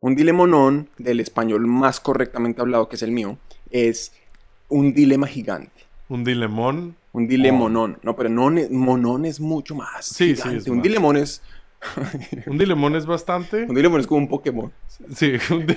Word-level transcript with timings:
Un 0.00 0.14
dilemonón, 0.14 0.88
del 0.98 1.18
español 1.20 1.66
más 1.66 1.98
correctamente 1.98 2.60
hablado, 2.60 2.88
que 2.88 2.94
es 2.96 3.02
el 3.02 3.10
mío, 3.10 3.36
es 3.70 4.12
un 4.68 4.94
dilema 4.94 5.26
gigante. 5.26 5.72
Un 6.08 6.22
dilemón. 6.24 6.94
Un 7.12 7.26
dilemonón. 7.26 7.98
No, 8.02 8.14
pero 8.14 8.28
no, 8.28 8.48
monón 8.70 9.24
es 9.24 9.40
mucho 9.40 9.74
más. 9.74 10.04
Sí, 10.06 10.36
sí, 10.36 10.48
es 10.56 10.68
Un 10.68 10.76
más. 10.76 10.82
dilemón 10.84 11.16
es. 11.16 11.42
Un 12.46 12.58
dilemón 12.58 12.94
es 12.96 13.06
bastante. 13.06 13.64
Un 13.68 13.74
dilemón 13.74 14.00
es 14.00 14.06
como 14.06 14.20
un 14.20 14.28
Pokémon. 14.28 14.72
Sí, 15.14 15.32
un 15.50 15.66
di- 15.66 15.76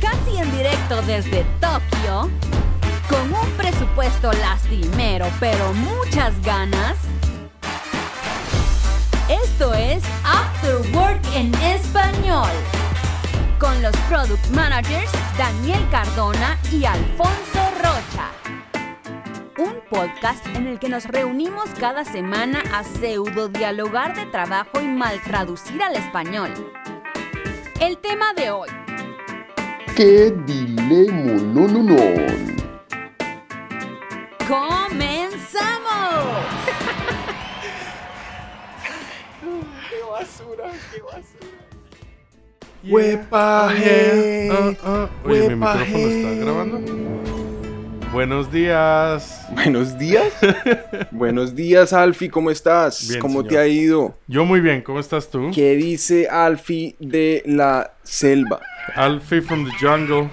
Casi 0.00 0.36
en 0.38 0.50
directo 0.56 1.02
desde 1.02 1.44
Tokio, 1.60 2.30
con 3.08 3.32
un 3.32 3.50
presupuesto 3.56 4.32
lastimero 4.32 5.26
pero 5.40 5.72
muchas 5.74 6.40
ganas. 6.44 6.96
Esto 9.32 9.72
es 9.72 10.02
After 10.24 10.76
Work 10.94 11.22
en 11.34 11.54
español, 11.54 12.50
con 13.58 13.80
los 13.80 13.96
product 14.10 14.46
managers 14.50 15.10
Daniel 15.38 15.80
Cardona 15.90 16.58
y 16.70 16.84
Alfonso 16.84 17.60
Rocha. 17.78 18.30
Un 19.56 19.80
podcast 19.88 20.46
en 20.48 20.66
el 20.66 20.78
que 20.78 20.90
nos 20.90 21.06
reunimos 21.06 21.70
cada 21.80 22.04
semana 22.04 22.62
a 22.74 22.84
pseudo 22.84 23.48
dialogar 23.48 24.14
de 24.14 24.26
trabajo 24.26 24.82
y 24.82 24.86
mal 24.86 25.18
traducir 25.22 25.82
al 25.82 25.96
español. 25.96 26.50
El 27.80 27.96
tema 27.96 28.34
de 28.34 28.50
hoy. 28.50 28.68
¡Qué 29.96 30.30
dilema! 30.44 31.40
No, 31.54 31.66
no, 31.68 31.82
no. 31.82 31.96
¡Comenzamos! 34.46 35.72
¡Huepaje! 42.84 44.48
Ah, 44.50 44.72
ah. 44.84 45.08
Oye, 45.24 45.48
mi 45.50 45.54
micrófono 45.56 45.98
está 46.08 46.30
grabando. 46.44 46.80
Buenos 48.12 48.52
días. 48.52 49.46
Buenos 49.54 49.98
días. 49.98 50.24
Buenos 51.12 51.54
días, 51.54 51.92
Alfie. 51.92 52.28
¿Cómo 52.28 52.50
estás? 52.50 53.08
Bien, 53.08 53.20
¿Cómo 53.20 53.38
señor. 53.40 53.48
te 53.48 53.58
ha 53.58 53.66
ido? 53.66 54.14
Yo 54.26 54.44
muy 54.44 54.60
bien, 54.60 54.82
¿cómo 54.82 55.00
estás 55.00 55.30
tú? 55.30 55.50
¿Qué 55.54 55.76
dice 55.76 56.28
Alfie 56.28 56.96
de 56.98 57.42
la 57.46 57.94
selva? 58.02 58.60
Alfie 58.96 59.40
from 59.40 59.64
the 59.64 59.70
Jungle. 59.80 60.28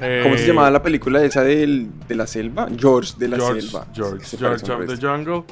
Eh, 0.00 0.20
¿Cómo 0.22 0.36
se 0.36 0.46
llamaba 0.46 0.70
la 0.70 0.82
película 0.82 1.24
esa 1.24 1.42
del- 1.42 1.88
de 2.06 2.14
la 2.14 2.26
selva? 2.26 2.68
George 2.78 3.14
de 3.16 3.28
la 3.28 3.36
George, 3.36 3.62
selva. 3.62 3.86
George, 3.94 4.36
George 4.36 4.72
of 4.72 4.86
the. 4.86 4.96
Jungle. 5.06 5.42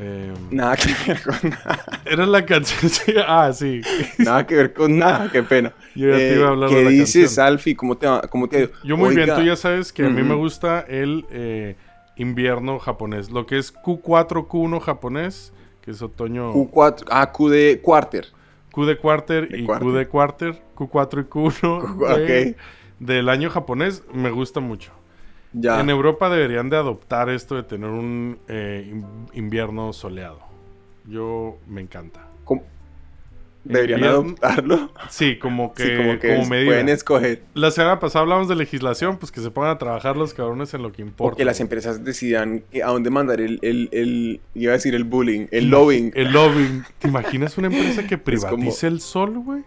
Eh, 0.00 0.32
Nada 0.52 0.76
que 0.76 0.92
ver 1.12 1.22
con 1.22 1.50
nada. 1.50 2.00
era 2.04 2.24
la 2.26 2.46
canción. 2.46 3.16
ah, 3.26 3.50
sí. 3.52 3.80
Nada 4.18 4.46
que 4.46 4.54
ver 4.54 4.72
con 4.72 4.96
nada, 4.96 5.28
qué 5.32 5.42
pena. 5.42 5.70
Eh, 5.70 5.90
Yo 5.96 6.08
ya 6.10 6.16
te 6.16 6.34
iba 6.36 6.46
a 6.46 6.50
hablar 6.50 6.70
¿Qué 6.70 6.76
de 6.76 6.84
la 6.84 6.90
dices, 6.90 7.22
canción. 7.24 7.46
Alfie? 7.46 7.74
¿Cómo 7.76 7.96
te, 7.96 8.06
cómo 8.30 8.48
te? 8.48 8.70
Yo 8.84 8.96
muy 8.96 9.10
bien, 9.16 9.22
Oiga, 9.30 9.36
tú 9.36 9.42
ya 9.42 9.56
sabes 9.56 9.92
que 9.92 10.04
a 10.06 10.08
mí 10.08 10.22
me 10.22 10.34
gusta 10.36 10.80
el 10.88 11.26
eh, 11.30 11.76
invierno 12.16 12.78
japonés. 12.78 13.30
Lo 13.30 13.44
que 13.46 13.58
es 13.58 13.74
Q4, 13.74 14.46
Q1 14.46 14.80
japonés, 14.80 15.52
que 15.82 15.90
es 15.90 16.00
otoño. 16.00 16.52
Q4, 16.52 17.06
ah, 17.10 17.32
Q 17.32 17.48
de 17.48 17.80
quarter. 17.82 18.26
Q 18.70 18.84
de 18.86 18.96
quarter 18.98 19.48
De 19.48 19.58
y 19.58 19.64
quarter. 19.64 19.84
Q 19.88 19.92
de 19.94 20.06
quarter, 20.06 20.62
Q4 20.76 21.20
y 21.22 21.28
Q1 21.28 21.96
de- 22.26 22.50
Ok. 22.52 22.56
del 23.00 23.28
año 23.28 23.50
japonés 23.50 24.04
me 24.12 24.30
gusta 24.30 24.60
mucho. 24.60 24.92
Ya. 25.52 25.80
En 25.80 25.88
Europa 25.90 26.28
deberían 26.28 26.68
de 26.70 26.76
adoptar 26.76 27.28
esto 27.30 27.54
de 27.56 27.62
tener 27.62 27.88
un 27.90 28.38
eh, 28.48 28.86
in- 28.90 29.06
invierno 29.32 29.92
soleado. 29.92 30.40
Yo 31.06 31.56
me 31.66 31.80
encanta. 31.80 32.26
¿Cómo? 32.44 32.62
Deberían 33.64 34.04
adoptarlo. 34.04 34.92
Sí, 35.10 35.38
como 35.38 35.72
que, 35.74 35.82
sí, 35.84 35.96
como 35.96 36.18
que 36.18 36.28
como 36.28 36.42
es- 36.42 36.48
medida. 36.50 36.66
pueden 36.66 36.88
escoger. 36.90 37.42
La 37.54 37.70
semana 37.70 37.98
pasada 37.98 38.22
hablamos 38.22 38.48
de 38.48 38.54
legislación, 38.56 39.16
pues 39.18 39.32
que 39.32 39.40
se 39.40 39.50
pongan 39.50 39.70
a 39.72 39.78
trabajar 39.78 40.16
los 40.16 40.32
cabrones 40.34 40.72
en 40.74 40.82
lo 40.82 40.92
que 40.92 41.02
importa. 41.02 41.34
O 41.34 41.36
que 41.36 41.44
las 41.44 41.60
empresas 41.60 42.04
decidan 42.04 42.64
a 42.84 42.90
dónde 42.90 43.10
mandar 43.10 43.40
el, 43.40 43.58
el, 43.62 43.88
el- 43.92 44.40
iba 44.54 44.72
a 44.72 44.76
decir 44.76 44.94
el 44.94 45.04
bullying, 45.04 45.46
el 45.50 45.70
lobbying. 45.70 46.12
El 46.14 46.32
lobbying. 46.32 46.84
¿Te 46.98 47.08
imaginas 47.08 47.56
una 47.58 47.66
empresa 47.68 48.06
que 48.06 48.16
privatice 48.18 48.50
como- 48.86 48.92
el 48.94 49.00
sol, 49.00 49.38
güey? 49.38 49.62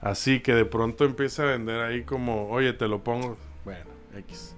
Así 0.00 0.40
que 0.40 0.54
de 0.54 0.64
pronto 0.64 1.04
empieza 1.04 1.42
a 1.42 1.46
vender 1.46 1.80
ahí 1.80 2.02
como, 2.04 2.48
oye, 2.48 2.72
te 2.72 2.88
lo 2.88 3.02
pongo. 3.04 3.36
Bueno, 3.64 3.84
X. 4.18 4.56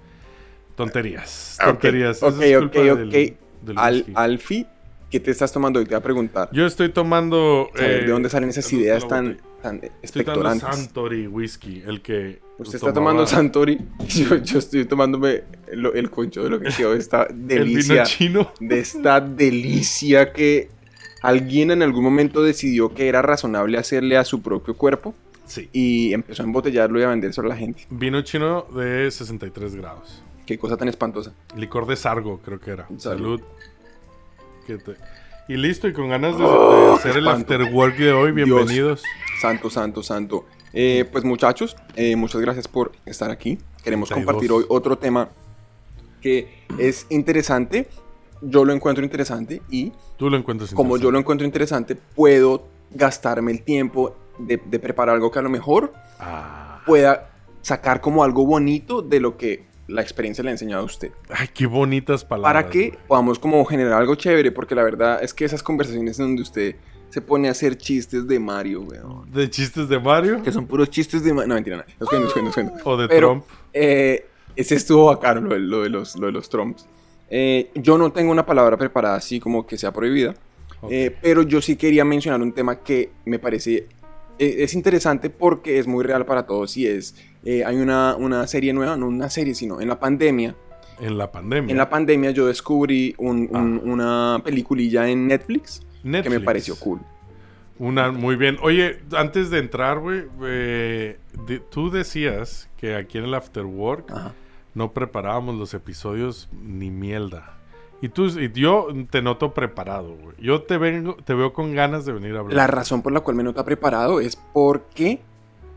Tonterías. 0.75 1.57
Ah, 1.59 1.65
ok, 1.69 1.71
Tonterías. 1.73 2.17
Eso 2.17 2.27
ok, 2.27 2.41
es 2.41 2.57
ok, 2.57 2.63
ok. 2.65 2.73
del- 2.97 3.37
del 3.61 3.77
Al. 3.77 4.05
Alfie, 4.15 4.65
¿qué 5.09 5.19
te 5.19 5.31
estás 5.31 5.51
tomando 5.51 5.79
hoy? 5.79 5.85
Te 5.85 5.89
voy 5.91 5.99
a 5.99 6.03
preguntar. 6.03 6.49
Yo 6.51 6.65
estoy 6.65 6.89
tomando. 6.89 7.69
Eh, 7.77 8.03
¿De 8.05 8.11
dónde 8.11 8.29
salen 8.29 8.49
esas 8.49 8.69
¿dónde 8.69 8.83
ideas 8.85 9.03
está 9.03 9.15
tan, 9.15 9.37
tan 9.61 9.75
Estoy 10.01 10.23
tomando 10.25 10.49
expectorantes? 10.49 10.75
Santori 10.85 11.27
whisky, 11.27 11.83
el 11.85 12.01
que. 12.01 12.41
Usted 12.59 12.75
está 12.75 12.93
tomaba- 12.93 12.93
tomando 12.93 13.27
Santori. 13.27 13.79
Yo, 14.07 14.35
yo 14.37 14.59
estoy 14.59 14.85
tomándome 14.85 15.43
lo- 15.73 15.93
el 15.93 16.09
concho 16.11 16.43
de 16.43 16.49
lo 16.51 16.59
que 16.59 16.69
quedó 16.69 16.93
esta 16.93 17.23
El 17.29 17.47
delicia. 17.47 17.93
vino 17.93 18.05
chino. 18.05 18.51
de 18.59 18.79
esta 18.79 19.19
delicia 19.21 20.31
que 20.33 20.69
alguien 21.21 21.71
en 21.71 21.81
algún 21.81 22.03
momento 22.03 22.43
decidió 22.43 22.93
que 22.93 23.07
era 23.07 23.21
razonable 23.21 23.77
hacerle 23.77 24.17
a 24.17 24.23
su 24.25 24.41
propio 24.41 24.75
cuerpo 24.75 25.15
Sí. 25.45 25.67
y 25.73 26.13
empezó 26.13 26.43
a 26.43 26.45
embotellarlo 26.45 26.99
y 26.99 27.03
a 27.03 27.09
vendérselo 27.09 27.47
a 27.47 27.49
la 27.49 27.57
gente. 27.57 27.85
Vino 27.89 28.21
chino 28.21 28.65
de 28.75 29.09
63 29.11 29.75
grados. 29.75 30.21
Qué 30.45 30.57
cosa 30.57 30.77
tan 30.77 30.87
espantosa. 30.89 31.31
Licor 31.55 31.85
de 31.85 31.95
sargo, 31.95 32.39
creo 32.43 32.59
que 32.59 32.71
era. 32.71 32.87
Salud. 32.97 33.39
Salud. 33.39 33.41
¿Qué 34.67 34.77
te- 34.77 34.95
Y 35.47 35.57
listo, 35.57 35.87
y 35.87 35.93
con 35.93 36.09
ganas 36.09 36.37
de, 36.37 36.43
Oh, 36.45 36.87
de 36.89 36.93
hacer 36.95 37.17
el 37.17 37.27
espanto. 37.27 37.53
after 37.53 37.73
work 37.73 37.97
de 37.97 38.11
hoy, 38.13 38.31
Dios. 38.33 38.47
bienvenidos. 38.47 39.03
Santo, 39.41 39.69
santo, 39.69 40.03
santo. 40.03 40.45
Eh, 40.73 41.07
pues 41.11 41.23
muchachos, 41.23 41.75
eh, 41.95 42.15
muchas 42.15 42.41
gracias 42.41 42.67
por 42.67 42.91
estar 43.05 43.29
aquí. 43.29 43.57
Queremos 43.83 44.09
32. 44.09 44.25
compartir 44.25 44.51
hoy 44.51 44.65
otro 44.69 44.97
tema 44.97 45.29
que 46.21 46.63
es 46.77 47.05
interesante. 47.09 47.87
Yo 48.41 48.65
lo 48.65 48.73
encuentro 48.73 49.03
interesante 49.03 49.61
y 49.69 49.91
Tú 50.17 50.29
lo 50.29 50.37
encuentras 50.37 50.73
como 50.73 50.97
yo 50.97 51.11
lo 51.11 51.19
interesante. 51.19 51.19
encuentro 51.19 51.45
interesante, 51.47 51.95
puedo 51.95 52.65
gastarme 52.91 53.51
el 53.51 53.61
tiempo 53.63 54.15
de, 54.37 54.57
de 54.65 54.79
preparar 54.79 55.15
algo 55.15 55.31
que 55.31 55.39
a 55.39 55.41
lo 55.41 55.49
mejor 55.49 55.93
Ah. 56.19 56.81
pueda 56.85 57.29
sacar 57.61 58.01
como 58.01 58.23
algo 58.23 58.45
bonito 58.45 59.01
de 59.01 59.19
lo 59.19 59.37
que 59.37 59.65
la 59.87 60.01
experiencia 60.01 60.43
le 60.43 60.49
ha 60.49 60.53
enseñado 60.53 60.81
a 60.83 60.85
usted. 60.85 61.11
Ay, 61.29 61.49
qué 61.53 61.65
bonitas 61.65 62.23
palabras. 62.23 62.63
Para 62.63 62.69
que 62.71 62.97
podamos 63.07 63.37
como 63.39 63.63
generar 63.65 63.93
algo 63.93 64.15
chévere, 64.15 64.51
porque 64.51 64.75
la 64.75 64.83
verdad 64.83 65.23
es 65.23 65.33
que 65.33 65.45
esas 65.45 65.61
conversaciones 65.63 66.17
en 66.19 66.25
donde 66.27 66.41
usted 66.41 66.75
se 67.09 67.21
pone 67.21 67.47
a 67.47 67.51
hacer 67.51 67.77
chistes 67.77 68.27
de 68.27 68.39
Mario, 68.39 68.81
weón. 68.81 69.31
De 69.31 69.47
chistes 69.49 69.87
de 69.87 69.99
Mario 69.99 70.41
Que 70.41 70.51
son 70.51 70.65
puros 70.65 70.89
chistes 70.89 71.23
de 71.23 71.31
Mario. 71.33 71.47
No, 71.49 71.55
mentira, 71.55 71.77
no. 71.77 71.83
Los 71.99 72.09
cuento, 72.09 72.25
los 72.25 72.33
cuento, 72.33 72.45
los 72.47 72.53
cuento. 72.55 72.89
o 72.89 72.97
de 72.97 73.07
Pero, 73.07 73.27
Trump. 73.29 73.43
eh, 73.73 74.25
ese 74.55 74.75
estuvo 74.75 75.05
bacano, 75.05 75.41
lo 75.41 75.57
lo 75.59 75.83
de 75.83 75.89
los, 75.89 76.15
lo 76.15 76.25
de 76.27 76.31
los 76.31 76.49
Trumps. 76.49 76.87
Eh, 77.29 77.69
yo 77.75 77.97
no 77.97 78.11
tengo 78.11 78.31
una 78.31 78.45
palabra 78.45 78.77
preparada 78.77 79.15
así 79.15 79.39
como 79.39 79.65
que 79.65 79.77
sea 79.77 79.91
prohibida. 79.91 80.33
Eh, 80.89 81.15
pero 81.21 81.43
yo 81.43 81.61
sí 81.61 81.75
quería 81.77 82.03
mencionar 82.03 82.41
un 82.41 82.51
tema 82.51 82.75
que 82.83 83.11
me 83.25 83.39
parece 83.39 83.87
es 84.39 84.73
interesante 84.73 85.29
porque 85.29 85.79
es 85.79 85.87
muy 85.87 86.03
real 86.03 86.25
para 86.25 86.45
todos 86.45 86.75
y 86.77 86.87
es 86.87 87.15
eh, 87.45 87.63
hay 87.65 87.77
una, 87.77 88.15
una 88.15 88.47
serie 88.47 88.73
nueva, 88.73 88.95
no 88.97 89.07
una 89.07 89.29
serie, 89.29 89.53
sino 89.55 89.81
en 89.81 89.87
la 89.89 89.99
pandemia. 89.99 90.55
en 90.99 91.17
la 91.17 91.31
pandemia. 91.31 91.71
En 91.71 91.77
la 91.77 91.89
pandemia 91.89 92.31
yo 92.31 92.47
descubrí 92.47 93.13
un- 93.17 93.49
un- 93.51 93.81
una 93.83 94.41
peliculilla 94.43 95.09
en 95.09 95.27
Netflix, 95.27 95.81
que 96.03 96.29
me 96.29 96.39
pareció 96.39 96.75
cool. 96.79 96.99
Una, 97.79 98.11
muy 98.11 98.35
bien. 98.35 98.57
Oye, 98.61 98.99
antes 99.17 99.49
de 99.49 99.57
entrar, 99.59 99.99
güey, 99.99 100.23
eh, 100.45 101.17
de- 101.47 101.59
tú 101.59 101.89
decías 101.89 102.69
que 102.77 102.95
aquí 102.95 103.17
en 103.17 103.25
el 103.25 103.33
After 103.33 103.65
Work 103.65 104.11
Ajá. 104.11 104.33
no 104.75 104.93
preparábamos 104.93 105.55
los 105.55 105.73
episodios 105.73 106.49
ni 106.63 106.91
mierda. 106.91 107.57
Y 108.03 108.09
tú, 108.09 108.25
y 108.37 108.51
yo 108.51 108.87
te 109.09 109.21
noto 109.21 109.53
preparado, 109.53 110.15
güey. 110.17 110.35
Yo 110.41 110.63
te 110.63 110.77
vengo, 110.77 111.15
te 111.23 111.33
veo 111.33 111.53
con 111.53 111.73
ganas 111.73 112.03
de 112.03 112.11
venir 112.11 112.35
a 112.35 112.39
hablar. 112.39 112.53
La 112.57 112.67
razón 112.67 113.01
por 113.01 113.13
la 113.13 113.21
cual 113.21 113.37
me 113.37 113.43
nota 113.43 113.63
preparado 113.63 114.19
es 114.19 114.35
porque 114.35 115.21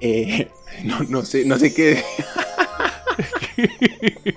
eh, 0.00 0.48
no, 0.84 0.98
no 1.08 1.22
sé, 1.22 1.44
no 1.44 1.56
sé 1.56 1.72
qué. 1.72 2.02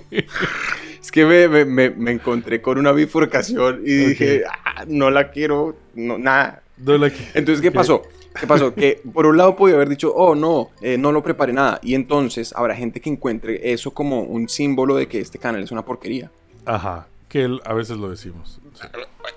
es 1.00 1.10
que 1.10 1.24
me, 1.24 1.48
me- 1.48 1.64
me- 1.64 1.90
me 1.90 2.10
encontré 2.12 2.62
con 2.62 2.78
una 2.78 2.92
bifurcación 2.92 3.82
y 3.84 3.92
dije, 3.92 4.42
"Ah, 4.48 4.84
no 4.86 5.10
la 5.10 5.30
quiero, 5.32 5.74
no, 5.94 6.16
nada. 6.16 6.62
No 6.78 6.96
la 6.96 7.10
que- 7.10 7.26
Entonces, 7.34 7.60
¿qué 7.60 7.72
pasó? 7.72 8.02
¿Qué 8.38 8.46
pasó? 8.46 8.72
Que 8.72 9.02
por 9.12 9.26
un 9.26 9.36
lado 9.36 9.56
podía 9.56 9.74
haber 9.74 9.88
dicho, 9.88 10.12
oh 10.14 10.36
no, 10.36 10.70
eh, 10.80 10.96
no 10.96 11.10
lo 11.10 11.24
preparé 11.24 11.52
nada. 11.52 11.80
Y 11.82 11.94
entonces 11.96 12.52
habrá 12.54 12.76
gente 12.76 13.00
que 13.00 13.10
encuentre 13.10 13.72
eso 13.72 13.90
como 13.92 14.22
un 14.22 14.48
símbolo 14.48 14.94
de 14.94 15.08
que 15.08 15.18
este 15.20 15.38
canal 15.40 15.62
es 15.64 15.72
una 15.72 15.84
porquería. 15.84 16.30
Ajá. 16.64 17.08
Que 17.30 17.44
él- 17.44 17.60
a 17.64 17.72
veces 17.72 17.96
lo 17.96 18.10
decimos. 18.10 18.60
Sí. 18.74 18.86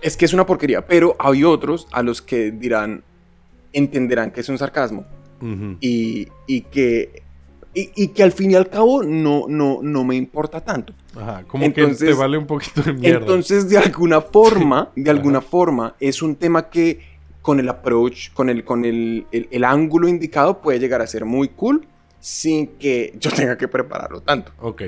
Es 0.01 0.17
que 0.17 0.25
es 0.25 0.33
una 0.33 0.45
porquería, 0.45 0.85
pero 0.85 1.15
hay 1.19 1.45
otros 1.45 1.87
a 1.93 2.03
los 2.03 2.21
que 2.21 2.51
dirán, 2.51 3.03
entenderán 3.71 4.31
que 4.31 4.41
es 4.41 4.49
un 4.49 4.57
sarcasmo. 4.57 5.05
Ujú. 5.41 5.75
y, 5.81 6.29
y 6.47 6.61
que, 6.61 7.21
y, 7.73 7.89
y 7.95 8.07
que 8.09 8.23
al 8.23 8.31
fin 8.31 8.51
y 8.51 8.55
al 8.55 8.69
cabo 8.69 9.03
no, 9.03 9.43
no, 9.49 9.79
no 9.81 10.03
me 10.05 10.15
importa 10.15 10.61
tanto. 10.61 10.93
Ajá, 11.17 11.43
como 11.47 11.63
que 11.73 11.81
Entonces- 11.81 12.09
te 12.09 12.13
vale 12.15 12.37
un 12.37 12.45
poquito 12.47 12.81
de 12.81 12.93
mierda. 12.93 13.19
Entonces, 13.19 13.67
de 13.69 13.77
alguna 13.77 14.21
forma, 14.37 14.89
de 14.95 15.09
alguna 15.11 15.41
forma, 15.41 15.95
es 15.99 16.21
un 16.21 16.37
tema 16.37 16.69
que 16.69 17.01
con 17.41 17.59
el 17.59 17.67
approach, 17.67 18.31
con 18.33 18.49
el, 18.49 18.63
con 18.63 18.85
el, 18.85 19.25
el- 19.33 19.49
el 19.51 19.63
ángulo 19.65 20.07
indicado 20.07 20.61
puede 20.61 20.79
llegar 20.79 21.01
a 21.01 21.07
ser 21.07 21.25
muy 21.25 21.49
cool 21.49 21.85
sin 22.21 22.67
que 22.77 23.13
yo 23.19 23.29
tenga 23.31 23.57
que 23.57 23.67
prepararlo 23.67 24.21
tanto. 24.21 24.53
Ok, 24.61 24.81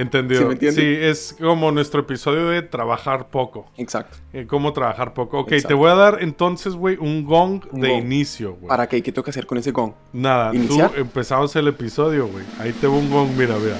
entendido. 0.00 0.40
¿Sí 0.42 0.46
me 0.46 0.52
entiende? 0.54 1.10
es 1.10 1.36
como 1.38 1.70
nuestro 1.72 2.00
episodio 2.00 2.48
de 2.48 2.62
trabajar 2.62 3.28
poco. 3.28 3.70
Exacto. 3.76 4.16
Eh, 4.32 4.46
¿Cómo 4.46 4.72
trabajar 4.72 5.14
poco? 5.14 5.40
Ok, 5.40 5.48
Exacto. 5.52 5.68
te 5.68 5.74
voy 5.74 5.90
a 5.90 5.94
dar 5.94 6.18
entonces, 6.20 6.74
güey, 6.74 6.96
un 6.98 7.24
gong 7.24 7.62
Un 7.72 7.80
de 7.80 7.88
gong. 7.90 7.98
inicio, 8.04 8.54
güey. 8.54 8.68
¿Para 8.68 8.86
qué? 8.88 9.02
¿Qué 9.02 9.12
tengo 9.12 9.24
que 9.24 9.30
hacer 9.30 9.46
con 9.46 9.58
ese 9.58 9.70
gong? 9.72 9.92
Nada, 10.12 10.54
¿Iniciar? 10.54 10.90
tú 10.90 11.00
empezamos 11.00 11.54
el 11.56 11.68
episodio, 11.68 12.28
güey. 12.28 12.44
Ahí 12.58 12.72
te 12.72 12.86
va 12.86 12.94
un 12.94 13.10
gong, 13.10 13.30
mira, 13.36 13.56
mira. 13.58 13.76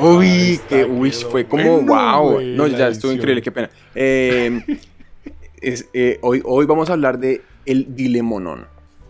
Uy, 0.00 0.60
que 0.68 0.84
uy, 0.84 1.10
fue 1.10 1.46
como 1.46 1.80
bueno, 1.82 2.22
wow. 2.22 2.40
No, 2.40 2.66
ya 2.68 2.88
estuvo 2.88 3.10
edición. 3.10 3.14
increíble, 3.14 3.42
qué 3.42 3.50
pena. 3.50 3.70
Eh, 3.94 4.60
es, 5.60 5.88
eh, 5.92 6.18
hoy, 6.22 6.40
hoy 6.44 6.64
vamos 6.66 6.88
a 6.90 6.92
hablar 6.92 7.18
de 7.18 7.42
el 7.66 7.94
dilemonón. 7.96 8.66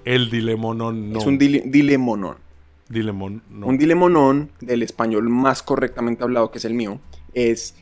El 0.06 0.31
dilemonón, 0.31 1.12
no. 1.12 1.19
Es 1.19 1.26
un 1.26 1.38
dile- 1.38 1.62
dilemonón. 1.66 2.37
Dilemon, 2.90 3.42
no. 3.48 3.66
Un 3.66 3.78
dilemonón, 3.78 4.50
del 4.60 4.82
español 4.82 5.28
más 5.31 5.62
correctamente 5.62 6.22
hablado, 6.22 6.50
que 6.50 6.58
es 6.58 6.64
el 6.66 6.75
mío, 6.75 7.00
es 7.32 7.75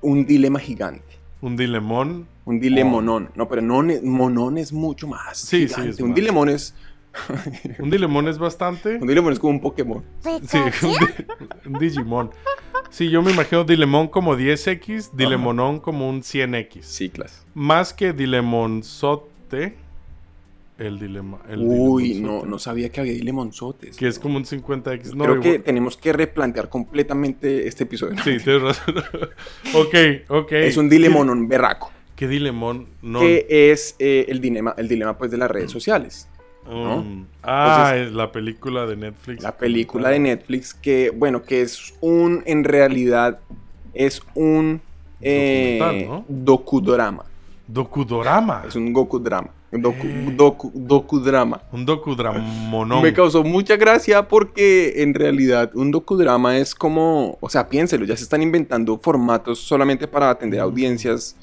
un 0.00 0.24
dilema 0.26 0.60
gigante. 0.60 1.18
Un 1.40 1.56
dilemón. 1.56 2.28
Un 2.44 2.60
dilemonón. 2.60 3.30
No, 3.34 3.48
pero 3.48 3.62
no, 3.62 3.82
ne- 3.82 4.00
monón 4.02 4.58
es 4.58 4.72
mucho 4.72 5.08
más. 5.08 5.38
Sí, 5.38 5.62
sí, 5.66 5.74
gigante. 5.74 5.90
es 5.90 6.00
Un 6.00 6.10
más. 6.10 6.16
dilemón 6.16 6.48
es. 6.50 6.74
Un 7.80 7.90
dilemón 7.90 8.28
es 8.28 8.38
bastante. 8.38 8.96
Un 9.00 9.08
dilemón 9.08 9.32
es 9.32 9.38
como 9.40 9.54
un 9.54 9.60
Pokémon. 9.60 10.04
Sí, 10.46 10.58
un, 10.86 10.90
di- 10.92 11.68
un 11.68 11.78
Digimon. 11.80 12.30
Sí, 12.90 13.08
yo 13.10 13.22
me 13.22 13.30
imagino 13.32 13.62
Dilemon 13.64 14.08
como 14.08 14.36
10X, 14.36 15.12
Dilemonón 15.12 15.78
como 15.80 16.08
un 16.08 16.22
100X. 16.22 16.82
Ciclas. 16.82 17.44
Más 17.54 17.92
que 17.94 18.12
Dilemonzote. 18.12 19.76
El 20.80 20.98
dilema. 20.98 21.40
el 21.46 21.60
Uy, 21.60 22.20
no, 22.20 22.46
no 22.46 22.58
sabía 22.58 22.90
que 22.90 23.00
había 23.00 23.12
dilemonzotes. 23.12 23.98
Que 23.98 24.08
es 24.08 24.18
como 24.18 24.38
un 24.38 24.46
50X. 24.46 25.14
No, 25.14 25.24
Creo 25.24 25.40
que 25.40 25.58
tenemos 25.58 25.98
que 25.98 26.10
replantear 26.14 26.70
completamente 26.70 27.68
este 27.68 27.84
episodio. 27.84 28.16
Sí, 28.24 28.38
tienes 28.42 28.62
razón. 28.62 28.94
ok, 29.74 29.94
ok. 30.28 30.52
Es 30.52 30.78
un 30.78 30.88
dilemonón 30.88 31.46
berraco. 31.48 31.92
¿Qué 32.16 32.26
dilemon? 32.26 32.86
No. 33.02 33.20
Que 33.20 33.46
es 33.48 33.94
eh, 33.98 34.24
el 34.28 34.40
dilema, 34.40 34.74
el 34.78 34.88
dilema 34.88 35.18
pues 35.18 35.30
de 35.30 35.36
las 35.36 35.50
redes 35.50 35.70
sociales. 35.70 36.28
¿no? 36.66 36.96
Um, 36.96 37.26
ah, 37.42 37.90
Entonces- 37.90 38.08
es 38.08 38.14
la 38.14 38.32
película 38.32 38.86
de 38.86 38.96
Netflix. 38.96 39.42
La 39.42 39.56
película 39.58 40.08
de 40.08 40.18
Netflix 40.18 40.72
que, 40.72 41.10
bueno, 41.10 41.42
que 41.42 41.60
es 41.60 41.92
un, 42.00 42.42
en 42.46 42.64
realidad, 42.64 43.40
es 43.92 44.22
un 44.34 44.80
eh, 45.20 46.06
¿no? 46.08 46.24
Es 48.66 48.76
un 48.76 48.94
Goku-drama. 48.94 49.50
Un 49.50 49.59
docu, 49.72 50.06
Eh. 50.06 50.34
docu- 50.36 50.72
docudrama. 50.74 51.62
Un 51.72 51.86
docudramonón. 51.86 53.02
Me 53.02 53.12
causó 53.12 53.44
mucha 53.44 53.76
gracia 53.76 54.26
porque 54.28 55.02
en 55.02 55.14
realidad 55.14 55.70
un 55.74 55.90
docudrama 55.90 56.58
es 56.58 56.74
como, 56.74 57.38
o 57.40 57.48
sea, 57.48 57.68
piénselo, 57.68 58.04
ya 58.04 58.16
se 58.16 58.24
están 58.24 58.42
inventando 58.42 58.98
formatos 58.98 59.60
solamente 59.60 60.08
para 60.08 60.30
atender 60.30 60.60
Mm. 60.60 60.64
audiencias. 60.64 61.36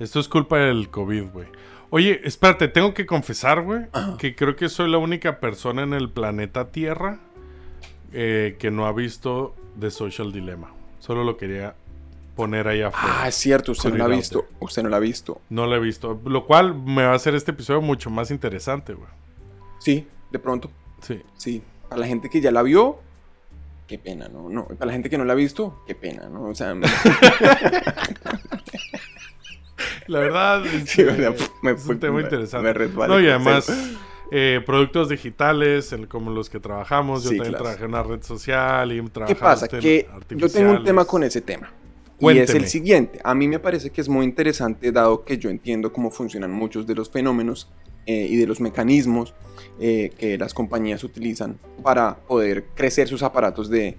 Esto 0.00 0.18
es 0.20 0.28
culpa 0.28 0.58
del 0.58 0.90
COVID, 0.90 1.24
güey. 1.32 1.46
Oye, 1.90 2.20
espérate, 2.24 2.66
tengo 2.68 2.92
que 2.92 3.06
confesar, 3.06 3.62
güey, 3.62 3.82
que 4.18 4.34
creo 4.34 4.56
que 4.56 4.68
soy 4.68 4.90
la 4.90 4.98
única 4.98 5.38
persona 5.38 5.82
en 5.84 5.94
el 5.94 6.10
planeta 6.10 6.70
Tierra 6.72 7.20
eh, 8.12 8.56
que 8.58 8.70
no 8.70 8.86
ha 8.86 8.92
visto 8.92 9.54
The 9.78 9.90
Social 9.90 10.32
Dilemma. 10.32 10.72
Solo 10.98 11.22
lo 11.22 11.36
quería 11.36 11.74
poner 12.36 12.68
ahí 12.68 12.82
afuera. 12.82 13.22
Ah, 13.22 13.28
es 13.28 13.34
cierto, 13.34 13.72
usted 13.72 13.90
no 13.90 13.96
lo 13.96 14.04
ha 14.04 14.08
visto. 14.08 14.46
Usted 14.60 14.82
no 14.82 14.88
lo 14.90 14.96
ha 14.96 15.00
visto. 15.00 15.40
No 15.48 15.66
lo 15.66 15.74
he 15.74 15.80
visto. 15.80 16.20
Lo 16.26 16.44
cual 16.46 16.74
me 16.74 17.04
va 17.04 17.12
a 17.12 17.16
hacer 17.16 17.34
este 17.34 17.50
episodio 17.50 17.80
mucho 17.80 18.10
más 18.10 18.30
interesante, 18.30 18.92
güey. 18.94 19.08
Sí, 19.80 20.06
de 20.30 20.38
pronto. 20.38 20.70
Sí. 21.00 21.22
Sí. 21.36 21.62
Para 21.88 22.00
la 22.02 22.06
gente 22.06 22.28
que 22.30 22.40
ya 22.40 22.50
la 22.52 22.62
vio, 22.62 22.98
qué 23.86 23.98
pena, 23.98 24.28
¿no? 24.28 24.48
No, 24.50 24.66
para 24.66 24.86
la 24.86 24.92
gente 24.92 25.08
que 25.10 25.16
no 25.18 25.24
la 25.24 25.32
ha 25.32 25.36
visto, 25.36 25.82
qué 25.86 25.94
pena, 25.94 26.28
¿no? 26.28 26.44
O 26.44 26.54
sea, 26.54 26.74
La 30.06 30.20
verdad, 30.20 30.62
Sí, 30.86 31.02
sea, 31.04 31.34
me 31.62 31.70
es 31.72 31.82
fue- 31.82 31.94
un 31.94 32.00
tema 32.00 32.16
me- 32.18 32.22
interesante. 32.22 32.74
me 32.78 32.88
no, 33.08 33.20
y 33.20 33.28
además, 33.28 33.68
eh, 34.30 34.60
productos 34.64 35.08
digitales, 35.08 35.92
el- 35.92 36.06
como 36.08 36.30
los 36.30 36.48
que 36.48 36.60
trabajamos. 36.60 37.24
Yo 37.24 37.30
Sí, 37.30 37.36
también 37.36 37.52
claro. 37.54 37.64
trabajé 37.64 37.84
en 37.84 37.90
una 37.90 38.02
red 38.02 38.22
social 38.22 38.92
y 38.92 39.00
¿Qué 39.02 39.08
trabajaba 39.10 39.40
pasa? 39.40 39.68
Que 39.68 40.08
yo 40.30 40.48
tengo 40.48 40.72
un 40.72 40.84
tema 40.84 41.04
con 41.04 41.22
ese 41.24 41.40
tema. 41.40 41.70
Y 42.18 42.38
es 42.38 42.50
el 42.54 42.66
siguiente. 42.66 43.20
A 43.24 43.34
mí 43.34 43.46
me 43.48 43.58
parece 43.58 43.90
que 43.90 44.00
es 44.00 44.08
muy 44.08 44.24
interesante, 44.24 44.90
dado 44.90 45.24
que 45.24 45.38
yo 45.38 45.50
entiendo 45.50 45.92
cómo 45.92 46.10
funcionan 46.10 46.50
muchos 46.50 46.86
de 46.86 46.94
los 46.94 47.10
fenómenos 47.10 47.68
eh, 48.06 48.26
y 48.30 48.36
de 48.36 48.46
los 48.46 48.60
mecanismos 48.60 49.34
eh, 49.80 50.12
que 50.18 50.38
las 50.38 50.54
compañías 50.54 51.04
utilizan 51.04 51.58
para 51.82 52.16
poder 52.16 52.66
crecer 52.74 53.08
sus 53.08 53.22
aparatos 53.22 53.68
de, 53.68 53.96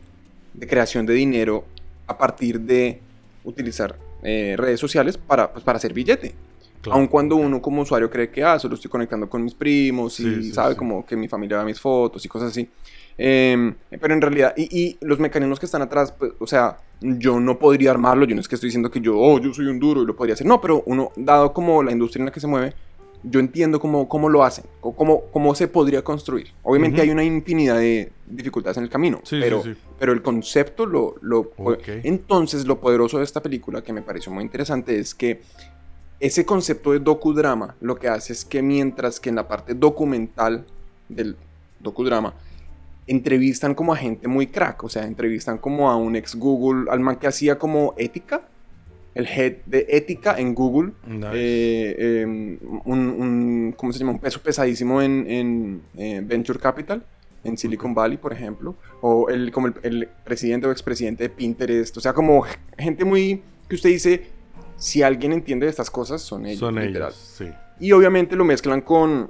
de 0.53 0.67
creación 0.67 1.05
de 1.05 1.13
dinero 1.13 1.65
a 2.07 2.17
partir 2.17 2.59
de 2.61 2.99
utilizar 3.43 3.97
eh, 4.23 4.55
redes 4.57 4.79
sociales 4.79 5.17
para, 5.17 5.51
pues, 5.51 5.63
para 5.63 5.77
hacer 5.77 5.93
billete. 5.93 6.33
Claro. 6.81 6.99
Aun 6.99 7.07
cuando 7.07 7.35
uno 7.35 7.61
como 7.61 7.81
usuario 7.81 8.09
cree 8.09 8.29
que, 8.29 8.43
ah, 8.43 8.57
solo 8.59 8.75
estoy 8.75 8.89
conectando 8.91 9.29
con 9.29 9.43
mis 9.43 9.53
primos 9.53 10.19
y 10.19 10.23
Sí, 10.23 10.43
sí, 10.43 10.51
sabe 10.53 10.73
sí. 10.73 10.77
como 10.77 11.05
que 11.05 11.15
mi 11.15 11.27
familia 11.27 11.57
ve 11.59 11.65
mis 11.65 11.79
fotos 11.79 12.23
y 12.25 12.27
cosas 12.29 12.49
así. 12.51 12.69
Em, 13.17 13.73
pero 13.99 14.13
en 14.13 14.21
realidad, 14.21 14.53
y, 14.55 14.63
y 14.79 14.97
los 15.01 15.19
mecanismos 15.19 15.59
que 15.59 15.65
están 15.65 15.81
atrás, 15.81 16.11
pues, 16.17 16.33
o 16.39 16.45
sea, 16.45 16.77
yo 17.01 17.39
no 17.39 17.57
podría 17.57 17.89
armarlo, 17.91 18.25
yo 18.25 18.35
no 18.35 18.41
es 18.41 18.47
que 18.47 18.55
estoy 18.55 18.67
diciendo 18.67 18.91
que 18.91 19.01
yo, 19.01 19.17
oh, 19.17 19.39
yo 19.39 19.53
soy 19.53 19.65
un 19.65 19.79
duro 19.79 20.03
y 20.03 20.05
lo 20.05 20.15
podría 20.15 20.33
hacer. 20.35 20.45
No, 20.45 20.61
pero 20.61 20.83
uno, 20.85 21.11
dado 21.15 21.51
como 21.53 21.81
la 21.81 21.91
industria 21.91 22.21
en 22.21 22.25
la 22.27 22.31
que 22.31 22.39
se 22.39 22.47
mueve, 22.47 22.73
yo 23.23 23.39
entiendo 23.39 23.79
cómo, 23.79 24.07
cómo 24.07 24.29
lo 24.29 24.43
hacen, 24.43 24.65
o 24.81 24.95
cómo, 24.95 25.23
cómo 25.33 25.55
se 25.55 25.67
podría 25.67 26.03
construir. 26.03 26.49
Obviamente 26.61 27.01
hay 27.01 27.09
una 27.09 27.23
infinidad 27.23 27.77
de 27.79 28.11
dificultades 28.27 28.77
en 28.77 28.83
el 28.83 28.89
camino, 28.89 29.19
Sí, 29.23 29.39
pero, 29.41 29.63
sí. 29.63 29.73
pero 29.99 30.13
el 30.13 30.21
concepto 30.21 30.85
lo... 30.85 31.15
lo. 31.21 31.51
Entonces, 32.03 32.65
lo 32.67 32.79
poderoso 32.79 33.17
de 33.17 33.23
esta 33.23 33.41
película, 33.41 33.81
que 33.83 33.91
me 33.93 34.03
pareció 34.03 34.31
muy 34.31 34.43
interesante, 34.43 34.99
es 34.99 35.15
que 35.15 35.41
ese 36.19 36.45
concepto 36.45 36.91
de 36.93 36.99
docudrama 36.99 37.75
lo 37.81 37.95
que 37.97 38.07
hace 38.07 38.33
es 38.33 38.43
que 38.45 38.61
mientras 38.61 39.19
que 39.19 39.29
en 39.29 39.35
la 39.35 39.47
parte 39.47 39.73
documental 39.75 40.65
del 41.09 41.35
docudrama 41.79 42.33
entrevistan 43.05 43.73
como 43.75 43.93
a 43.93 43.95
gente 43.97 44.27
muy 44.27 44.47
crack, 44.47 44.83
o 44.83 44.89
sea, 44.89 45.05
entrevistan 45.05 45.57
como 45.57 45.89
a 45.89 45.95
un 45.95 46.15
ex 46.15 46.35
Google, 46.35 46.89
al 46.91 46.99
man 46.99 47.17
que 47.17 47.27
hacía 47.27 47.57
como 47.57 47.93
ética, 47.97 48.41
el 49.15 49.25
head 49.27 49.57
de 49.65 49.85
ética 49.89 50.35
en 50.37 50.53
Google, 50.53 50.91
Nice. 51.07 51.27
eh, 51.33 51.95
eh, 51.97 52.25
un, 52.25 52.99
un- 53.09 53.73
¿cómo 53.77 53.93
se 53.93 53.99
llama? 53.99 54.11
Un 54.11 54.19
peso 54.19 54.41
pesadísimo 54.41 55.01
en, 55.01 55.25
en, 55.29 55.81
eh, 55.97 56.21
Venture 56.23 56.59
Capital, 56.59 57.03
en 57.43 57.57
Silicon 57.57 57.93
Valley, 57.95 58.17
por 58.17 58.33
ejemplo, 58.33 58.75
o 59.01 59.29
el, 59.29 59.51
como 59.51 59.67
el, 59.67 59.73
el 59.83 60.09
presidente 60.25 60.67
o 60.67 60.71
expresidente 60.71 61.23
de 61.23 61.29
Pinterest, 61.29 61.95
o 61.97 62.01
sea, 62.01 62.11
como 62.13 62.43
gente 62.77 63.05
muy, 63.05 63.41
que 63.69 63.75
usted 63.75 63.89
dice, 63.89 64.27
si 64.77 65.01
alguien 65.03 65.33
entiende 65.33 65.65
de 65.65 65.69
estas 65.71 65.89
cosas, 65.89 66.21
son 66.21 66.45
ellos. 66.45 66.59
Son 66.59 66.75
literal. 66.75 67.09
ellos, 67.09 67.15
sí. 67.37 67.51
Y 67.79 67.91
obviamente 67.91 68.35
lo 68.35 68.45
mezclan 68.45 68.81
con, 68.81 69.29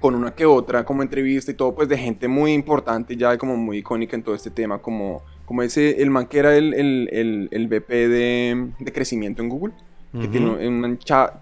con 0.00 0.14
una 0.14 0.34
que 0.34 0.46
otra, 0.46 0.84
como 0.84 1.02
entrevista 1.02 1.50
y 1.50 1.54
todo, 1.54 1.74
pues 1.74 1.88
de 1.88 1.98
gente 1.98 2.28
muy 2.28 2.52
importante, 2.52 3.16
ya 3.16 3.36
como 3.38 3.56
muy 3.56 3.78
icónica 3.78 4.16
en 4.16 4.22
todo 4.22 4.34
este 4.34 4.50
tema, 4.50 4.78
como, 4.78 5.22
como 5.44 5.62
ese, 5.62 6.00
el 6.02 6.10
man 6.10 6.26
que 6.26 6.38
era 6.38 6.56
el, 6.56 6.72
el, 6.74 7.08
el, 7.12 7.48
el 7.50 7.66
VP 7.68 8.08
de, 8.08 8.70
de 8.78 8.92
crecimiento 8.92 9.42
en 9.42 9.48
Google, 9.48 9.74
que 10.20 10.28
tiene 10.28 10.50
un, 10.68 10.84
un 10.84 10.98
cha- 10.98 11.40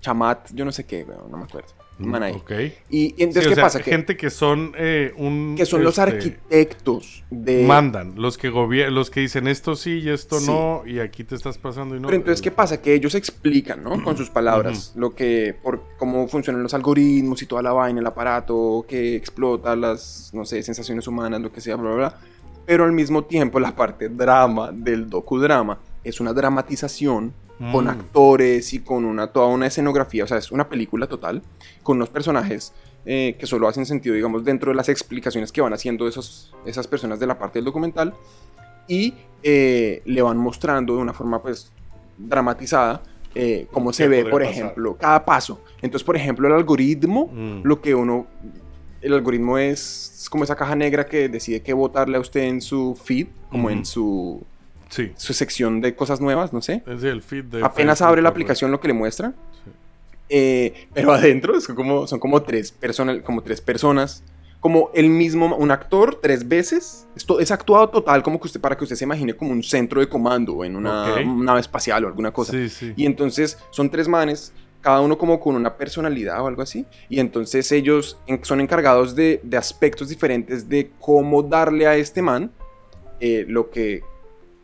chamat, 0.00 0.50
yo 0.54 0.64
no 0.64 0.70
sé 0.70 0.84
qué, 0.84 1.04
no 1.28 1.36
me 1.36 1.44
acuerdo. 1.44 1.68
Un 2.00 2.08
man 2.10 2.22
ahí. 2.22 2.34
Ok. 2.34 2.52
Y, 2.90 3.14
y 3.16 3.22
entonces, 3.22 3.44
Sí, 3.44 3.48
¿qué 3.48 3.54
sea, 3.54 3.64
pasa? 3.64 3.78
Que, 3.80 3.90
gente 3.90 4.16
que 4.16 4.30
son 4.30 4.72
eh, 4.76 5.12
un... 5.16 5.54
que 5.56 5.66
son 5.66 5.82
los 5.82 5.98
este, 5.98 6.10
arquitectos 6.10 7.24
de... 7.30 7.64
Mandan, 7.64 8.14
los 8.16 8.38
que 8.38 8.50
los 8.50 9.10
que 9.10 9.20
dicen 9.20 9.48
esto 9.48 9.74
sí 9.74 10.00
y 10.00 10.08
esto 10.08 10.38
Sí. 10.38 10.46
no, 10.46 10.82
y 10.86 11.00
aquí 11.00 11.24
te 11.24 11.34
estás 11.34 11.58
pasando 11.58 11.96
y 11.96 12.00
no. 12.00 12.08
Pero 12.08 12.16
entonces, 12.16 12.40
¿qué 12.42 12.50
pasa? 12.50 12.80
Que 12.80 12.94
ellos 12.94 13.14
explican, 13.14 13.82
¿no? 13.82 14.02
Con 14.02 14.16
sus 14.16 14.30
palabras, 14.30 14.92
lo 14.96 15.14
que, 15.14 15.54
por 15.62 15.82
cómo 15.98 16.28
funcionan 16.28 16.62
los 16.62 16.74
algoritmos 16.74 17.42
y 17.42 17.46
toda 17.46 17.62
la 17.62 17.72
vaina, 17.72 18.00
el 18.00 18.06
aparato 18.06 18.84
que 18.88 19.16
explota 19.16 19.74
las, 19.74 20.30
no 20.32 20.44
sé, 20.44 20.62
sensaciones 20.62 21.06
humanas, 21.06 21.40
lo 21.40 21.50
que 21.52 21.60
sea, 21.60 21.76
bla, 21.76 21.90
bla, 21.90 21.96
bla. 21.96 22.20
Pero 22.66 22.84
al 22.84 22.92
mismo 22.92 23.24
tiempo, 23.24 23.58
la 23.58 23.74
parte 23.74 24.08
drama 24.08 24.70
del 24.72 25.08
docudrama 25.08 25.78
es 26.04 26.20
una 26.20 26.32
dramatización 26.32 27.32
con 27.72 27.86
Mm. 27.86 27.88
actores 27.88 28.72
y 28.72 28.80
con 28.80 29.04
una, 29.04 29.28
toda 29.28 29.46
una 29.48 29.66
escenografía, 29.66 30.24
o 30.24 30.26
sea, 30.26 30.38
es 30.38 30.52
una 30.52 30.68
película 30.68 31.06
total, 31.08 31.42
con 31.82 31.96
unos 31.96 32.08
personajes 32.10 32.72
eh, 33.06 33.36
que 33.38 33.46
solo 33.46 33.68
hacen 33.68 33.86
sentido, 33.86 34.14
digamos, 34.14 34.44
dentro 34.44 34.70
de 34.70 34.76
las 34.76 34.88
explicaciones 34.88 35.50
que 35.50 35.60
van 35.60 35.72
haciendo 35.72 36.06
esos, 36.06 36.54
esas 36.66 36.86
personas 36.86 37.18
de 37.18 37.26
la 37.26 37.38
parte 37.38 37.58
del 37.58 37.64
documental 37.64 38.12
y 38.86 39.14
eh, 39.42 40.02
le 40.04 40.20
van 40.22 40.36
mostrando 40.36 40.94
de 40.96 41.00
una 41.02 41.12
forma, 41.14 41.40
pues, 41.40 41.70
dramatizada 42.18 43.02
eh, 43.34 43.66
cómo 43.72 43.92
se 43.92 44.04
¿Qué 44.04 44.08
ve, 44.08 44.24
por 44.24 44.40
pasar? 44.42 44.54
ejemplo, 44.54 44.96
cada 44.96 45.24
paso. 45.24 45.60
Entonces, 45.80 46.04
por 46.04 46.16
ejemplo, 46.16 46.48
el 46.48 46.54
algoritmo, 46.54 47.26
Mm. 47.32 47.60
lo 47.62 47.80
que 47.80 47.94
uno 47.94 48.26
el 49.00 49.14
algoritmo 49.14 49.58
es, 49.58 50.26
como 50.30 50.42
esa 50.44 50.56
caja 50.56 50.74
negra 50.74 51.06
que 51.06 51.28
decide 51.28 51.62
qué 51.62 51.72
votarle 51.72 52.16
a 52.16 52.20
usted 52.20 52.40
en 52.42 52.60
su 52.60 52.96
feed, 53.00 53.28
como 53.48 53.70
en 53.70 53.84
su, 53.86 54.42
Sí. 54.88 55.12
su 55.16 55.32
sección 55.34 55.80
de 55.80 55.94
cosas 55.94 56.20
nuevas, 56.20 56.52
no 56.52 56.62
sé. 56.62 56.82
Es 56.86 57.02
el 57.02 57.22
feed 57.22 57.44
de 57.44 57.64
Apenas 57.64 57.98
Facebook, 57.98 58.08
abre 58.08 58.22
la 58.22 58.28
aplicación 58.30 58.70
lo 58.70 58.80
que 58.80 58.88
le 58.88 58.94
muestra. 58.94 59.32
Sí. 59.64 59.70
Eh, 60.30 60.88
pero 60.94 61.12
adentro 61.12 61.60
son 61.60 61.74
como, 61.76 62.06
son 62.06 62.18
como 62.20 62.42
tres 62.42 62.70
personas, 62.72 63.18
como 63.22 63.42
tres 63.42 63.60
personas, 63.60 64.22
como 64.60 64.90
el 64.94 65.08
mismo, 65.08 65.54
un 65.56 65.70
actor 65.70 66.18
tres 66.22 66.46
veces. 66.48 67.06
Esto 67.16 67.38
es 67.40 67.50
actuado 67.50 67.88
total, 67.88 68.22
como 68.22 68.40
que 68.40 68.46
usted, 68.48 68.60
para 68.60 68.76
que 68.76 68.84
usted 68.84 68.96
se 68.96 69.04
imagine 69.04 69.34
como 69.34 69.52
un 69.52 69.62
centro 69.62 70.00
de 70.00 70.08
comando 70.08 70.64
en 70.64 70.76
una 70.76 71.14
Ok. 71.14 71.24
nave 71.26 71.60
espacial 71.60 72.04
o 72.04 72.08
alguna 72.08 72.30
cosa. 72.32 72.52
Sí, 72.52 72.68
sí. 72.68 72.92
Y 72.96 73.06
entonces 73.06 73.58
son 73.70 73.88
tres 73.90 74.08
manes, 74.08 74.52
cada 74.80 75.00
uno 75.00 75.16
como 75.16 75.38
con 75.40 75.54
una 75.54 75.76
personalidad 75.76 76.42
o 76.42 76.46
algo 76.46 76.62
así. 76.62 76.84
Y 77.08 77.20
entonces 77.20 77.70
ellos 77.72 78.18
en- 78.26 78.44
son 78.44 78.60
encargados 78.60 79.14
de, 79.14 79.40
de 79.42 79.56
aspectos 79.56 80.08
diferentes 80.08 80.68
de 80.68 80.90
cómo 81.00 81.42
darle 81.42 81.86
a 81.86 81.96
este 81.96 82.20
man 82.22 82.50
eh, 83.20 83.44
lo, 83.48 83.70
que, 83.70 84.02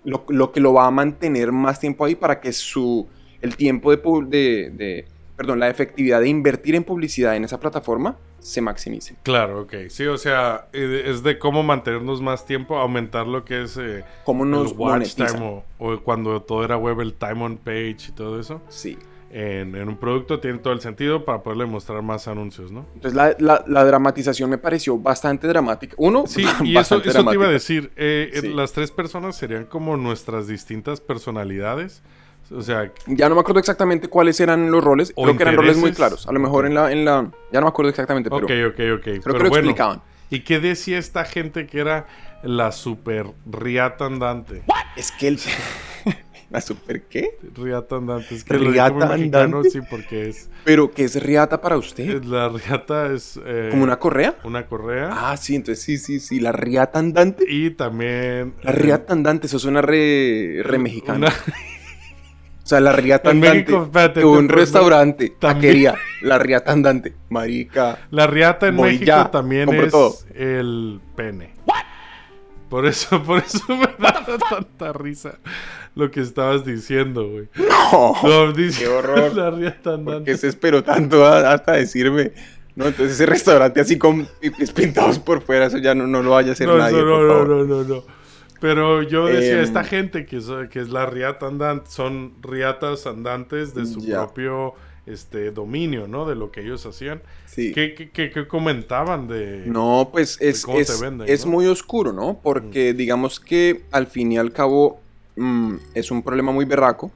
lo, 0.04 0.24
lo 0.28 0.52
que 0.52 0.60
lo 0.60 0.72
va 0.72 0.86
a 0.86 0.90
mantener 0.90 1.52
más 1.52 1.80
tiempo 1.80 2.04
ahí 2.04 2.14
para 2.14 2.40
que 2.40 2.52
su, 2.52 3.08
el 3.40 3.56
tiempo 3.56 3.94
de, 3.94 3.98
de, 4.26 4.70
de- 4.70 5.04
perdón, 5.36 5.58
la 5.60 5.68
efectividad 5.68 6.20
de 6.20 6.28
invertir 6.28 6.74
en 6.74 6.84
publicidad 6.84 7.34
en 7.36 7.44
esa 7.44 7.58
plataforma 7.58 8.16
se 8.38 8.60
maximice. 8.60 9.16
Claro, 9.22 9.62
ok. 9.62 9.74
Sí, 9.88 10.04
o 10.06 10.18
sea, 10.18 10.68
eh, 10.74 11.04
es 11.06 11.22
de 11.22 11.38
cómo 11.38 11.62
mantenernos 11.62 12.20
más 12.20 12.44
tiempo, 12.46 12.76
aumentar 12.76 13.26
lo 13.26 13.44
que 13.44 13.62
es 13.62 13.76
eh, 13.78 14.04
¿Cómo 14.24 14.44
nos 14.44 14.72
el 14.72 14.78
watch 14.78 15.14
time 15.14 15.40
o, 15.40 15.64
o 15.78 15.98
cuando 16.00 16.42
todo 16.42 16.62
era 16.64 16.76
web, 16.76 17.00
el 17.00 17.14
time 17.14 17.42
on 17.42 17.56
page 17.56 18.10
y 18.10 18.12
todo 18.14 18.38
eso. 18.38 18.60
Sí. 18.68 18.98
En, 19.36 19.74
en 19.74 19.88
un 19.88 19.96
producto 19.96 20.38
tiene 20.38 20.60
todo 20.60 20.72
el 20.72 20.80
sentido 20.80 21.24
para 21.24 21.42
poderle 21.42 21.66
mostrar 21.66 22.00
más 22.02 22.28
anuncios, 22.28 22.70
¿no? 22.70 22.86
Entonces 22.94 23.14
la, 23.16 23.34
la- 23.40 23.64
la 23.66 23.84
dramatización 23.84 24.48
me 24.48 24.58
pareció 24.58 24.96
bastante 24.96 25.48
dramática. 25.48 25.96
Uno, 25.98 26.22
Sí, 26.28 26.46
y 26.62 26.76
eso, 26.76 27.02
eso 27.02 27.24
te 27.24 27.34
iba 27.34 27.46
a 27.46 27.50
decir. 27.50 27.90
eh, 27.96 28.30
eh, 28.32 28.40
Sí. 28.42 28.52
Las 28.54 28.72
tres 28.72 28.92
personas 28.92 29.34
serían 29.34 29.64
como 29.64 29.96
nuestras 29.96 30.46
distintas 30.46 31.00
personalidades. 31.00 32.04
O 32.52 32.62
sea, 32.62 32.92
Ya 33.08 33.28
no 33.28 33.34
me 33.34 33.40
acuerdo 33.40 33.58
exactamente 33.58 34.06
cuáles 34.06 34.38
eran 34.38 34.70
los 34.70 34.84
roles. 34.84 35.12
Creo 35.16 35.36
que 35.36 35.42
eran 35.42 35.56
roles 35.56 35.78
muy 35.78 35.90
claros. 35.90 36.28
A 36.28 36.32
lo 36.32 36.38
mejor 36.38 36.66
en 36.66 36.74
la, 36.74 36.92
en 36.92 37.04
la. 37.04 37.28
Ya 37.50 37.58
no 37.58 37.66
me 37.66 37.70
acuerdo 37.70 37.88
exactamente, 37.90 38.30
pero 38.30 38.42
ok, 38.44 38.46
creo 38.46 38.68
ok, 38.68 38.98
ok. 39.00 39.04
que 39.04 39.20
Pero 39.20 39.38
lo 39.38 39.48
bueno, 39.48 39.56
explicaban. 39.56 40.00
¿y 40.30 40.40
qué 40.40 40.60
decía 40.60 40.98
esta 40.98 41.24
gente 41.24 41.66
que 41.66 41.80
era 41.80 42.06
la 42.44 42.70
super 42.70 43.26
riata 43.50 44.06
andante? 44.06 44.62
Es 44.96 45.10
que 45.10 45.26
el. 45.26 45.40
¿La 46.50 46.60
super 46.60 47.02
qué? 47.02 47.36
Riata 47.56 47.96
andante. 47.96 48.34
Es 48.34 48.44
que 48.44 48.54
¿Riata 48.58 49.06
mexicano, 49.16 49.44
andante? 49.58 49.70
sí, 49.70 49.80
porque 49.90 50.28
es... 50.28 50.48
Pero 50.64 50.90
que 50.92 51.04
es 51.04 51.20
riata 51.22 51.60
para 51.60 51.76
usted. 51.76 52.22
La 52.24 52.48
riata 52.48 53.12
es... 53.12 53.40
eh, 53.44 53.68
¿Como 53.70 53.82
una 53.82 53.98
correa? 53.98 54.36
Una 54.44 54.66
correa. 54.66 55.08
Ah, 55.12 55.36
sí, 55.36 55.56
entonces 55.56 55.82
sí, 55.84 55.98
sí, 55.98 56.20
sí. 56.20 56.38
La 56.40 56.52
riata 56.52 56.98
andante. 56.98 57.44
Y 57.48 57.70
también... 57.70 58.54
La 58.62 58.72
riata 58.72 59.12
andante, 59.14 59.46
eso 59.48 59.58
suena 59.58 59.82
re, 59.82 60.60
re 60.62 60.78
mexicano. 60.78 61.18
Una- 61.26 61.28
O 61.28 62.66
sea, 62.66 62.80
la 62.80 62.92
riata 62.92 63.30
En 63.30 63.36
andante. 63.38 63.58
México, 63.72 63.82
espérate, 63.84 64.20
que 64.20 64.26
un 64.26 64.46
te- 64.48 64.54
restaurante, 64.54 65.32
taquería, 65.38 65.96
la 66.22 66.38
riata 66.38 66.72
andante. 66.72 67.14
Marica. 67.28 67.98
La 68.10 68.26
riata 68.26 68.68
en 68.68 68.76
México 68.76 69.04
ya, 69.04 69.30
también 69.30 69.68
es 69.74 69.90
todo. 69.92 70.14
el 70.34 70.98
pene. 71.14 71.52
Por 72.70 72.86
eso, 72.86 73.22
por 73.22 73.38
eso 73.40 73.62
me 73.68 73.86
da 73.98 74.24
tanta 74.50 74.92
risa 74.94 75.38
lo 75.94 76.10
que 76.10 76.20
estabas 76.20 76.64
diciendo, 76.64 77.28
güey. 77.28 77.48
No. 77.92 78.14
No, 78.22 78.52
dice 78.52 78.84
Qué 78.84 78.88
horror. 78.88 79.34
La 79.34 79.50
riata 79.50 79.82
¿Por 79.82 79.92
andante. 79.94 80.30
qué 80.32 80.36
se 80.36 80.48
esperó 80.48 80.82
tanto 80.82 81.24
a- 81.24 81.52
hasta 81.52 81.72
decirme? 81.72 82.32
No, 82.76 82.86
entonces 82.86 83.14
ese 83.14 83.26
restaurante 83.26 83.80
así 83.80 83.96
con 83.98 84.26
pintados 84.74 85.20
por 85.20 85.42
fuera, 85.42 85.66
eso 85.66 85.78
ya 85.78 85.94
no, 85.94 86.06
no 86.08 86.22
lo 86.22 86.30
vaya 86.32 86.50
a 86.50 86.52
hacer 86.54 86.66
No, 86.66 86.76
nadie, 86.76 86.96
eso 86.96 87.04
por 87.06 87.20
no, 87.22 87.44
no, 87.44 87.64
no, 87.64 87.64
no, 87.64 87.84
no. 87.84 88.02
Pero 88.60 89.02
yo 89.02 89.26
decía, 89.26 89.58
Em, 89.58 89.64
esta 89.64 89.84
gente 89.84 90.26
que 90.26 90.38
es, 90.38 90.46
que 90.70 90.80
es 90.80 90.88
la 90.88 91.06
riata 91.06 91.46
andante, 91.46 91.88
son 91.90 92.32
riatas 92.42 93.06
andantes 93.06 93.74
de 93.74 93.86
su 93.86 94.00
Ya. 94.00 94.22
propio 94.24 94.74
este, 95.06 95.50
dominio, 95.50 96.08
¿no? 96.08 96.26
De 96.26 96.34
lo 96.34 96.50
que 96.50 96.62
ellos 96.62 96.84
hacían. 96.86 97.20
Sí. 97.44 97.72
¿Qué, 97.72 97.94
qué, 97.94 98.10
qué- 98.10 98.30
qué 98.30 98.48
comentaban 98.48 99.28
de...? 99.28 99.64
No, 99.66 100.08
pues 100.10 100.38
es, 100.40 100.64
cómo 100.64 100.78
es, 100.78 100.98
venden, 101.00 101.28
es 101.28 101.44
¿no? 101.44 101.52
muy 101.52 101.66
oscuro, 101.66 102.12
¿no? 102.12 102.40
Porque 102.42 102.94
digamos 102.94 103.38
que 103.38 103.84
al 103.92 104.06
fin 104.06 104.32
y 104.32 104.38
al 104.38 104.50
cabo 104.52 105.00
mm, 105.36 105.74
es 105.94 106.10
un 106.10 106.22
problema 106.22 106.52
muy 106.52 106.64
berraco 106.64 107.10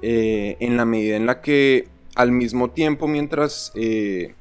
eh, 0.00 0.56
en 0.60 0.76
la 0.76 0.84
medida 0.84 1.16
en 1.16 1.26
la 1.26 1.40
que 1.40 1.88
al 2.14 2.32
mismo 2.32 2.70
tiempo 2.70 3.08
mientras 3.08 3.72
eh, 3.74 4.34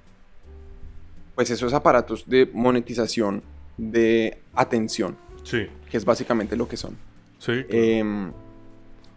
pues 1.35 1.49
esos 1.49 1.73
aparatos 1.73 2.27
de 2.27 2.49
monetización 2.53 3.43
de 3.77 4.37
atención, 4.53 5.17
Sí, 5.43 5.67
que 5.89 5.97
es 5.97 6.05
básicamente 6.05 6.55
lo 6.55 6.67
que 6.67 6.77
son, 6.77 6.95
sí. 7.39 7.53
em, 7.69 8.31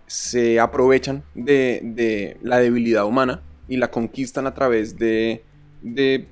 se 0.07 0.59
aprovechan 0.61 1.23
de, 1.35 1.81
de 1.83 2.39
la 2.43 2.59
debilidad 2.61 3.05
humana 3.05 3.43
y 3.69 3.77
la 3.77 3.91
conquistan 3.91 4.47
a 4.47 4.55
través 4.55 4.97
de, 4.99 5.43
de 5.83 6.27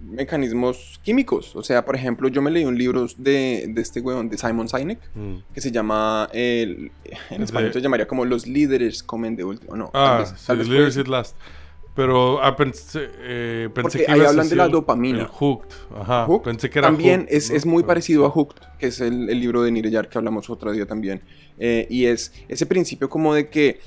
mecanismos 0.00 1.00
químicos. 1.02 1.54
O 1.56 1.62
sea, 1.62 1.84
por 1.84 1.94
ejemplo, 1.96 2.28
yo 2.28 2.42
me 2.42 2.50
leí 2.50 2.64
un 2.64 2.76
libro 2.78 3.06
de, 3.18 3.66
de 3.68 3.80
este 3.82 4.00
weón, 4.00 4.28
de 4.28 4.38
Simon 4.38 4.68
Sinek, 4.68 4.98
Mm. 5.14 5.34
que 5.54 5.60
se 5.60 5.70
llama, 5.70 6.28
el- 6.32 6.90
en 7.30 7.42
español 7.42 7.72
se 7.72 7.80
llamaría 7.80 8.06
como 8.08 8.24
Los 8.24 8.46
líderes 8.46 9.02
comen 9.02 9.36
de 9.36 9.44
último. 9.44 9.76
No, 9.76 9.90
tal 9.92 10.02
Ah, 10.02 10.18
vez- 10.18 10.44
tal 10.46 10.58
vez 10.58 10.68
Leaders 10.68 10.88
ese. 10.90 11.00
Eat 11.00 11.08
Last. 11.08 11.36
Pero 11.94 12.42
ah, 12.44 12.54
pensé, 12.54 13.08
eh, 13.20 13.70
pensé 13.72 13.82
Porque 13.98 14.04
que 14.04 14.12
ahí 14.12 14.20
hablan 14.20 14.48
de 14.50 14.56
la 14.56 14.68
dopamina. 14.68 15.20
El 15.20 15.26
Hooked. 15.28 15.68
Ajá. 15.98 16.26
Hooked 16.26 16.44
Pensé 16.44 16.68
que 16.68 16.78
era 16.78 16.88
también 16.88 17.20
Hooked, 17.22 17.34
es, 17.34 17.50
¿no? 17.50 17.56
es 17.56 17.64
muy 17.64 17.82
parecido 17.84 18.26
a. 18.26 18.30
Hooked, 18.30 18.56
que 18.78 18.88
es 18.88 19.00
el, 19.00 19.30
el 19.30 19.40
libro 19.40 19.62
de 19.62 19.70
Nireyar 19.70 20.10
que 20.10 20.18
hablamos 20.18 20.50
otro 20.50 20.72
día 20.72 20.84
también. 20.84 21.22
Eh, 21.58 21.86
y 21.88 22.04
es 22.04 22.34
ese 22.48 22.66
principio 22.66 23.08
como 23.08 23.32
de 23.32 23.48
que 23.48 23.80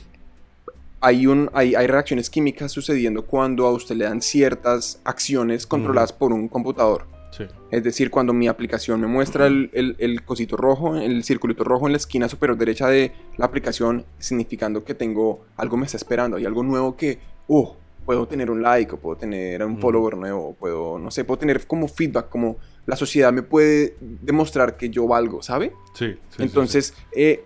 hay, 1.02 1.28
un, 1.28 1.50
hay, 1.54 1.76
hay 1.76 1.88
reacciones 1.88 2.30
químicas 2.30 2.72
sucediendo 2.72 3.26
cuando 3.26 3.66
a 3.66 3.72
usted 3.72 3.96
le 3.96 4.06
dan 4.06 4.22
ciertas 4.22 5.00
acciones 5.04 5.66
controladas 5.68 6.12
por 6.14 6.34
un 6.34 6.48
computador. 6.48 7.06
Sí. 7.32 7.44
Es 7.72 7.84
decir, 7.84 8.10
cuando 8.10 8.34
mi 8.34 8.48
aplicación 8.48 9.00
me 9.00 9.08
muestra 9.08 9.48
el, 9.48 9.70
el- 9.74 9.96
el 10.00 10.24
cosito 10.24 10.58
rojo, 10.58 10.96
el 10.98 11.24
circulito 11.24 11.64
rojo 11.64 11.86
en 11.86 11.94
la 11.94 11.98
esquina 11.98 12.28
superior 12.28 12.58
derecha 12.58 12.88
de 12.88 13.12
la 13.38 13.46
aplicación, 13.46 14.04
significando 14.18 14.84
que 14.84 14.94
tengo 14.96 15.42
algo 15.56 15.78
me 15.78 15.86
está 15.86 15.98
esperando, 15.98 16.38
hay 16.38 16.46
algo 16.46 16.64
nuevo 16.64 16.98
que, 16.98 17.20
uh, 17.48 17.68
puedo 18.06 18.28
tener 18.28 18.50
un 18.50 18.64
like, 18.64 18.96
o 18.96 18.98
puedo 18.98 19.16
tener 19.18 19.64
un 19.64 19.78
follower 19.80 20.18
nuevo, 20.18 20.48
o 20.50 20.54
puedo, 20.56 20.98
no 20.98 21.12
sé, 21.12 21.24
puedo 21.24 21.38
tener 21.38 21.68
como 21.68 21.88
feedback, 21.88 22.28
como 22.30 22.58
la 22.88 22.96
sociedad 22.96 23.32
me 23.32 23.44
puede 23.44 23.96
demostrar 24.02 24.76
que 24.78 24.90
yo 24.90 25.06
valgo, 25.08 25.44
¿sabe? 25.44 25.74
Sí, 25.94 26.08
sí, 26.14 26.18
sí, 26.38 26.42
Entonces, 26.44 26.94
eh, 27.16 27.44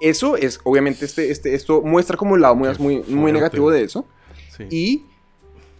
eso 0.00 0.36
es, 0.36 0.60
obviamente, 0.64 1.04
este, 1.04 1.30
este, 1.30 1.54
esto 1.54 1.82
muestra 1.82 2.16
como 2.16 2.34
el 2.36 2.42
lado 2.42 2.54
muy, 2.56 2.68
muy, 2.78 3.02
muy 3.08 3.32
negativo 3.32 3.70
de 3.70 3.82
eso. 3.82 4.04
sí. 4.56 4.64
Y, 4.70 5.02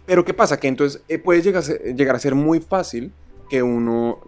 pero 0.05 0.23
¿qué 0.23 0.33
pasa? 0.33 0.57
Que 0.59 0.67
entonces 0.69 1.01
eh, 1.09 1.17
puede 1.19 1.41
llegar 1.41 1.59
a, 1.61 1.65
ser, 1.65 1.81
llegar 1.95 2.15
a 2.15 2.19
ser 2.19 2.33
muy 2.33 2.59
fácil 2.61 3.11
que 3.49 3.61
uno 3.61 4.19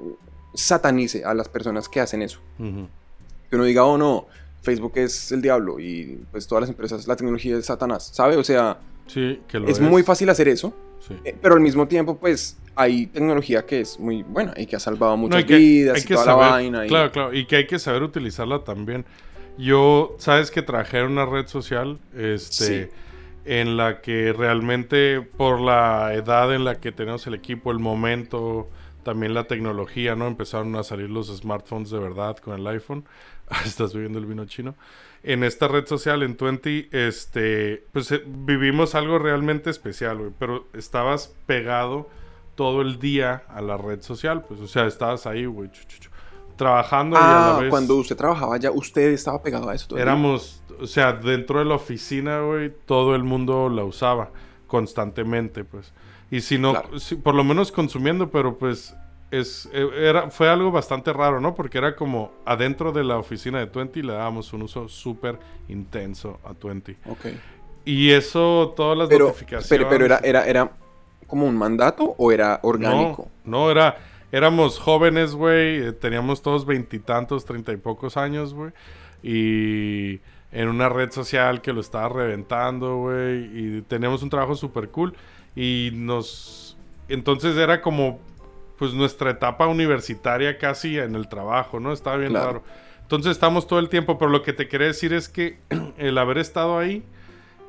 satanice 0.53 1.23
a 1.23 1.33
las 1.33 1.47
personas 1.49 1.87
que 1.87 1.99
hacen 2.01 2.21
eso. 2.21 2.39
Que 2.57 3.55
uno 3.55 3.63
diga, 3.63 3.83
oh 3.85 3.97
no, 3.97 4.27
Facebook 4.61 4.93
es 4.95 5.31
el 5.31 5.41
diablo 5.41 5.79
y 5.79 6.19
pues 6.31 6.47
todas 6.47 6.61
las 6.63 6.69
empresas, 6.69 7.07
la 7.07 7.15
tecnología 7.15 7.57
es 7.57 7.65
Satanás, 7.65 8.09
¿sabe? 8.13 8.35
O 8.35 8.43
sea, 8.43 8.79
Sí, 9.07 9.41
que 9.47 9.57
lo 9.59 9.67
es 9.67 9.79
muy 9.79 10.03
fácil 10.03 10.29
hacer 10.29 10.47
eso, 10.49 10.73
Sí. 11.07 11.15
eh, 11.23 11.35
pero 11.41 11.55
al 11.55 11.61
mismo 11.61 11.87
tiempo 11.87 12.17
pues 12.17 12.57
hay 12.75 13.07
tecnología 13.07 13.65
que 13.65 13.81
es 13.81 13.99
muy 13.99 14.21
buena 14.23 14.53
y 14.57 14.65
que 14.65 14.75
ha 14.75 14.79
salvado 14.79 15.13
No, 15.13 15.17
muchas 15.17 15.41
y 15.41 15.45
que 15.45 15.55
vidas 15.57 16.03
y 16.05 16.07
toda 16.13 16.25
saber- 16.25 16.45
la 16.45 16.51
vaina. 16.51 16.85
y- 16.85 16.89
Claro, 16.89 17.11
claro. 17.11 17.33
Y 17.33 17.45
que 17.45 17.55
hay 17.55 17.67
que 17.67 17.79
saber 17.79 18.03
utilizarla 18.03 18.63
también. 18.63 19.05
Yo, 19.59 20.15
sabes 20.19 20.51
que 20.51 20.61
trabajé 20.61 20.99
en 20.99 21.07
una 21.07 21.25
red 21.25 21.47
social, 21.47 21.99
este, 22.15 22.85
Sí. 22.85 22.91
en 23.45 23.75
la 23.77 23.99
que 24.01 24.31
realmente 24.31 25.21
por 25.21 25.59
la 25.59 26.13
edad 26.13 26.53
en 26.53 26.63
la 26.63 26.79
que 26.79 26.91
tenemos 26.93 27.27
el 27.27 27.33
equipo, 27.33 27.71
el 27.71 27.79
momento, 27.79 28.69
también 29.03 29.33
la 29.33 29.45
tecnología, 29.45 30.15
¿no? 30.15 30.27
Empezaron 30.27 30.75
a 30.75 30.83
salir 30.83 31.09
los 31.09 31.27
smartphones 31.35 31.89
de 31.89 31.99
verdad 31.99 32.37
con 32.37 32.57
el 32.59 32.65
iPhone. 32.67 33.05
Estás 33.65 33.93
bebiendo 33.93 34.19
el 34.19 34.25
vino 34.25 34.45
chino. 34.45 34.75
En 35.23 35.43
esta 35.43 35.67
red 35.67 35.85
social, 35.87 36.23
en 36.23 36.37
20, 36.37 36.89
este, 36.91 37.83
pues 37.91 38.11
eh, 38.11 38.23
vivimos 38.25 38.95
algo 38.95 39.19
realmente 39.19 39.69
especial, 39.69 40.17
güey. 40.19 40.31
Pero 40.39 40.67
estabas 40.73 41.35
pegado 41.45 42.09
todo 42.55 42.81
el 42.81 42.99
día 42.99 43.43
a 43.49 43.61
la 43.61 43.77
red 43.77 44.01
social, 44.01 44.43
pues, 44.43 44.59
o 44.59 44.67
sea, 44.67 44.85
estabas 44.85 45.25
ahí, 45.25 45.45
güey, 45.45 45.71
chu, 45.71 46.08
trabajando 46.59 47.15
y 47.15 47.19
a 47.19 47.39
la 47.39 47.55
Ah, 47.55 47.59
vez 47.59 47.69
cuando 47.71 47.95
usted 47.95 48.15
trabajaba 48.15 48.57
ya, 48.57 48.69
usted 48.69 49.11
estaba 49.13 49.41
pegado 49.41 49.69
a 49.69 49.73
eso. 49.73 49.97
éramos, 49.97 50.61
o 50.79 50.85
sea, 50.85 51.13
dentro 51.13 51.57
de 51.59 51.65
la 51.65 51.75
oficina, 51.75 52.41
güey, 52.41 52.71
todo 52.85 53.15
el 53.15 53.23
mundo 53.23 53.69
la 53.69 53.83
usaba 53.85 54.29
constantemente, 54.67 55.63
pues. 55.63 55.93
Y 56.29 56.41
si 56.41 56.57
no, 56.59 56.71
Claro. 56.73 56.99
si- 56.99 57.15
por 57.15 57.33
lo 57.33 57.43
menos 57.43 57.71
consumiendo, 57.71 58.29
pero 58.29 58.57
pues 58.57 58.95
es 59.31 59.69
eh, 59.73 59.87
era 59.95 60.29
fue 60.29 60.49
algo 60.49 60.71
bastante 60.71 61.11
raro, 61.13 61.39
¿no? 61.39 61.55
Porque 61.55 61.77
era 61.77 61.95
como 61.95 62.31
adentro 62.45 62.91
de 62.91 63.03
la 63.03 63.17
oficina 63.17 63.59
de 63.59 63.67
Twenty 63.67 64.01
le 64.01 64.13
dábamos 64.13 64.53
un 64.53 64.63
uso 64.63 64.87
súper 64.87 65.39
intenso 65.69 66.39
a 66.43 66.53
Twenty. 66.53 66.97
Ok. 67.09 67.25
Y 67.85 68.11
eso, 68.11 68.73
todas 68.75 68.97
las 68.97 69.07
Pero, 69.07 69.25
notificaciones. 69.27 69.67
pero, 69.69 69.87
pero 69.89 70.05
era, 70.05 70.19
era, 70.23 70.45
era, 70.45 70.71
como 71.27 71.45
un 71.45 71.55
mandato 71.57 72.15
o 72.17 72.31
era 72.31 72.59
orgánico? 72.63 73.27
No, 73.45 73.59
no 73.59 73.71
era, 73.71 73.97
éramos 74.31 74.79
jóvenes, 74.79 75.35
güey, 75.35 75.77
eh, 75.87 75.91
teníamos 75.93 76.41
todos 76.41 76.65
veintitantos, 76.65 77.45
treinta 77.45 77.71
y 77.71 77.77
pocos 77.77 78.17
años, 78.17 78.53
güey, 78.53 78.71
y 79.23 80.21
en 80.51 80.67
una 80.67 80.89
red 80.89 81.11
social 81.11 81.61
que 81.61 81.73
lo 81.73 81.81
estaba 81.81 82.09
reventando, 82.09 82.97
güey, 82.97 83.45
y 83.53 83.81
teníamos 83.83 84.23
un 84.23 84.29
trabajo 84.29 84.55
súper 84.55 84.89
cool, 84.89 85.13
y 85.55 85.91
nos, 85.93 86.77
entonces 87.07 87.57
era 87.57 87.81
como, 87.81 88.19
pues 88.77 88.93
nuestra 88.93 89.31
etapa 89.31 89.67
universitaria 89.67 90.57
casi 90.57 90.97
en 90.97 91.15
el 91.15 91.27
trabajo, 91.27 91.79
¿no? 91.79 91.91
Estaba 91.91 92.17
bien 92.17 92.31
Claro. 92.31 92.45
raro. 92.47 92.63
Entonces 93.01 93.31
estamos 93.31 93.67
todo 93.67 93.79
el 93.79 93.89
tiempo, 93.89 94.17
pero 94.17 94.29
lo 94.31 94.41
que 94.43 94.53
te 94.53 94.67
quería 94.67 94.87
decir 94.87 95.13
es 95.13 95.27
que 95.27 95.57
el 95.97 96.17
haber 96.17 96.37
estado 96.37 96.77
ahí, 96.77 97.03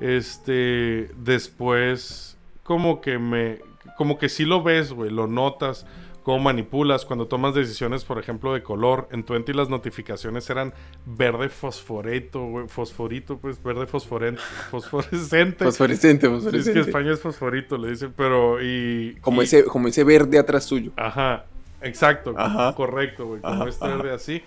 este, 0.01 1.11
después, 1.17 2.37
como 2.63 3.01
que 3.01 3.19
me, 3.19 3.59
como 3.97 4.19
que 4.19 4.29
sí 4.29 4.45
lo 4.45 4.63
ves, 4.63 4.93
güey, 4.93 5.11
lo 5.11 5.27
notas, 5.27 5.87
cómo 6.23 6.39
manipulas, 6.41 7.05
cuando 7.05 7.27
tomas 7.27 7.55
decisiones, 7.55 8.05
por 8.05 8.19
ejemplo, 8.19 8.53
de 8.53 8.63
color. 8.63 9.09
En 9.11 9.25
Twenty 9.25 9.53
las 9.53 9.69
notificaciones 9.69 10.49
eran 10.51 10.75
verde 11.07 11.49
fosforeto, 11.49 12.45
güey, 12.45 12.69
fosforito, 12.69 13.39
pues, 13.39 13.63
verde 13.63 13.87
fosforen- 13.87 14.37
fosforescente. 14.71 15.65
Fosforescente, 15.65 16.27
Sí, 16.27 16.33
es 16.33 16.39
que 16.39 16.45
fosforescente. 16.45 16.81
España 16.81 17.13
es 17.13 17.21
fosforito, 17.21 17.79
le 17.79 17.91
dicen, 17.91 18.13
pero 18.17 18.63
y... 18.63 19.17
como, 19.21 19.43
y- 19.43 19.45
ese, 19.45 19.65
como 19.65 19.89
ese 19.89 20.05
verde 20.05 20.39
atrás 20.39 20.65
suyo. 20.65 20.93
Ajá, 20.97 21.45
exacto, 21.83 22.35
Ajá. 22.37 22.75
correcto, 22.75 23.27
güey, 23.27 23.41
como 23.41 23.55
Ajá, 23.55 23.69
este 23.69 23.85
ajá. 23.85 23.97
verde 23.97 24.13
así. 24.15 24.43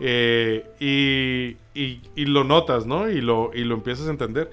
Eh, 0.00 0.64
y, 0.80 1.56
y- 1.80 2.00
y 2.14 2.24
lo 2.26 2.44
notas, 2.44 2.86
¿no? 2.86 3.10
Y 3.10 3.20
lo, 3.20 3.50
y 3.52 3.64
lo 3.64 3.74
empiezas 3.74 4.06
a 4.06 4.10
entender. 4.10 4.50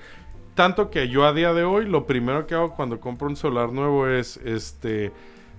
Tanto 0.55 0.89
que 0.89 1.09
yo 1.09 1.25
a 1.25 1.33
día 1.33 1.53
de 1.53 1.63
hoy, 1.63 1.85
lo 1.85 2.05
primero 2.07 2.47
que 2.47 2.55
hago 2.55 2.75
cuando 2.75 2.99
compro 2.99 3.27
un 3.27 3.35
celular 3.35 3.71
nuevo 3.71 4.07
es, 4.07 4.37
este, 4.37 5.11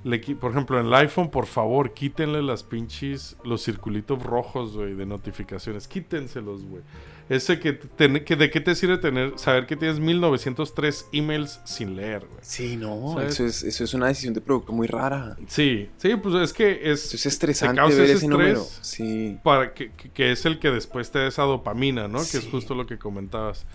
le 0.06 0.18
por 0.36 0.52
ejemplo, 0.52 0.78
en 0.80 0.86
el 0.86 0.94
iPhone, 0.94 1.30
por 1.30 1.46
favor, 1.46 1.92
quítenle 1.92 2.40
las 2.42 2.62
pinches, 2.62 3.36
los 3.44 3.64
circulitos 3.64 4.22
rojos, 4.22 4.76
güey, 4.76 4.94
de 4.94 5.04
notificaciones. 5.04 5.88
Quítenselos, 5.88 6.64
güey. 6.64 6.82
Ese 7.28 7.58
que, 7.58 7.72
ten- 7.72 8.24
que, 8.24 8.36
¿de 8.36 8.50
qué 8.50 8.60
te 8.60 8.76
sirve 8.76 8.98
tener, 8.98 9.36
saber 9.36 9.66
que 9.66 9.74
tienes 9.74 9.98
1903 9.98 11.08
emails 11.12 11.60
sin 11.64 11.96
leer, 11.96 12.20
güey? 12.24 12.38
Sí, 12.40 12.76
no, 12.76 13.14
¿Sabes? 13.14 13.34
eso 13.34 13.44
es, 13.46 13.62
eso 13.64 13.82
es 13.82 13.94
una 13.94 14.06
decisión 14.06 14.32
de 14.32 14.40
producto 14.40 14.72
muy 14.72 14.86
rara. 14.86 15.36
Sí, 15.48 15.90
sí, 15.96 16.14
pues 16.14 16.36
es 16.36 16.52
que 16.52 16.92
es... 16.92 17.06
Eso 17.06 17.16
es 17.16 17.26
estresante 17.26 17.76
causa 17.80 17.98
ver 18.00 18.10
ese 18.10 18.28
número. 18.28 18.62
estrés. 18.62 18.78
Sí. 18.86 19.38
para 19.42 19.74
que, 19.74 19.90
que- 19.90 20.30
es 20.30 20.46
el 20.46 20.60
que 20.60 20.70
después 20.70 21.10
te 21.10 21.18
da 21.18 21.26
esa 21.26 21.42
dopamina, 21.42 22.06
¿no? 22.06 22.18
Que 22.20 22.38
es 22.38 22.46
justo 22.48 22.76
lo 22.76 22.86
que 22.86 22.96
comentabas. 22.96 23.66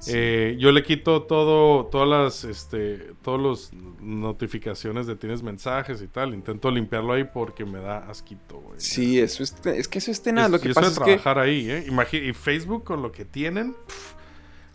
Sí. 0.00 0.12
Eh, 0.14 0.56
yo 0.60 0.70
le 0.72 0.82
quito 0.82 1.22
todo, 1.24 1.86
todas 1.86 2.08
las, 2.08 2.44
este, 2.44 3.14
todos 3.22 3.40
los 3.40 3.70
notificaciones 4.00 5.06
de 5.06 5.16
tienes 5.16 5.42
mensajes 5.42 6.00
y 6.02 6.06
tal. 6.06 6.34
Intento 6.34 6.70
limpiarlo 6.70 7.12
ahí 7.14 7.24
porque 7.24 7.64
me 7.64 7.78
da 7.80 7.98
asquito, 8.08 8.58
güey. 8.60 8.80
Sí, 8.80 9.18
eso 9.18 9.42
es, 9.42 9.54
es 9.66 9.88
que 9.88 9.98
eso 9.98 10.10
es 10.10 10.22
tenaz. 10.22 10.46
Es- 10.46 10.50
Lo 10.52 10.56
y 10.58 10.60
que 10.60 10.68
eso 10.70 10.74
pasa 10.80 10.86
de 10.88 10.92
es 10.92 10.98
que 10.98 11.04
trabajar 11.22 11.38
ahí, 11.40 11.70
¿eh? 11.70 11.86
Y 12.12 12.32
Facebook 12.32 12.84
con 12.84 13.02
lo 13.02 13.10
que 13.12 13.24
tienen, 13.24 13.74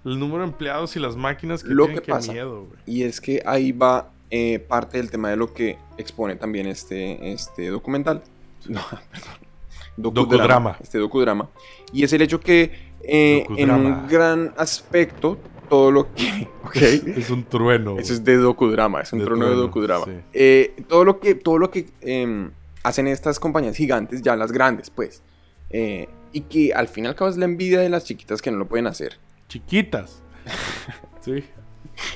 el 0.05 0.19
número 0.19 0.39
de 0.39 0.49
empleados 0.49 0.95
y 0.95 0.99
las 0.99 1.15
máquinas 1.15 1.63
que 1.63 1.69
Lo 1.69 1.85
tienen, 1.85 2.01
que 2.01 2.05
qué 2.07 2.11
pasa. 2.11 2.31
miedo, 2.33 2.65
güey. 2.65 2.79
Y 2.85 3.03
es 3.03 3.21
que 3.21 3.41
ahí 3.45 3.71
va 3.71 4.11
eh, 4.29 4.59
parte 4.59 4.97
del 4.97 5.09
tema 5.11 5.29
de 5.29 5.37
lo 5.37 5.53
que 5.53 5.77
expone 5.97 6.35
también 6.35 6.67
este, 6.67 7.31
este 7.31 7.69
documental. 7.69 8.21
No, 8.67 8.81
perdón. 8.89 9.43
Docudrama. 9.97 10.77
Este 10.81 10.97
docudrama. 10.97 11.49
Y 11.91 12.03
es 12.03 12.13
el 12.13 12.21
hecho 12.23 12.39
que 12.39 12.92
eh, 13.03 13.45
en 13.57 13.72
un 13.72 14.07
gran 14.07 14.53
aspecto, 14.57 15.38
todo 15.69 15.91
lo 15.91 16.13
que... 16.13 16.48
Es 17.15 17.29
un 17.29 17.43
trueno. 17.43 18.00
Eso 18.00 18.13
es 18.13 18.24
de 18.24 18.38
docudrama, 18.38 19.01
es 19.01 19.13
un 19.13 19.19
De 19.19 19.25
trono 19.25 19.45
de 19.45 19.51
trueno, 19.51 19.67
docudrama. 19.67 20.05
sí. 20.05 20.12
Eh, 20.33 20.74
todo 20.88 21.03
lo 21.03 21.19
que, 21.19 21.36
todo 21.36 21.57
lo 21.60 21.69
que 21.69 21.88
em, 22.01 22.51
hacen 22.83 23.07
estas 23.07 23.39
compañías 23.39 23.75
gigantes, 23.75 24.22
ya 24.22 24.36
las 24.36 24.51
grandes, 24.51 24.89
pues, 24.89 25.22
eh, 25.69 26.07
y 26.31 26.41
que 26.41 26.74
al 26.74 26.88
fin 26.88 27.05
y 27.05 27.07
al 27.07 27.15
cabo 27.15 27.29
es 27.29 27.38
la 27.38 27.45
envidia 27.45 27.79
de 27.79 27.89
las 27.89 28.05
chiquitas 28.05 28.41
que 28.41 28.50
no 28.50 28.57
lo 28.57 28.65
pueden 28.67 28.88
hacer. 28.88 29.19
Chiquitas. 29.50 30.24
sí. 31.22 31.43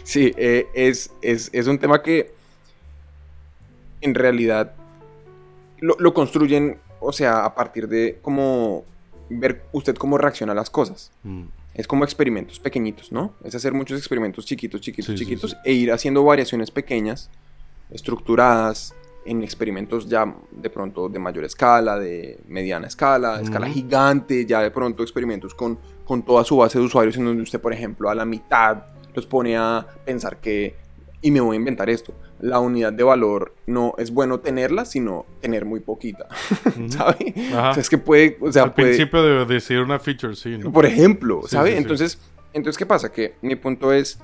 Sí, 0.04 0.34
es, 0.38 1.12
es, 1.22 1.52
es 1.54 1.68
un 1.68 1.78
tema 1.78 2.02
que 2.02 2.34
en 4.02 4.16
realidad 4.16 4.74
lo, 5.80 5.96
lo 6.00 6.14
construyen, 6.16 6.80
o 7.00 7.12
sea, 7.14 7.46
a 7.46 7.54
partir 7.54 7.88
de 7.88 8.18
cómo 8.24 8.86
ver 9.30 9.66
usted 9.72 9.96
cómo 9.96 10.18
reacciona 10.18 10.54
a 10.54 10.56
las 10.56 10.70
cosas. 10.70 11.12
Mm. 11.24 11.44
Es 11.74 11.88
como 11.88 12.04
experimentos 12.04 12.60
pequeñitos, 12.60 13.12
¿no? 13.12 13.34
Es 13.44 13.54
hacer 13.54 13.74
muchos 13.74 14.00
experimentos 14.00 14.46
chiquitos, 14.46 14.82
chiquitos, 14.82 15.14
Sí, 15.14 15.26
chiquitos 15.26 15.52
sí. 15.52 15.58
e 15.64 15.74
ir 15.74 15.92
haciendo 15.92 16.24
variaciones 16.24 16.72
pequeñas, 16.72 17.30
estructuradas, 17.92 18.96
en 19.26 19.44
experimentos 19.44 20.08
ya 20.08 20.34
de 20.52 20.70
pronto 20.70 21.10
de 21.10 21.20
mayor 21.20 21.44
escala, 21.44 22.00
de 22.00 22.40
mediana 22.48 22.88
escala, 22.88 23.42
escala 23.42 23.68
gigante, 23.68 24.46
ya 24.46 24.62
de 24.62 24.72
pronto 24.72 25.04
experimentos 25.04 25.54
con, 25.54 25.78
con 26.06 26.24
toda 26.24 26.44
su 26.46 26.58
base 26.58 26.80
de 26.80 26.86
usuarios 26.86 27.18
en 27.18 27.26
donde 27.26 27.44
usted, 27.44 27.60
por 27.60 27.74
ejemplo, 27.74 28.10
a 28.10 28.16
la 28.16 28.26
mitad 28.26 28.86
los 29.14 29.26
pone 29.26 29.58
a 29.58 29.86
pensar 30.06 30.38
que, 30.38 30.76
y 31.22 31.32
me 31.32 31.42
voy 31.42 31.56
a 31.56 31.60
inventar 31.60 31.90
esto, 31.90 32.14
la 32.40 32.60
unidad 32.60 32.94
de 32.94 33.04
valor 33.04 33.56
no 33.66 33.94
es 33.98 34.12
bueno 34.12 34.40
tenerla, 34.40 34.86
sino 34.86 35.26
tener 35.42 35.66
muy 35.66 35.80
poquita. 35.80 36.28
¿sabe? 36.90 37.34
Ajá. 37.52 37.72
O 37.72 37.74
sea, 37.74 37.82
es 37.82 37.90
que 37.90 37.98
puede, 37.98 38.38
o 38.42 38.52
sea, 38.52 38.64
Al 38.64 38.74
puede, 38.74 38.90
principio 38.90 39.24
de 39.24 39.46
decir 39.46 39.80
una 39.80 40.00
feature, 40.00 40.36
sí, 40.36 40.58
¿no? 40.58 40.72
por 40.72 40.86
ejemplo, 40.86 41.42
Sí, 41.44 41.50
¿sabe? 41.52 41.70
sí, 41.70 41.76
sí. 41.76 41.82
Entonces, 41.82 42.20
entonces, 42.54 42.78
¿qué 42.78 42.86
pasa? 42.86 43.12
Que 43.12 43.36
mi 43.42 43.56
punto 43.56 43.92
es 43.92 44.20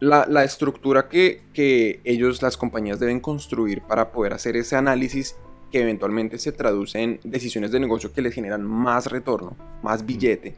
la, 0.00 0.26
la 0.28 0.44
estructura 0.44 1.08
que, 1.08 1.42
que 1.54 2.00
ellos, 2.04 2.42
las 2.42 2.56
compañías, 2.56 2.98
deben 2.98 3.20
construir 3.20 3.82
para 3.82 4.10
poder 4.10 4.32
hacer 4.32 4.56
ese 4.56 4.76
análisis 4.76 5.36
que 5.70 5.80
eventualmente 5.80 6.38
se 6.38 6.52
traduce 6.52 7.00
en 7.00 7.20
decisiones 7.24 7.70
de 7.70 7.80
negocio 7.80 8.12
que 8.12 8.20
les 8.20 8.34
generan 8.34 8.62
más 8.62 9.06
retorno, 9.06 9.56
más 9.82 10.04
billete. 10.04 10.54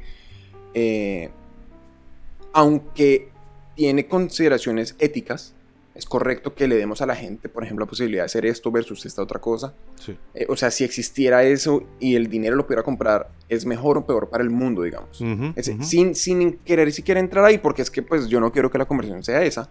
Eh, 0.74 1.31
aunque 2.53 3.29
tiene 3.77 4.07
consideraciones 4.07 4.96
éticas, 4.98 5.55
es 5.95 6.07
correcto 6.07 6.55
que 6.55 6.67
le 6.67 6.77
demos 6.77 7.01
a 7.03 7.07
la 7.07 7.15
gente, 7.15 7.49
por 7.49 7.63
ejemplo, 7.63 7.85
la 7.85 7.89
posibilidad 7.89 8.23
de 8.23 8.27
hacer 8.27 8.47
esto 8.47 8.71
versus 8.73 9.07
esta 9.07 9.23
otra 9.23 9.41
cosa. 9.41 9.75
Sí. 10.01 10.17
Eh, 10.35 10.47
o 10.49 10.57
sea, 10.57 10.71
si 10.73 10.83
existiera 10.85 11.45
eso 11.45 11.85
y 12.01 12.17
el 12.17 12.29
dinero 12.29 12.57
lo 12.57 12.67
pudiera 12.67 12.83
comprar, 12.83 13.29
¿es 13.49 13.65
mejor 13.65 13.99
o 13.99 14.05
peor 14.07 14.29
para 14.29 14.43
el 14.43 14.51
mundo, 14.51 14.83
digamos? 14.83 15.21
Ujú, 15.21 15.53
Es- 15.55 15.69
ujú. 15.69 15.83
sin, 15.85 16.15
sin 16.17 16.59
querer 16.59 16.91
siquiera 16.93 17.21
entrar 17.21 17.45
ahí, 17.45 17.59
porque 17.59 17.83
es 17.83 17.91
que 17.91 18.03
pues 18.03 18.27
yo 18.29 18.41
no 18.41 18.51
quiero 18.51 18.71
que 18.71 18.79
la 18.79 18.87
conversación 18.87 19.23
sea 19.23 19.43
esa, 19.45 19.69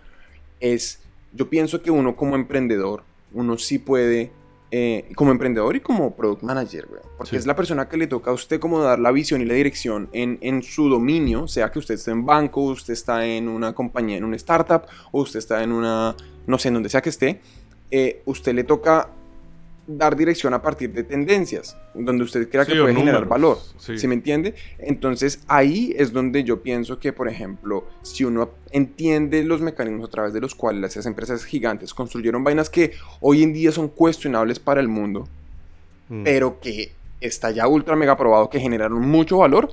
es, 0.61 0.99
yo 1.33 1.49
pienso 1.49 1.81
que 1.81 1.91
uno 1.91 2.15
como 2.15 2.35
emprendedor, 2.35 3.03
uno 3.33 3.57
sí 3.57 3.77
puede, 3.79 4.31
eh, 4.75 5.11
como 5.15 5.29
emprendedor 5.31 5.75
y 5.75 5.81
como 5.81 6.15
product 6.15 6.41
manager, 6.41 6.87
güey, 6.87 7.01
porque 7.15 7.29
Sí. 7.29 7.35
es 7.35 7.45
la 7.45 7.55
persona 7.55 7.87
que 7.87 7.95
le 7.95 8.07
toca 8.07 8.31
a 8.31 8.33
usted 8.33 8.59
como 8.59 8.79
dar 8.81 8.97
la 8.97 9.11
visión 9.11 9.39
y 9.41 9.45
la 9.45 9.53
dirección 9.53 10.09
en, 10.13 10.39
en 10.41 10.63
su 10.63 10.89
dominio, 10.89 11.47
sea 11.47 11.71
que 11.71 11.77
usted 11.77 11.93
esté 11.93 12.09
en 12.09 12.25
banco, 12.25 12.61
usted 12.61 12.93
está 12.93 13.23
en 13.23 13.47
una 13.49 13.73
compañía, 13.73 14.17
en 14.17 14.23
una 14.23 14.35
startup, 14.35 14.83
o 15.11 15.21
usted 15.21 15.37
está 15.37 15.61
en 15.61 15.71
una, 15.73 16.15
no 16.47 16.57
sé, 16.57 16.69
en 16.69 16.73
donde 16.73 16.89
sea 16.89 17.01
que 17.03 17.09
esté, 17.09 17.39
eh, 17.91 18.23
usted 18.25 18.55
le 18.55 18.63
toca 18.63 19.09
dar 19.85 20.15
dirección 20.15 20.53
a 20.53 20.61
partir 20.61 20.93
de 20.93 21.03
tendencias, 21.03 21.75
donde 21.93 22.23
usted 22.23 22.49
crea 22.49 22.63
Sí, 22.65 22.71
que 22.71 22.79
puede 22.79 22.95
generar 22.95 23.27
valor. 23.27 23.57
sí. 23.77 23.97
¿Sí 23.97 24.07
me 24.07 24.13
entiende? 24.15 24.55
Entonces 24.79 25.41
ahí 25.47 25.93
es 25.97 26.13
donde 26.13 26.43
yo 26.45 26.61
pienso 26.61 26.99
que, 26.99 27.11
por 27.11 27.27
ejemplo, 27.27 27.85
si 28.01 28.23
uno 28.23 28.49
entiende 28.71 29.43
los 29.43 29.59
mecanismos 29.61 30.07
a 30.07 30.11
través 30.11 30.33
de 30.33 30.39
los 30.39 30.55
cuales 30.55 30.91
esas 30.91 31.05
empresas 31.05 31.43
gigantes 31.43 31.93
construyeron 31.93 32.43
vainas 32.43 32.69
que 32.69 32.93
hoy 33.19 33.43
en 33.43 33.51
día 33.53 33.71
son 33.73 33.89
cuestionables 33.89 34.59
para 34.59 34.79
el 34.81 34.87
mundo, 34.87 35.27
Mm. 36.09 36.23
pero 36.23 36.59
que 36.59 36.91
está 37.21 37.51
ya 37.51 37.67
ultra 37.67 37.95
mega 37.95 38.17
probado 38.17 38.49
que 38.49 38.59
generaron 38.59 39.01
mucho 39.01 39.37
valor, 39.37 39.71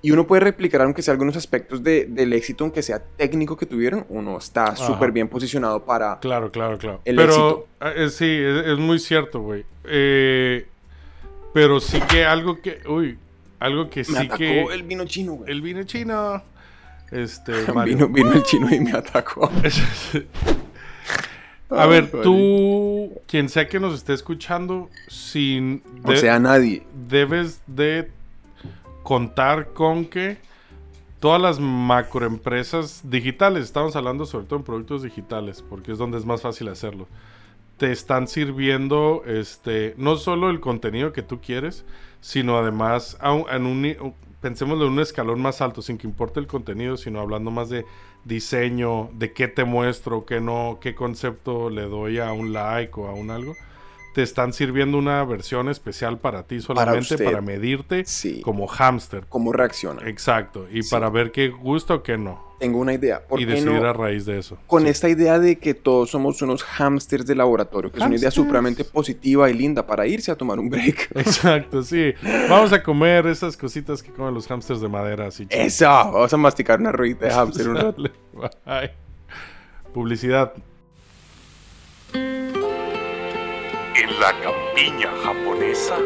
y 0.00 0.10
uno 0.12 0.26
puede 0.26 0.40
replicar, 0.40 0.80
aunque 0.82 1.02
sea 1.02 1.12
algunos 1.12 1.36
aspectos 1.36 1.82
de- 1.82 2.06
del 2.06 2.32
éxito, 2.32 2.64
aunque 2.64 2.82
sea 2.82 3.00
técnico 3.16 3.56
que 3.56 3.66
tuvieron, 3.66 4.06
uno 4.08 4.38
está 4.38 4.76
súper 4.76 5.10
bien 5.12 5.28
posicionado 5.28 5.84
para... 5.84 6.18
Claro, 6.20 6.50
claro, 6.52 6.78
claro. 6.78 7.00
El 7.04 7.16
pero 7.16 7.32
éxito. 7.32 7.66
eh, 7.96 8.08
sí, 8.10 8.26
es, 8.30 8.66
es 8.66 8.78
muy 8.78 8.98
cierto, 9.00 9.40
güey. 9.40 9.64
Eh, 9.84 10.66
pero 11.52 11.80
sí 11.80 12.00
que 12.02 12.24
algo 12.24 12.60
que, 12.60 12.80
uy, 12.88 13.18
algo 13.58 13.90
que 13.90 14.00
Me 14.00 14.04
sí 14.04 14.16
atacó 14.16 14.36
que 14.36 14.62
el 14.66 14.82
vino 14.84 15.04
chino, 15.04 15.32
güey. 15.32 15.50
el 15.50 15.62
vino 15.62 15.82
chino, 15.82 16.42
este. 17.10 17.52
Vino, 17.84 18.06
vino 18.08 18.32
el 18.34 18.42
chino 18.44 18.72
y 18.72 18.78
me 18.80 18.92
atacó. 18.92 19.50
A 21.70 21.86
ver, 21.86 22.10
tú, 22.10 23.12
quien 23.26 23.48
sea 23.50 23.68
que 23.68 23.78
nos 23.78 23.94
esté 23.94 24.14
escuchando, 24.14 24.88
sin 25.08 25.82
O 26.02 26.16
sea, 26.16 26.38
nadie. 26.38 26.86
debes 27.08 27.60
de 27.66 28.10
contar 29.08 29.72
con 29.72 30.04
que 30.04 30.36
todas 31.18 31.40
las 31.40 31.58
macroempresas 31.58 33.08
digitales, 33.08 33.64
estamos 33.64 33.96
hablando 33.96 34.26
sobre 34.26 34.44
todo 34.44 34.58
en 34.58 34.66
productos 34.66 35.02
digitales, 35.02 35.64
porque 35.66 35.92
es 35.92 35.96
donde 35.98 36.18
es 36.18 36.26
más 36.26 36.42
fácil 36.42 36.68
hacerlo, 36.68 37.08
te 37.78 37.90
están 37.90 38.28
sirviendo 38.28 39.22
este 39.24 39.94
no 39.96 40.16
solo 40.16 40.50
el 40.50 40.60
contenido 40.60 41.14
que 41.14 41.22
tú 41.22 41.40
quieres, 41.40 41.86
sino 42.20 42.58
además 42.58 43.16
en 43.50 43.64
un 43.64 44.14
pensémoslo 44.42 44.84
en 44.84 44.92
un 44.92 45.00
escalón 45.00 45.40
más 45.40 45.62
alto, 45.62 45.80
sin 45.80 45.96
que 45.96 46.06
importe 46.06 46.38
el 46.38 46.46
contenido, 46.46 46.98
sino 46.98 47.20
hablando 47.20 47.50
más 47.50 47.70
de 47.70 47.86
diseño, 48.26 49.08
de 49.14 49.32
qué 49.32 49.48
te 49.48 49.64
muestro, 49.64 50.26
qué 50.26 50.42
no, 50.42 50.80
qué 50.82 50.94
concepto 50.94 51.70
le 51.70 51.88
doy 51.88 52.18
a 52.18 52.34
un 52.34 52.52
like 52.52 52.92
o 53.00 53.06
a 53.06 53.14
un 53.14 53.30
algo. 53.30 53.54
Te 54.14 54.22
están 54.22 54.52
sirviendo 54.52 54.98
una 54.98 55.22
versión 55.24 55.68
especial 55.68 56.18
para 56.18 56.42
ti 56.44 56.60
solamente 56.60 57.18
para, 57.18 57.40
medirte 57.40 58.04
Sí. 58.04 58.40
como 58.40 58.66
hámster. 58.66 59.26
¿Cómo 59.28 59.52
reacciona? 59.52 60.08
Exacto. 60.08 60.66
Y 60.72 60.82
Sí. 60.82 60.90
para 60.90 61.08
ver 61.10 61.30
qué 61.30 61.48
gusta 61.48 61.94
o 61.94 62.02
qué 62.02 62.18
no. 62.18 62.48
Tengo 62.58 62.78
una 62.80 62.92
idea. 62.94 63.24
¿Por 63.24 63.40
Y 63.40 63.46
qué 63.46 63.52
decidir 63.52 63.80
no? 63.80 63.86
a 63.88 63.92
raíz 63.92 64.26
de 64.26 64.36
eso. 64.38 64.58
Con 64.66 64.82
Sí. 64.82 64.88
esta 64.88 65.08
idea 65.08 65.38
de 65.38 65.58
que 65.60 65.74
todos 65.74 66.10
somos 66.10 66.42
unos 66.42 66.64
hámsters 66.64 67.24
de 67.26 67.36
laboratorio, 67.36 67.92
que 67.92 67.98
es 67.98 68.04
una 68.04 68.16
idea 68.16 68.26
Hámsters. 68.30 68.34
supremamente 68.34 68.82
positiva 68.84 69.48
y 69.48 69.54
linda 69.54 69.86
para 69.86 70.04
irse 70.08 70.32
a 70.32 70.34
tomar 70.36 70.58
un 70.58 70.68
break. 70.68 71.10
Exacto, 71.14 71.82
sí. 71.84 72.12
Vamos 72.48 72.72
a 72.72 72.82
comer 72.82 73.26
esas 73.28 73.56
cositas 73.56 74.02
que 74.02 74.10
comen 74.10 74.34
los 74.34 74.48
hámsters 74.48 74.80
de 74.80 74.88
madera 74.88 75.26
así. 75.28 75.46
Eso, 75.50 75.84
vamos 75.86 76.32
a 76.32 76.36
masticar 76.36 76.80
una 76.80 76.90
ruedita 76.90 77.26
de 77.26 77.32
hámster. 77.32 77.68
un 77.68 77.76
rato. 77.76 78.02
Bye. 78.66 78.90
Publicidad. 79.94 80.52
La 84.18 84.32
campiña 84.40 85.10
japonesa, 85.22 85.96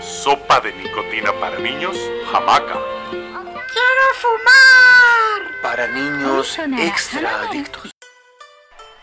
sopa 0.00 0.60
de 0.60 0.72
nicotina 0.72 1.32
para 1.38 1.58
niños, 1.58 1.96
hamaca. 2.32 2.78
Para 5.62 5.86
niños 5.88 6.58
extra 6.78 7.42
adictos. 7.42 7.99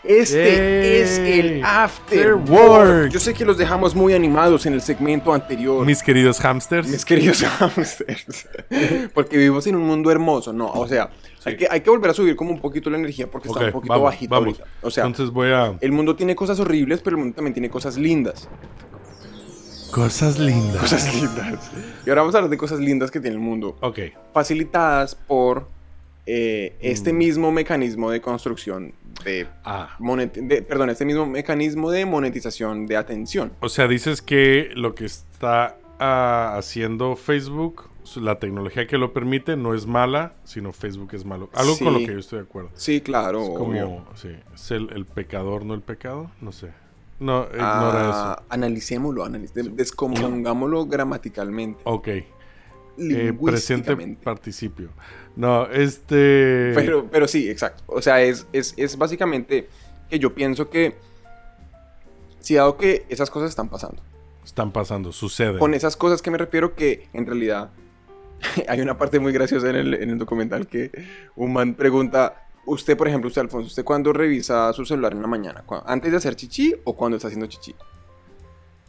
Este 0.04 0.56
Yay. 0.56 0.96
es 1.02 1.18
el 1.18 1.64
After 1.64 2.34
Work. 2.34 3.10
Yo 3.10 3.18
sé 3.18 3.34
que 3.34 3.44
los 3.44 3.58
dejamos 3.58 3.94
muy 3.94 4.14
animados 4.14 4.64
en 4.66 4.74
el 4.74 4.80
segmento 4.80 5.32
anterior. 5.32 5.84
Mis 5.84 6.02
queridos 6.02 6.38
hamsters. 6.40 6.88
Mis 6.88 7.04
queridos 7.04 7.42
hamsters. 7.58 8.48
Porque 9.12 9.36
vivimos 9.36 9.66
en 9.66 9.74
un 9.74 9.82
mundo 9.82 10.10
hermoso, 10.10 10.52
¿no? 10.52 10.70
O 10.70 10.86
sea, 10.86 11.10
hay, 11.44 11.56
que, 11.56 11.66
hay 11.68 11.80
que 11.80 11.90
volver 11.90 12.10
a 12.10 12.14
subir 12.14 12.36
como 12.36 12.52
un 12.52 12.60
poquito 12.60 12.90
la 12.90 12.98
energía 12.98 13.28
porque 13.28 13.48
está 13.48 13.64
un 13.66 13.72
poquito 13.72 13.92
vamos, 13.92 14.04
bajito 14.04 14.30
vamos. 14.30 14.46
ahorita. 14.60 14.64
O 14.82 14.90
sea, 14.90 15.04
Entonces 15.04 15.32
voy 15.34 15.50
a... 15.50 15.74
el 15.80 15.92
mundo 15.92 16.14
tiene 16.14 16.36
cosas 16.36 16.60
horribles, 16.60 17.00
pero 17.02 17.16
el 17.16 17.20
mundo 17.22 17.34
también 17.34 17.54
tiene 17.54 17.68
cosas 17.68 17.96
lindas. 17.96 18.48
Cosas 19.90 20.38
lindas. 20.38 20.80
Cosas 20.80 21.14
lindas. 21.14 21.70
Y 22.06 22.10
ahora 22.10 22.22
vamos 22.22 22.34
a 22.34 22.38
hablar 22.38 22.50
de 22.50 22.58
cosas 22.58 22.78
lindas 22.78 23.10
que 23.10 23.20
tiene 23.20 23.34
el 23.36 23.42
mundo. 23.42 23.76
Ok. 23.80 23.98
Facilitadas 24.32 25.14
por 25.14 25.68
eh, 26.30 26.76
este 26.80 27.12
mismo 27.14 27.50
mecanismo 27.52 28.10
de 28.10 28.20
construcción 28.20 28.92
de, 29.24 29.46
Ah. 29.64 29.96
de- 29.98 30.60
Perdón, 30.62 30.90
este 30.90 31.04
mismo 31.06 31.24
mecanismo 31.26 31.90
de 31.90 32.04
monetización 32.04 32.86
de 32.86 32.96
atención. 32.98 33.52
O 33.60 33.68
sea, 33.70 33.88
dices 33.88 34.20
que 34.20 34.68
lo 34.74 34.94
que 34.94 35.06
está 35.06 35.78
ah, 35.98 36.54
haciendo 36.58 37.16
Facebook, 37.16 37.88
la 38.16 38.38
tecnología 38.38 38.86
que 38.86 38.98
lo 38.98 39.12
permite, 39.12 39.56
no 39.56 39.74
es 39.74 39.86
mala, 39.86 40.34
sino 40.44 40.72
Facebook 40.72 41.10
es 41.14 41.24
malo. 41.24 41.48
Algo 41.54 41.78
con 41.78 41.92
lo 41.94 41.98
que 42.00 42.12
yo 42.12 42.18
estoy 42.18 42.38
de 42.40 42.44
acuerdo. 42.44 42.70
Sí, 42.74 43.00
claro. 43.00 43.42
Es 43.42 43.48
obvio. 43.48 43.84
como, 43.86 44.06
sí, 44.16 44.28
es 44.54 44.70
el, 44.70 44.90
el 44.94 45.06
pecador, 45.06 45.64
no 45.64 45.72
el 45.74 45.80
pecado, 45.82 46.30
no 46.40 46.52
sé. 46.52 46.68
No, 47.20 47.46
ignora 47.50 48.10
Ah, 48.12 48.42
analicémoslo, 48.48 49.24
analiz- 49.26 49.52
de- 49.52 49.70
descompongámoslo 49.70 50.86
gramaticalmente, 50.86 51.80
eso. 51.80 51.90
Ok. 51.90 52.08
Eh, 52.98 53.32
presente 53.44 53.96
participio. 54.22 54.90
No, 55.36 55.66
este... 55.70 56.72
pero, 56.74 57.06
pero 57.10 57.28
sí, 57.28 57.48
exacto. 57.48 57.84
O 57.86 58.02
sea, 58.02 58.20
es, 58.22 58.46
es, 58.52 58.74
es 58.76 58.98
básicamente 58.98 59.68
que 60.10 60.18
yo 60.18 60.34
pienso 60.34 60.68
que 60.68 60.96
si 62.40 62.54
dado 62.54 62.76
que 62.76 63.04
esas 63.08 63.30
cosas 63.30 63.50
están 63.50 63.68
pasando, 63.68 64.02
Están 64.44 64.72
pasando, 64.72 65.12
sucede. 65.12 65.58
con 65.58 65.74
esas 65.74 65.96
cosas 65.96 66.22
que 66.22 66.30
me 66.30 66.38
refiero 66.38 66.74
que 66.74 67.08
en 67.12 67.26
realidad 67.26 67.70
hay 68.68 68.80
una 68.80 68.96
parte 68.98 69.18
muy 69.20 69.32
graciosa 69.32 69.68
en 69.70 69.76
el, 69.76 69.94
en 69.94 70.10
el 70.10 70.18
documental 70.18 70.66
que 70.66 70.90
un 71.36 71.52
man 71.52 71.74
pregunta, 71.74 72.46
usted 72.66 72.96
por 72.96 73.06
ejemplo, 73.08 73.28
usted 73.28 73.42
Alfonso, 73.42 73.66
¿usted 73.66 73.84
cuándo 73.84 74.12
revisa 74.12 74.72
su 74.72 74.84
celular 74.84 75.12
en 75.12 75.22
la 75.22 75.28
mañana? 75.28 75.62
¿Cu- 75.66 75.82
¿Antes 75.86 76.10
de 76.10 76.16
hacer 76.16 76.34
chichi 76.36 76.74
o 76.84 76.96
cuando 76.96 77.16
está 77.16 77.28
haciendo 77.28 77.46
chichi? 77.46 77.74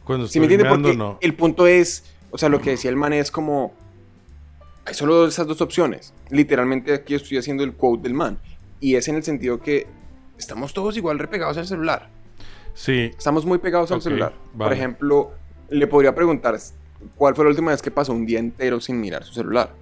Cuando 0.04 0.26
¿Sí 0.26 0.40
me 0.40 0.46
estoy 0.46 0.54
entiende? 0.56 0.82
Porque 0.82 0.96
no. 0.96 1.18
el 1.20 1.34
punto 1.34 1.66
es, 1.66 2.04
o 2.30 2.38
sea, 2.38 2.48
lo 2.48 2.60
que 2.60 2.70
decía 2.70 2.90
el 2.90 2.96
man 2.96 3.12
es 3.12 3.30
como, 3.30 3.74
hay 4.90 4.94
solo 4.96 5.26
esas 5.26 5.46
dos 5.46 5.60
opciones. 5.60 6.12
Literalmente 6.30 6.92
aquí 6.92 7.14
estoy 7.14 7.38
haciendo 7.38 7.62
el 7.62 7.74
quote 7.74 8.02
del 8.02 8.14
man. 8.14 8.38
Y 8.80 8.96
es 8.96 9.06
en 9.08 9.14
el 9.14 9.22
sentido 9.22 9.60
que 9.60 9.86
estamos 10.36 10.74
todos 10.74 10.96
igual 10.96 11.18
repegados 11.20 11.56
al 11.58 11.66
celular. 11.66 12.08
Sí, 12.74 13.10
Estamos 13.16 13.46
muy 13.46 13.58
pegados 13.58 13.92
al 13.92 14.02
celular. 14.02 14.32
Por 14.56 14.72
ejemplo, 14.72 15.30
le 15.68 15.86
podría 15.86 16.14
preguntar 16.14 16.58
cuál 17.14 17.34
fue 17.36 17.44
la 17.44 17.50
última 17.50 17.70
vez 17.70 17.82
que 17.82 17.90
pasó 17.90 18.12
un 18.12 18.26
día 18.26 18.38
entero 18.40 18.80
sin 18.80 19.00
mirar 19.00 19.22
su 19.24 19.32
celular. 19.32 19.72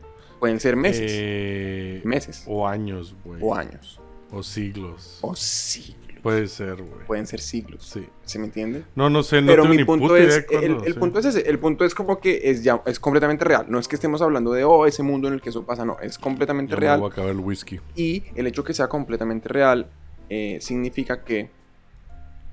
Pueden 0.41 0.61
ser 0.61 0.77
meses, 0.77 1.11
eh, 1.15 2.01
meses 2.05 2.45
o 2.47 2.67
años, 2.69 3.15
güey. 3.25 3.41
o 3.43 3.55
años 3.55 3.99
O 4.31 4.43
siglos. 4.43 5.19
o 5.23 5.35
siglos. 5.35 6.08
Puede 6.23 6.47
ser, 6.49 6.77
güey. 6.77 7.07
Pueden 7.07 7.27
ser 7.27 7.41
siglos. 7.41 7.85
Sí. 7.85 8.07
¿Se 8.25 8.39
me 8.39 8.47
entiende? 8.47 8.85
No, 8.95 9.09
no 9.11 9.23
sé, 9.23 9.41
no 9.41 9.47
Pero 9.49 9.63
tengo 9.63 9.73
mi 9.75 9.79
ni 9.79 9.85
punto 9.85 10.07
puta 10.09 10.19
idea 10.21 10.37
es, 10.37 10.47
de 10.49 10.57
el, 10.67 10.73
el 10.85 10.93
sí. 10.95 10.99
punto 10.99 11.19
es 11.19 11.25
ese, 11.27 11.49
el 11.49 11.59
punto 11.59 11.85
es 11.85 11.95
como 11.95 12.19
que 12.21 12.41
es 12.45 12.63
ya 12.63 12.83
es 12.87 12.99
completamente 13.01 13.45
real. 13.45 13.67
No 13.69 13.79
es 13.79 13.89
que 13.89 13.97
estemos 13.97 14.21
hablando 14.23 14.53
de 14.53 14.65
oh 14.65 14.87
ese 14.87 15.03
mundo 15.03 15.29
en 15.29 15.35
el 15.35 15.41
que 15.41 15.51
eso 15.51 15.65
pasa, 15.65 15.85
no, 15.85 15.99
es 16.01 16.19
completamente 16.19 16.71
Ya 16.71 16.77
me 16.77 16.81
real. 16.81 17.01
voy 17.01 17.09
a 17.11 17.13
acabar 17.13 17.31
el 17.31 17.41
whisky. 17.41 17.81
Y 17.97 18.25
el 18.35 18.47
hecho 18.47 18.65
que 18.65 18.75
sea 18.75 18.89
completamente 18.89 19.49
real 19.49 19.87
eh, 20.31 20.59
significa 20.61 21.25
que 21.25 21.51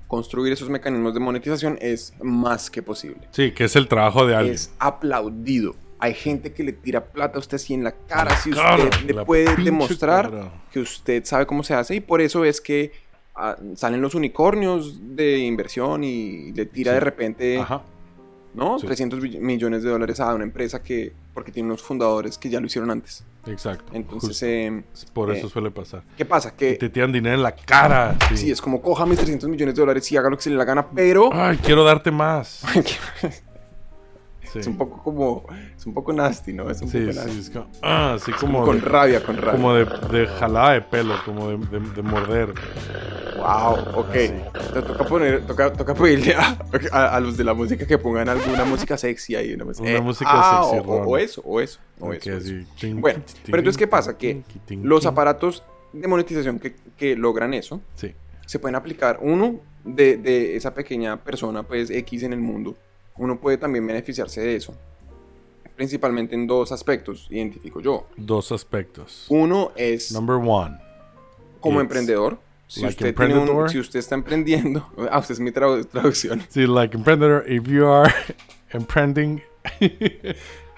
construir 0.06 0.52
esos 0.52 0.70
mecanismos 0.70 1.14
de 1.14 1.20
monetización 1.20 1.78
es 1.80 2.14
más 2.22 2.70
que 2.70 2.82
posible. 2.82 3.28
Sí, 3.32 3.52
que 3.52 3.64
es 3.64 3.74
el 3.76 3.88
trabajo 3.88 4.24
de 4.26 4.36
alguien. 4.36 4.54
Es 4.54 4.72
aplaudido. 4.78 5.74
Hay 5.98 6.12
gente 6.14 6.52
que 6.52 6.62
le 6.62 6.72
tira 6.72 7.06
plata 7.06 7.36
a 7.36 7.40
usted 7.40 7.56
así 7.56 7.72
en 7.74 7.82
la 7.82 7.92
cara 7.92 8.36
si 8.36 8.50
Cara, 8.50 8.84
usted 8.84 9.00
le 9.06 9.14
la 9.14 9.24
puede 9.24 9.56
demostrar 9.56 10.30
cara. 10.30 10.52
que 10.70 10.78
usted 10.80 11.24
sabe 11.24 11.46
cómo 11.46 11.64
se 11.64 11.72
hace 11.74 11.94
y 11.94 12.00
por 12.00 12.20
eso 12.20 12.44
es 12.44 12.60
que 12.60 12.92
salen 13.74 14.00
los 14.00 14.14
unicornios 14.14 14.98
de 15.16 15.38
inversión 15.38 16.02
y 16.04 16.52
le 16.52 16.66
tira 16.66 16.92
Sí. 16.92 16.94
de 16.94 17.00
repente 17.00 17.58
Ajá. 17.58 17.82
¿no? 18.54 18.78
Sí. 18.78 18.86
300 18.86 19.20
bill- 19.20 19.40
millones 19.40 19.82
de 19.82 19.90
dólares 19.90 20.18
a 20.20 20.34
una 20.34 20.44
empresa 20.44 20.82
que, 20.82 21.12
porque 21.34 21.52
tiene 21.52 21.68
unos 21.68 21.82
fundadores 21.82 22.38
que 22.38 22.48
ya 22.48 22.58
lo 22.60 22.66
hicieron 22.66 22.90
antes. 22.90 23.24
Exacto. 23.46 23.92
Entonces, 23.92 24.42
eh, 24.42 24.82
Por 25.12 25.30
eh, 25.30 25.38
eso 25.38 25.48
suele 25.48 25.70
pasar. 25.70 26.02
¿qué 26.16 26.24
pasa? 26.24 26.48
Y 26.54 26.58
Que 26.58 26.72
te 26.74 26.88
tiran 26.88 27.12
dinero 27.12 27.36
en 27.36 27.42
la 27.42 27.54
cara. 27.54 28.16
Sí. 28.30 28.36
sí, 28.38 28.50
es 28.50 28.60
como 28.60 28.80
coja 28.80 29.04
mis 29.06 29.18
300 29.18 29.48
millones 29.48 29.74
de 29.76 29.80
dólares 29.80 30.10
y 30.10 30.16
haga 30.16 30.30
lo 30.30 30.36
que 30.36 30.42
se 30.42 30.50
le 30.50 30.56
la 30.56 30.64
gana, 30.64 30.88
pero 30.90 31.28
Ay, 31.32 31.58
quiero 31.58 31.84
darte 31.84 32.10
más. 32.10 32.64
Sí. 34.56 34.60
es 34.60 34.66
un 34.68 34.76
poco 34.76 35.02
como, 35.02 35.44
es 35.76 35.86
un 35.86 35.94
poco 35.94 36.12
nasty, 36.12 36.52
¿no? 36.52 36.70
Es 36.70 36.80
un 36.82 36.88
Sí, 36.88 36.98
poco 37.00 37.12
sí, 37.12 37.18
nasty. 37.18 37.38
es 37.40 37.50
como, 37.50 37.66
ah, 37.82 38.14
así 38.14 38.32
como, 38.32 38.64
con 38.64 38.80
de, 38.80 38.86
rabia, 38.86 39.22
con 39.24 39.36
rabia. 39.36 39.52
como 39.52 39.74
de, 39.74 39.84
de 40.18 40.26
jalada 40.26 40.72
de 40.72 40.80
pelo, 40.82 41.14
como 41.24 41.48
de, 41.50 41.58
de- 41.78 41.90
de 41.90 42.02
morder. 42.02 42.52
Wow, 43.36 44.00
ok. 44.00 44.14
Toca 44.86 45.04
poner, 45.04 45.46
toca, 45.46 45.72
toca 45.72 45.94
pedirle 45.94 46.34
a, 46.34 46.56
a- 46.92 47.16
a 47.16 47.20
los 47.20 47.36
de 47.36 47.44
la 47.44 47.54
música 47.54 47.86
que 47.86 47.98
pongan 47.98 48.28
alguna 48.28 48.64
música 48.64 48.96
sexy 48.96 49.34
ahí. 49.36 49.54
Una, 49.54 49.64
música- 49.66 49.88
Una 49.90 50.00
música 50.00 50.30
ah, 50.32 50.68
sexy, 50.70 50.88
o, 50.88 50.92
o 50.92 51.18
eso, 51.18 51.42
o 51.44 51.60
eso, 51.60 51.78
o 52.00 52.08
Ok, 52.08 52.14
eso, 52.26 52.36
así, 52.36 52.92
Bueno, 52.94 53.20
pero 53.44 53.58
entonces, 53.58 53.76
¿qué 53.78 53.86
pasa? 53.86 54.16
Que 54.16 54.42
Los 54.82 55.06
aparatos 55.06 55.62
de 55.92 56.08
monetización 56.08 56.58
que, 56.58 56.74
que 56.96 57.16
logran 57.16 57.54
eso 57.54 57.80
Sí. 57.94 58.12
se 58.46 58.58
pueden 58.58 58.74
aplicar, 58.74 59.18
uno, 59.22 59.60
de, 59.84 60.16
de 60.16 60.56
esa 60.56 60.74
pequeña 60.74 61.16
persona, 61.22 61.62
pues 61.62 61.90
X 61.90 62.22
en 62.24 62.32
el 62.32 62.40
mundo, 62.40 62.76
uno 63.18 63.38
puede 63.40 63.56
también 63.58 63.86
beneficiarse 63.86 64.40
de 64.40 64.56
eso. 64.56 64.74
Principalmente 65.74 66.34
en 66.34 66.46
dos 66.46 66.72
aspectos, 66.72 67.26
identifico 67.30 67.80
yo. 67.80 68.06
Dos 68.16 68.50
aspectos. 68.52 69.26
Uno 69.28 69.72
es 69.76 70.10
Number 70.12 70.36
one. 70.36 70.78
como 71.60 71.80
emprendedor. 71.80 72.38
Si, 72.68 72.80
like 72.80 72.90
usted 72.94 73.14
tiene 73.14 73.34
un- 73.34 73.38
emprendedor. 73.40 73.70
si 73.70 73.78
usted 73.78 73.98
está 74.00 74.14
emprendiendo, 74.16 74.88
ah, 75.10 75.18
usted 75.18 75.34
es 75.34 75.40
mi 75.40 75.50
tradu- 75.52 75.86
traducción. 75.86 76.42
Sí, 76.48 76.66
like 76.66 76.96
emprendedor, 76.96 77.44
if 77.48 77.64
you 77.68 77.86
are 77.86 78.12
emprending, 78.72 79.42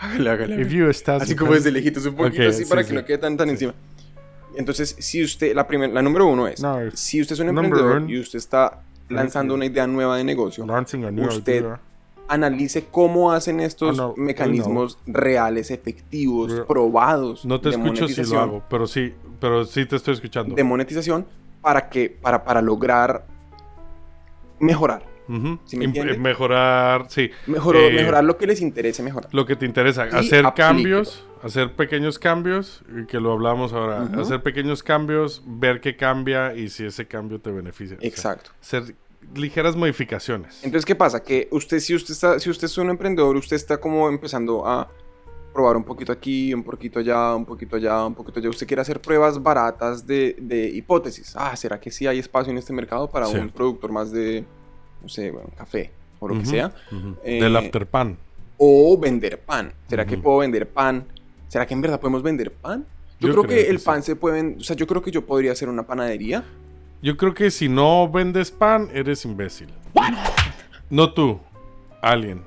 Hágale, 0.01 0.31
hágale, 0.31 0.61
if 0.63 0.69
you 0.71 0.89
estás 0.89 1.23
Así 1.23 1.35
como 1.35 1.53
desde 1.55 1.71
lejitos, 1.73 2.07
un 2.07 2.15
poquito 2.15 2.43
Ok, 2.43 2.49
así 2.51 2.65
sí, 2.65 2.71
para 2.71 2.83
sí. 2.83 2.89
que 2.91 2.95
no 2.95 3.05
quede 3.05 3.19
tan, 3.19 3.37
tan 3.37 3.49
encima. 3.51 3.75
Entonces, 4.57 4.95
si 4.99 5.23
usted, 5.25 5.55
la, 5.55 5.67
primer, 5.67 5.91
la 5.91 6.03
número 6.03 6.27
uno 6.27 6.47
es, 6.47 6.61
No, 6.61 6.79
si 6.93 7.21
usted 7.21 7.35
es 7.35 7.41
un 7.41 7.49
emprendedor 7.49 7.97
one. 7.99 8.13
y 8.13 8.19
usted 8.21 8.39
está 8.39 8.83
lanzando 9.09 9.55
una 9.55 9.65
idea 9.67 9.87
nueva 9.87 10.17
de 10.17 10.25
negocio, 10.25 10.65
launching 10.67 11.05
a 11.05 11.11
new 11.11 11.27
usted 11.27 11.63
idea. 11.63 11.81
Analice 12.29 12.85
cómo 12.91 13.33
hacen 13.33 13.59
estos 13.61 13.99
Oh, 13.99 14.09
no, 14.09 14.15
mecanismos 14.17 14.99
reales, 15.07 15.71
efectivos, 15.71 16.53
probados 16.69 17.45
No 17.45 17.61
te 17.61 17.71
de 17.71 17.77
escucho 17.77 18.07
si 18.09 18.23
lo 18.25 18.39
hago, 18.41 18.63
pero 18.69 18.87
sí, 18.87 19.15
pero 19.41 19.65
sí 19.65 19.87
te 19.87 19.97
estoy 19.97 20.15
escuchando. 20.15 20.55
de 20.55 20.63
monetización 20.65 21.27
para 21.63 21.89
que 21.89 22.11
para, 22.11 22.45
para 22.45 22.63
lograr 22.63 23.27
mejorar. 24.61 25.03
¿Sí 25.67 25.77
me 25.77 25.85
Im- 25.85 25.89
entiende? 25.89 26.17
Mejorar, 26.19 27.05
sí. 27.11 27.31
Eh, 27.47 27.93
mejorar 27.95 28.25
lo 28.25 28.39
que 28.39 28.47
les 28.47 28.63
interese 28.63 29.03
mejorar. 29.03 29.29
Lo 29.35 29.45
que 29.45 29.57
te 29.57 29.67
interesa, 29.67 30.07
Y 30.07 30.09
hacer 30.09 30.47
aplíquelo. 30.47 30.55
cambios, 30.55 31.27
hacer 31.43 31.77
pequeños 31.77 32.19
cambios, 32.19 32.83
que 33.09 33.21
lo 33.21 33.33
hablamos 33.33 33.75
ahora, 33.75 34.05
hacer 34.19 34.43
pequeños 34.43 34.83
cambios, 34.83 35.43
ver 35.47 35.83
qué 35.83 35.97
cambia 35.97 36.55
y 36.55 36.71
si 36.71 36.87
ese 36.87 37.07
cambio 37.07 37.41
te 37.43 37.51
beneficia. 37.51 37.99
O 37.99 38.01
sea, 38.01 38.09
Exacto. 38.09 38.51
Ligeras 39.35 39.77
modificaciones. 39.77 40.65
Entonces, 40.65 40.85
¿qué 40.87 40.95
pasa? 40.95 41.23
Que 41.23 41.49
usted, 41.51 41.79
si 41.81 41.95
usted 41.95 42.13
está, 42.13 42.39
si 42.39 42.51
usted 42.51 42.67
es 42.67 42.79
un 42.79 42.91
emprendedor, 42.91 43.37
usted 43.37 43.57
está 43.57 43.79
como 43.79 44.09
empezando 44.09 44.67
a 44.67 44.89
probar 45.53 45.77
un 45.77 45.85
poquito 45.85 46.13
aquí, 46.13 46.55
un 46.55 46.63
poquito 46.63 46.99
allá, 47.01 47.35
un 47.35 47.45
poquito 47.45 47.77
allá, 47.77 48.07
un 48.07 48.15
poquito 48.15 48.39
allá. 48.39 48.49
Usted 48.49 48.67
quiere 48.67 48.83
hacer 48.83 49.01
pruebas 49.01 49.43
baratas 49.43 50.07
de, 50.07 50.37
de 50.41 50.69
hipótesis. 50.69 51.35
Ah, 51.37 51.57
¿será 51.57 51.81
que 51.81 51.91
sí 51.91 52.07
hay 52.07 52.19
espacio 52.19 52.53
en 52.53 52.59
este 52.59 52.73
mercado 52.73 53.09
para 53.11 53.27
Sí. 53.27 53.37
un 53.37 53.49
productor 53.51 53.91
más 53.91 54.13
de, 54.13 54.45
no 55.03 55.09
sé, 55.09 55.31
bueno, 55.31 55.49
café 55.57 55.91
o 56.21 56.29
lo 56.29 56.39
que 56.39 56.47
sea? 56.47 56.73
Eh, 57.25 57.43
Del 57.43 57.57
afterpan. 57.57 58.17
O 58.57 58.99
vender 58.99 59.41
pan. 59.41 59.73
¿Será 59.89 60.07
que 60.07 60.17
puedo 60.19 60.39
vender 60.39 60.69
pan? 60.69 61.07
¿Será 61.49 61.67
que 61.67 61.75
en 61.75 61.81
verdad 61.81 61.99
podemos 62.01 62.23
vender 62.23 62.53
pan? 62.53 62.85
Yo, 63.21 63.29
Yo 63.29 63.33
creo, 63.35 63.45
creo 63.45 63.57
que 63.59 63.65
que 63.65 63.71
el 63.71 63.79
sí. 63.81 63.85
pan 63.87 64.03
se 64.03 64.15
puede 64.17 64.37
vender. 64.37 64.59
O 64.61 64.65
sea, 64.65 64.77
yo 64.77 64.87
creo 64.87 65.03
que 65.03 65.11
yo 65.11 65.25
podría 65.27 65.53
hacer 65.53 65.69
una 65.69 65.85
panadería. 65.87 66.45
Yo 67.03 67.17
creo 67.17 67.35
que 67.35 67.51
si 67.51 67.69
no 67.69 68.09
vendes 68.11 68.51
pan, 68.51 68.89
eres 68.93 69.25
imbécil. 69.25 69.69
No 70.91 71.13
tú, 71.13 71.39
alguien. 72.03 72.43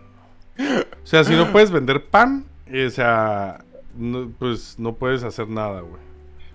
O 0.60 1.06
sea, 1.08 1.24
si 1.24 1.34
no 1.34 1.52
puedes 1.52 1.72
vender 1.72 2.06
pan, 2.10 2.46
eh, 2.68 2.86
o 2.86 2.90
sea, 2.90 3.64
no- 3.96 4.32
pues 4.38 4.76
no 4.78 4.94
puedes 4.96 5.24
hacer 5.24 5.48
nada, 5.48 5.82
güey. 5.82 6.02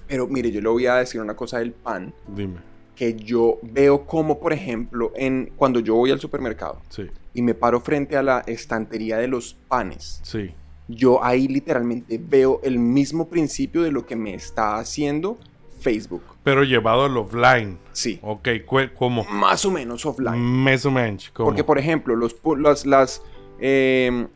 Pero 0.06 0.26
mire, 0.26 0.50
yo 0.52 0.60
le 0.60 0.68
voy 0.68 0.86
a 0.86 0.96
decir 0.96 1.20
una 1.20 1.34
cosa 1.34 1.58
del 1.58 1.72
pan. 1.72 2.12
Dime. 2.28 2.58
Que 2.94 3.14
yo 3.14 3.58
veo 3.62 4.04
como, 4.06 4.38
por 4.40 4.52
ejemplo, 4.52 5.12
en, 5.16 5.52
cuando 5.56 5.80
yo 5.80 5.94
voy 5.96 6.10
al 6.10 6.20
supermercado 6.20 6.80
Sí, 6.88 7.06
y 7.34 7.42
me 7.42 7.54
paro 7.54 7.80
frente 7.80 8.16
a 8.16 8.22
la 8.22 8.40
estantería 8.46 9.18
de 9.18 9.28
los 9.28 9.54
panes. 9.54 10.20
sí. 10.22 10.52
yo 10.88 11.22
ahí 11.24 11.48
literalmente 11.48 12.16
veo 12.22 12.60
el 12.62 12.78
mismo 12.78 13.28
principio 13.28 13.82
de 13.82 13.90
lo 13.90 14.06
que 14.06 14.14
me 14.14 14.34
está 14.34 14.76
haciendo 14.78 15.36
Facebook. 15.80 16.22
Pero 16.46 16.62
llevado 16.62 17.06
al 17.06 17.16
offline. 17.16 17.76
Sí. 17.90 18.20
Ok, 18.22 18.48
¿cómo? 18.96 19.24
Más 19.24 19.64
o 19.64 19.70
menos 19.72 20.06
offline. 20.06 20.40
Mes 20.62 20.86
o 20.86 20.92
menos. 20.92 21.28
¿cómo? 21.34 21.48
Porque, 21.48 21.64
por 21.64 21.76
ejemplo, 21.76 22.14
los, 22.14 22.36
las... 22.60 22.86
las 22.86 23.22
eh, 23.58 24.28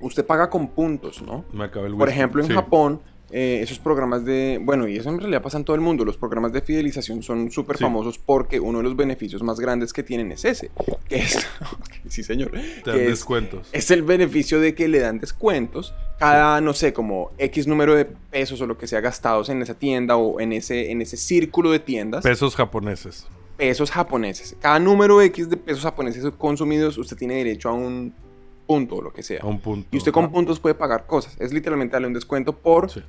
usted 0.00 0.26
paga 0.26 0.50
con 0.50 0.68
puntos, 0.68 1.22
¿no? 1.22 1.46
Me 1.50 1.64
acabé 1.64 1.86
el 1.86 1.96
Por 1.96 2.10
ejemplo, 2.10 2.42
en 2.42 2.48
Sí. 2.48 2.52
Japón, 2.52 3.00
eh, 3.32 3.60
esos 3.62 3.78
programas 3.78 4.24
de... 4.24 4.58
Bueno, 4.62 4.88
y 4.88 4.96
eso 4.96 5.08
en 5.08 5.18
realidad 5.20 5.42
pasa 5.42 5.56
en 5.58 5.64
todo 5.64 5.74
el 5.76 5.80
mundo. 5.82 6.04
Los 6.04 6.16
programas 6.16 6.52
de 6.52 6.62
fidelización 6.62 7.22
son 7.22 7.50
súper 7.50 7.76
Sí. 7.76 7.84
famosos 7.84 8.18
porque 8.18 8.58
uno 8.60 8.78
de 8.78 8.84
los 8.84 8.96
beneficios 8.96 9.42
más 9.42 9.60
grandes 9.60 9.92
que 9.92 10.02
tienen 10.02 10.32
es 10.32 10.44
ese. 10.44 10.70
Que 11.08 11.16
es... 11.16 11.46
sí, 12.08 12.22
señor. 12.22 12.50
Te 12.84 12.90
dan 12.90 13.00
es- 13.00 13.06
descuentos. 13.08 13.68
es 13.72 13.90
el 13.90 14.02
beneficio 14.02 14.60
de 14.60 14.74
que 14.74 14.88
le 14.88 14.98
dan 15.00 15.18
descuentos 15.20 15.94
cada, 16.18 16.60
no 16.60 16.74
sé, 16.74 16.92
como 16.92 17.30
X 17.38 17.66
número 17.66 17.94
de 17.94 18.04
pesos 18.04 18.60
o 18.60 18.66
lo 18.66 18.76
que 18.76 18.86
sea 18.86 19.00
gastados 19.00 19.48
en 19.48 19.62
esa 19.62 19.74
tienda 19.74 20.16
o 20.16 20.40
en 20.40 20.52
ese, 20.52 20.90
en 20.90 21.00
ese 21.00 21.16
círculo 21.16 21.70
de 21.70 21.78
tiendas, 21.78 22.22
Pesos 22.24 22.54
japoneses. 22.56 23.26
pesos 23.56 23.90
japoneses. 23.90 24.56
Cada 24.60 24.78
número 24.78 25.20
X 25.22 25.48
de 25.48 25.56
pesos 25.56 25.82
japoneses 25.82 26.24
consumidos, 26.36 26.98
usted 26.98 27.16
tiene 27.16 27.36
derecho 27.36 27.68
a 27.70 27.72
un 27.72 28.12
punto 28.70 28.94
o 28.98 29.02
lo 29.02 29.12
que 29.12 29.24
sea. 29.24 29.44
Un 29.44 29.58
punto. 29.58 29.88
Y 29.90 29.96
usted 29.96 30.12
con 30.12 30.30
puntos 30.30 30.60
puede 30.60 30.76
pagar 30.76 31.04
cosas. 31.04 31.36
Es 31.40 31.52
literalmente 31.52 31.94
darle 31.94 32.06
un 32.06 32.14
descuento 32.14 32.52
por, 32.52 32.88
Sí. 32.88 33.02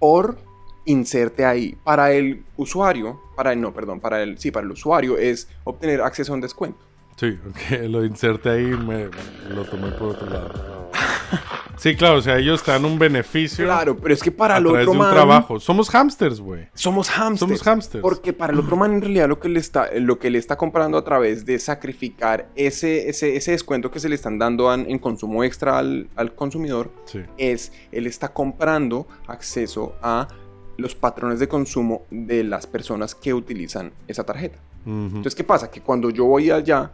por 0.00 0.36
inserte 0.84 1.44
ahí. 1.44 1.76
Para 1.84 2.10
el 2.10 2.42
usuario, 2.56 3.20
para 3.36 3.52
el, 3.52 3.60
no, 3.60 3.72
perdón, 3.72 4.00
para 4.00 4.20
el, 4.20 4.36
sí, 4.36 4.50
para 4.50 4.66
el 4.66 4.72
usuario 4.72 5.16
es 5.16 5.46
obtener 5.62 6.00
acceso 6.00 6.32
a 6.32 6.34
un 6.34 6.40
descuento. 6.40 6.80
Sí, 7.14 7.38
ok, 7.50 7.82
lo 7.88 8.04
inserté 8.04 8.48
ahí 8.50 8.64
me 8.64 9.08
lo 9.48 9.64
tomé 9.64 9.92
por 9.92 10.08
otro 10.08 10.28
lado. 10.28 10.90
Sí, 11.76 11.94
claro, 11.96 12.18
o 12.18 12.22
sea, 12.22 12.38
ellos 12.38 12.62
te 12.62 12.70
dan 12.70 12.84
un 12.84 12.98
beneficio 12.98 13.64
Claro, 13.64 13.96
pero 13.96 14.14
es 14.14 14.22
que 14.22 14.30
para 14.30 14.54
a 14.54 14.58
el 14.58 14.66
otro 14.66 14.78
de 14.80 14.86
un 14.86 14.98
man, 14.98 15.12
trabajo. 15.12 15.58
Somos 15.60 15.88
hamsters, 15.90 16.40
güey. 16.40 16.68
Somos 16.74 17.08
hamsters. 17.10 17.40
Somos 17.40 17.62
hamsters. 17.62 18.02
Porque 18.02 18.32
para 18.32 18.52
el 18.52 18.58
otro 18.60 18.76
man 18.76 18.92
en 18.94 19.00
realidad 19.00 19.28
lo 19.28 19.38
que 19.40 19.48
le 19.48 19.60
está, 19.60 19.88
lo 19.98 20.18
que 20.18 20.30
le 20.30 20.38
está 20.38 20.56
comprando 20.56 20.96
a 20.98 21.04
través 21.04 21.44
de 21.44 21.58
sacrificar 21.58 22.48
ese, 22.56 23.08
ese, 23.08 23.36
ese 23.36 23.50
descuento 23.52 23.90
que 23.90 24.00
se 24.00 24.08
le 24.08 24.14
están 24.14 24.38
dando 24.38 24.70
an- 24.70 24.86
en 24.88 24.98
consumo 24.98 25.44
extra 25.44 25.78
al, 25.78 26.08
al 26.16 26.34
consumidor 26.34 26.90
Sí. 27.06 27.20
es, 27.38 27.72
él 27.92 28.06
está 28.06 28.32
comprando 28.32 29.06
acceso 29.26 29.94
a 30.02 30.28
los 30.76 30.94
patrones 30.94 31.38
de 31.38 31.46
consumo 31.48 32.02
de 32.10 32.42
las 32.44 32.66
personas 32.66 33.14
que 33.14 33.32
utilizan 33.32 33.92
esa 34.08 34.24
tarjeta. 34.24 34.58
Entonces, 34.86 35.34
¿qué 35.34 35.44
pasa? 35.44 35.70
Que 35.70 35.80
cuando 35.80 36.10
yo 36.10 36.24
voy 36.26 36.50
allá, 36.50 36.90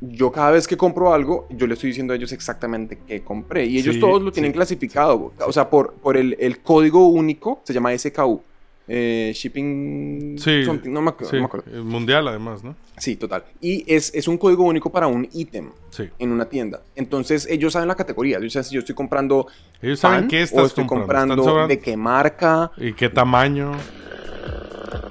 yo 0.00 0.30
cada 0.30 0.50
vez 0.50 0.66
que 0.66 0.76
compro 0.76 1.12
algo, 1.12 1.46
yo 1.50 1.66
le 1.66 1.74
estoy 1.74 1.88
diciendo 1.90 2.12
a 2.12 2.16
ellos 2.16 2.32
exactamente 2.32 2.98
qué 3.06 3.22
compré. 3.22 3.64
Y 3.66 3.78
ellos 3.78 3.94
Sí, 3.94 4.00
todos 4.00 4.22
lo 4.22 4.30
tienen 4.32 4.52
sí, 4.52 4.56
clasificado. 4.56 5.32
O 5.46 5.52
sea, 5.52 5.70
por, 5.70 5.94
por 5.94 6.16
el, 6.16 6.36
el 6.38 6.58
código 6.60 7.08
único, 7.08 7.60
se 7.64 7.72
llama 7.72 7.96
SKU. 7.96 8.42
eh, 8.88 9.32
shipping... 9.34 10.38
Sí, 10.38 10.64
something, 10.64 10.90
no 10.92 11.02
me, 11.02 11.10
acuerdo, 11.10 11.30
sí, 11.30 11.36
no 11.36 11.42
me 11.42 11.46
acuerdo. 11.46 11.76
eh, 11.76 11.80
mundial 11.82 12.28
además, 12.28 12.62
¿no? 12.62 12.76
Sí, 12.98 13.16
total. 13.16 13.42
Y 13.60 13.84
es, 13.92 14.14
es 14.14 14.28
un 14.28 14.38
código 14.38 14.62
único 14.64 14.90
para 14.90 15.06
un 15.08 15.26
ítem 15.32 15.70
en 16.18 16.30
una 16.30 16.44
tienda. 16.48 16.82
Entonces, 16.94 17.46
ellos 17.50 17.72
saben 17.72 17.88
la 17.88 17.96
categoría. 17.96 18.38
Ellos 18.38 18.52
saben 18.52 18.64
si 18.68 18.74
yo 18.74 18.80
estoy 18.80 18.94
comprando 18.94 19.46
Ellos 19.82 19.98
saben 19.98 20.28
qué 20.28 20.40
o 20.40 20.44
estás 20.44 20.66
estoy 20.66 20.86
comprando. 20.86 21.34
comprando, 21.36 21.66
de 21.68 21.78
qué 21.80 21.96
marca. 21.96 22.70
¿Y 22.76 22.92
qué 22.92 23.08
tamaño? 23.08 23.72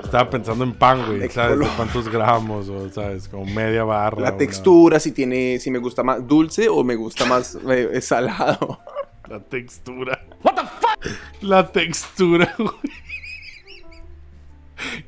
Estaba 0.03 0.29
pensando 0.29 0.63
en 0.63 0.73
pan, 0.73 1.05
güey. 1.05 1.19
¿De 1.19 1.27
qué 1.27 1.33
¿Sabes? 1.33 1.59
De 1.59 1.67
cuántos 1.75 2.09
gramos, 2.09 2.69
o 2.69 2.89
sabes, 2.89 3.27
como 3.27 3.45
media 3.45 3.83
barra. 3.83 4.21
La 4.21 4.29
una- 4.29 4.37
textura, 4.37 4.99
si 4.99 5.11
tiene, 5.11 5.59
si 5.59 5.71
me 5.71 5.79
gusta 5.79 6.03
más 6.03 6.25
dulce 6.27 6.69
o 6.69 6.83
me 6.83 6.95
gusta 6.95 7.25
más 7.25 7.57
eh, 7.69 7.99
salado. 8.01 8.79
La 9.27 9.39
textura. 9.39 10.23
What 10.43 10.55
the 10.55 10.61
fuck? 10.61 11.17
La 11.41 11.67
textura, 11.71 12.53
güey. 12.57 12.69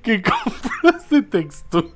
¿Qué 0.01 0.21
compras 0.21 1.09
de 1.09 1.21
textura? 1.23 1.87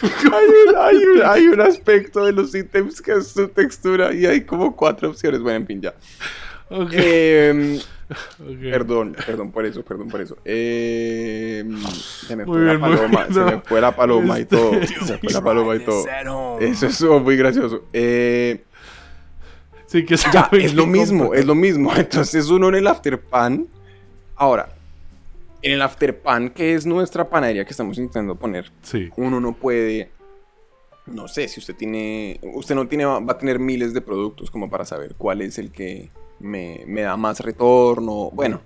hay, 0.00 0.68
un, 0.68 0.76
hay, 0.76 0.96
un, 0.96 1.22
hay 1.24 1.46
un 1.48 1.60
aspecto 1.60 2.24
de 2.24 2.32
los 2.32 2.54
ítems 2.54 3.00
que 3.00 3.12
es 3.12 3.28
su 3.28 3.48
textura 3.48 4.12
y 4.12 4.26
hay 4.26 4.42
como 4.44 4.76
cuatro 4.76 5.08
opciones. 5.10 5.40
Bueno, 5.40 5.56
en 5.58 5.66
fin, 5.66 5.80
ya. 5.80 5.94
Em, 6.70 7.78
perdón, 8.70 9.16
perdón 9.26 9.50
por 9.52 9.64
eso, 9.66 9.82
perdón 9.82 10.08
por 10.08 10.20
eso. 10.20 10.36
Em, 10.44 11.78
se 11.86 12.36
me 12.36 12.44
fue 12.44 12.62
bien, 12.64 12.80
la 12.80 12.88
paloma, 12.88 13.20
bien, 13.24 13.34
se 13.34 13.40
no. 13.40 13.46
me 13.46 13.60
fue 13.60 13.80
la 13.80 13.96
paloma 13.96 14.38
y 14.38 14.42
Este- 14.42 14.56
todo. 14.56 14.72
Se 14.86 15.12
me 15.14 15.18
fue 15.18 15.32
la 15.32 15.40
paloma 15.42 15.76
y 15.76 15.78
todo. 15.80 16.58
Eso 16.60 16.86
estuvo 16.86 17.20
muy 17.20 17.36
gracioso. 17.36 17.84
Eh, 17.92 18.64
Sí, 19.86 20.04
que 20.04 20.16
ya, 20.16 20.30
saben 20.32 20.60
es 20.60 20.74
lo 20.74 20.86
mismo, 20.86 21.32
es 21.32 21.46
lo 21.46 21.54
mismo. 21.54 21.90
Entonces 21.96 22.48
uno 22.50 22.68
en 22.68 22.74
el 22.74 22.86
afterpan. 22.86 23.66
Ahora, 24.36 24.68
en 25.62 25.72
el 25.72 25.80
afterpan, 25.80 26.50
que 26.50 26.74
es 26.74 26.84
nuestra 26.84 27.30
panadería 27.30 27.64
que 27.64 27.70
estamos 27.70 27.96
intentando 27.96 28.34
poner, 28.34 28.70
Sí. 28.82 29.08
uno 29.16 29.40
no 29.40 29.54
puede. 29.54 30.10
No 31.06 31.26
sé, 31.26 31.48
si 31.48 31.58
usted 31.60 31.74
tiene. 31.74 32.38
Usted 32.42 32.74
no 32.74 32.86
tiene. 32.86 33.06
Va 33.06 33.32
a 33.32 33.38
tener 33.38 33.58
miles 33.58 33.94
de 33.94 34.02
productos 34.02 34.50
como 34.50 34.68
para 34.68 34.84
saber 34.84 35.14
cuál 35.16 35.40
es 35.40 35.58
el 35.58 35.72
que 35.72 36.10
me, 36.40 36.82
me 36.86 37.02
da 37.02 37.16
más 37.16 37.40
retorno. 37.40 38.30
Bueno, 38.32 38.60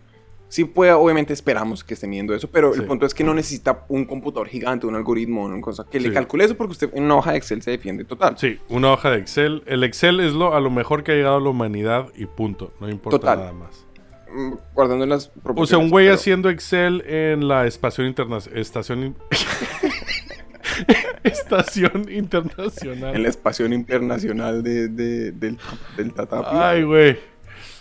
sí 0.49 0.65
puede, 0.65 0.93
obviamente 0.93 1.33
esperamos 1.33 1.83
que 1.83 1.95
esté 1.95 2.07
viendo 2.07 2.35
eso, 2.35 2.49
pero 2.51 2.73
Sí. 2.75 2.81
el 2.81 2.87
punto 2.87 3.07
es 3.07 3.15
que 3.15 3.25
no 3.25 3.33
necesita 3.35 3.85
un 3.89 4.05
computador 4.05 4.49
gigante, 4.49 4.87
un 4.87 4.95
algoritmo, 4.95 5.45
una 5.45 5.61
cosa 5.61 5.87
que 5.91 5.99
le 6.01 6.13
calcule 6.13 6.45
eso 6.45 6.57
porque 6.57 6.73
usted 6.73 6.91
en 6.95 7.05
una 7.05 7.17
hoja 7.17 7.33
de 7.33 7.39
Excel 7.39 7.63
se 7.63 7.71
defiende 7.71 8.05
total. 8.05 8.37
Sí, 8.39 8.59
una 8.69 8.93
hoja 8.93 9.11
de 9.11 9.19
Excel. 9.19 9.63
El 9.67 9.83
Excel 9.85 10.21
es 10.21 10.33
lo, 10.35 10.55
a 10.55 10.61
lo 10.61 10.71
mejor 10.71 11.03
que 11.05 11.13
ha 11.13 11.15
llegado 11.15 11.37
a 11.37 11.41
la 11.41 11.49
humanidad 11.49 12.09
y 12.17 12.27
punto. 12.27 12.73
No 12.81 12.89
importa 12.91 13.19
Total. 13.19 13.39
nada 13.39 13.53
más. 13.53 13.87
Mm, 14.35 14.53
Guardando 14.75 15.05
las 15.07 15.29
O 15.29 15.33
sea, 15.33 15.43
proporciones. 15.43 15.85
un 15.85 15.91
güey 15.91 16.07
pero- 16.07 16.15
haciendo 16.17 16.49
Excel 16.51 17.03
en 17.07 17.49
la 17.49 17.67
estación 17.67 18.07
internacional. 18.07 18.59
Estación. 18.61 19.03
in- 19.05 19.17
estación 21.25 22.07
internacional. 22.11 23.15
En 23.15 23.23
la 23.23 23.29
estación 23.29 23.73
internacional 23.73 24.63
de, 24.63 24.89
de- 24.89 25.33
del, 25.33 25.59
del 25.97 26.13
Tatapia. 26.15 26.69
Ay, 26.71 26.83
güey. 26.83 27.19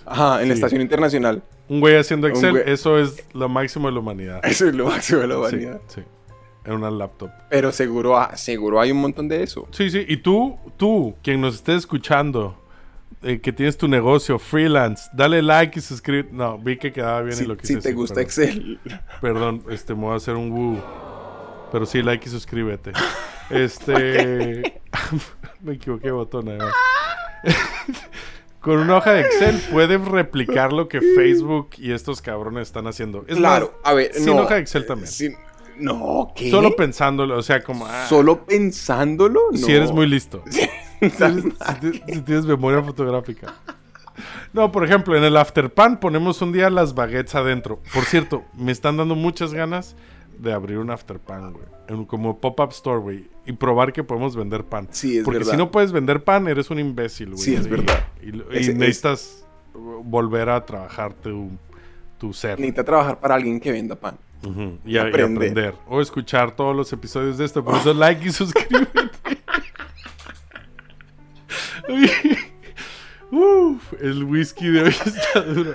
Ajá, 0.06 0.42
en 0.42 0.50
la 0.50 0.56
Sí. 0.56 0.60
estación 0.60 0.82
internacional. 0.82 1.44
Un 1.70 1.80
güey 1.80 1.96
haciendo 1.98 2.28
Excel, 2.28 2.54
güey- 2.56 2.64
eso 2.68 2.98
es 3.00 3.24
lo 3.34 3.48
máximo 3.50 3.88
de 3.88 3.94
la 3.94 4.00
humanidad. 4.00 4.40
Eso 4.44 4.68
es 4.68 4.76
lo 4.76 4.88
máximo 4.88 5.22
de 5.22 5.28
la 5.28 5.36
Sí, 5.36 5.40
humanidad. 5.40 5.82
sí. 5.88 6.02
En 6.66 6.74
una 6.74 6.92
laptop. 6.92 7.32
Pero 7.50 7.72
seguro, 7.72 8.20
seguro 8.36 8.80
hay 8.80 8.92
un 8.92 8.98
montón 9.02 9.28
de 9.28 9.42
eso. 9.42 9.68
Sí, 9.72 9.90
sí. 9.90 10.06
Y 10.08 10.18
tú, 10.18 10.58
tú, 10.78 11.16
quien 11.24 11.42
nos 11.42 11.56
esté 11.56 11.76
escuchando, 11.76 12.56
eh, 13.24 13.40
que 13.42 13.52
tienes 13.52 13.78
tu 13.78 13.88
negocio 13.88 14.38
freelance, 14.38 15.10
dale 15.14 15.42
like 15.42 15.80
y 15.80 15.82
suscríbete. 15.82 16.30
No, 16.34 16.60
vi 16.60 16.78
que 16.78 16.92
quedaba 16.92 17.22
bien 17.24 17.36
Si, 17.36 17.46
y 17.46 17.48
lo 17.48 17.56
quise 17.58 17.68
si 17.68 17.74
te 17.76 17.80
decir, 17.90 17.96
gusta 17.96 18.14
perdón. 18.16 18.26
Excel. 18.28 18.80
Perdón, 19.22 19.64
este, 19.72 19.96
me 19.96 20.02
voy 20.02 20.14
a 20.14 20.18
hacer 20.18 20.36
un 20.36 20.52
woo. 20.52 20.78
Pero 21.72 21.86
sí, 21.88 22.04
like 22.04 22.28
y 22.28 22.32
suscríbete. 22.32 22.92
Este. 23.50 24.82
me 25.62 25.74
equivoqué 25.74 26.10
botón, 26.12 26.48
además. 26.48 26.74
Con 28.62 28.78
una 28.78 28.98
hoja 28.98 29.14
de 29.14 29.22
Excel 29.22 29.60
puedes 29.72 30.00
replicar 30.06 30.72
lo 30.72 30.88
que 30.88 31.02
Facebook 31.02 31.72
y 31.78 31.92
estos 31.92 32.22
cabrones 32.22 32.68
están 32.68 32.86
haciendo. 32.88 33.26
Es 33.28 33.36
claro, 33.38 33.74
más, 33.84 33.92
a 33.92 33.94
ver, 33.96 34.14
sin 34.14 34.36
no. 34.36 34.44
hoja 34.44 34.56
de 34.56 34.62
Excel 34.62 34.86
también. 34.86 35.08
sin- 35.12 35.36
no, 35.78 36.32
¿qué? 36.36 36.52
Solo 36.52 36.76
pensándolo, 36.76 37.38
o 37.38 37.42
sea, 37.42 37.64
como. 37.64 37.88
ah, 37.88 38.06
¿Solo 38.08 38.46
pensándolo? 38.46 39.40
No. 39.52 39.58
Si 39.58 39.72
eres 39.74 39.92
muy 39.92 40.08
listo. 40.08 40.44
Si, 41.02 41.24
eres- 41.24 41.44
si 41.44 41.74
ti- 41.92 42.02
si 42.14 42.22
tienes 42.22 42.46
memoria 42.46 42.84
fotográfica. 42.84 43.56
No, 44.54 44.72
por 44.72 44.86
ejemplo, 44.86 45.18
en 45.18 45.24
el 45.24 45.36
Afterpan 45.36 46.00
ponemos 46.00 46.40
un 46.44 46.52
día 46.52 46.70
las 46.70 46.94
baguettes 46.94 47.34
adentro. 47.34 47.82
Por 47.92 48.04
cierto, 48.04 48.44
me 48.56 48.72
están 48.72 48.98
dando 48.98 49.16
muchas 49.16 49.52
ganas 49.52 49.96
de 50.40 50.54
abrir 50.54 50.78
un 50.78 50.90
Afterpan, 50.92 51.54
güey. 51.54 51.66
En- 51.88 52.06
Como 52.06 52.40
pop-up 52.40 52.70
store, 52.72 53.00
güey. 53.00 53.30
Y 53.46 53.54
probar 53.54 53.92
que 53.94 54.04
podemos 54.04 54.36
vender 54.36 54.64
pan. 54.64 54.88
Sí, 54.92 55.18
es 55.18 55.24
Porque 55.24 55.40
verdad. 55.40 55.52
si 55.54 55.58
no 55.58 55.72
puedes 55.72 55.92
vender 55.92 56.24
pan, 56.24 56.48
eres 56.48 56.70
un 56.70 56.80
imbécil, 56.80 57.32
güey. 57.32 57.40
Sí, 57.44 57.56
es 57.56 57.66
Y- 57.66 57.70
verdad. 57.70 58.06
Y, 58.22 58.32
necesitas 58.74 59.46
volver 59.74 60.50
a 60.50 60.66
trabajar 60.66 61.14
tu, 61.14 61.50
tu 62.18 62.34
ser. 62.34 62.60
Necesita 62.60 62.84
trabajar 62.84 63.20
para 63.20 63.36
alguien 63.36 63.60
que 63.60 63.72
venda 63.72 63.96
pan. 63.96 64.18
Y, 64.44 64.98
a- 64.98 65.04
y 65.04 65.08
aprender. 65.10 65.50
aprender. 65.50 65.76
O 65.88 66.02
escuchar 66.02 66.56
todos 66.56 66.76
los 66.76 66.92
episodios 66.94 67.38
de 67.38 67.46
esto. 67.46 67.64
Por 67.64 67.76
eso 67.76 67.94
like 67.96 68.28
y 68.28 68.32
suscríbete. 68.32 69.00
Uf, 73.32 73.94
el 74.02 74.24
whisky 74.26 74.68
de 74.70 74.82
hoy 74.84 74.90
está 75.06 75.42
duro. 75.42 75.74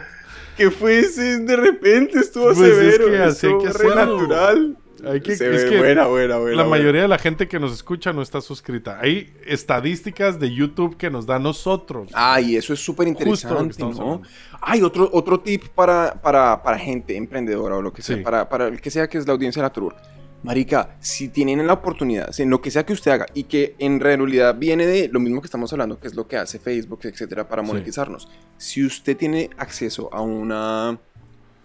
¿Qué 0.57 0.71
fue 0.71 0.99
ese? 1.01 1.39
De 1.41 1.57
repente 1.57 2.19
estuvo 2.19 2.45
Pues 2.47 2.59
es 2.61 2.75
severo. 2.77 3.07
que 3.11 3.19
así 3.19 3.47
hay 3.47 3.59
que 3.59 3.73
re 3.73 3.95
natural. 3.95 4.77
Hay 5.07 5.21
que- 5.21 5.37
Se 5.37 5.55
es 5.55 5.65
ve 5.65 5.71
que 5.71 5.79
buena, 5.79 6.07
buena, 6.07 6.39
buena. 6.39 6.57
La 6.57 6.65
mayoría 6.69 7.03
de 7.03 7.09
la 7.09 7.19
gente 7.19 7.47
que 7.47 7.61
nos 7.61 7.73
escucha 7.73 8.13
no 8.15 8.23
está 8.23 8.41
suscrita. 8.41 8.99
Hay 9.01 9.33
estadísticas 9.45 10.41
de 10.41 10.53
YouTube 10.53 10.97
que 10.97 11.11
nos 11.11 11.27
da 11.27 11.39
nosotros. 11.39 12.09
Ay, 12.15 12.57
eso 12.57 12.73
es 12.73 12.81
súper 12.81 13.05
que 13.05 13.11
interesante, 13.11 13.83
¿no? 13.85 14.23
Hay 14.63 14.83
otro, 14.83 15.09
otro 15.13 15.39
tip 15.41 15.65
para, 15.75 16.15
para, 16.23 16.63
para 16.63 16.79
gente 16.79 17.15
emprendedora 17.17 17.77
o 17.77 17.83
lo 17.83 17.93
que 17.93 18.01
sea, 18.03 18.17
Sí. 18.17 18.23
para, 18.23 18.49
para 18.49 18.69
el 18.69 18.81
que 18.81 18.91
sea 18.91 19.07
que 19.07 19.19
es 19.19 19.27
la 19.27 19.35
audiencia 19.35 19.61
de 19.63 19.67
la. 19.69 19.95
Marica, 20.43 20.97
si 21.01 21.29
tienen 21.29 21.67
la 21.67 21.73
oportunidad, 21.73 22.31
en 22.41 22.51
lo 22.51 22.61
que 22.61 22.71
sea 22.71 22.87
que 22.87 22.93
usted 22.93 23.11
haga 23.11 23.27
y 23.35 23.45
que 23.45 23.75
en 23.79 23.99
realidad 24.01 24.55
viene 24.57 24.87
de 24.87 25.09
lo 25.09 25.19
mismo 25.19 25.41
que 25.41 25.47
estamos 25.47 25.73
hablando, 25.73 25.99
que 25.99 26.07
es 26.07 26.15
lo 26.15 26.29
que 26.29 26.37
hace 26.37 26.59
Facebook, 26.61 27.01
etcétera, 27.03 27.49
para 27.49 27.63
Sí. 27.63 27.69
monetizarnos. 27.69 28.29
Si 28.57 28.85
usted 28.85 29.17
tiene 29.17 29.51
acceso 29.57 30.09
a 30.13 30.21
una 30.21 30.91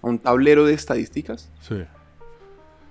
a 0.03 0.07
un 0.07 0.17
tablero 0.17 0.65
de 0.65 0.73
estadísticas 0.73 1.51
Sí. 1.62 1.75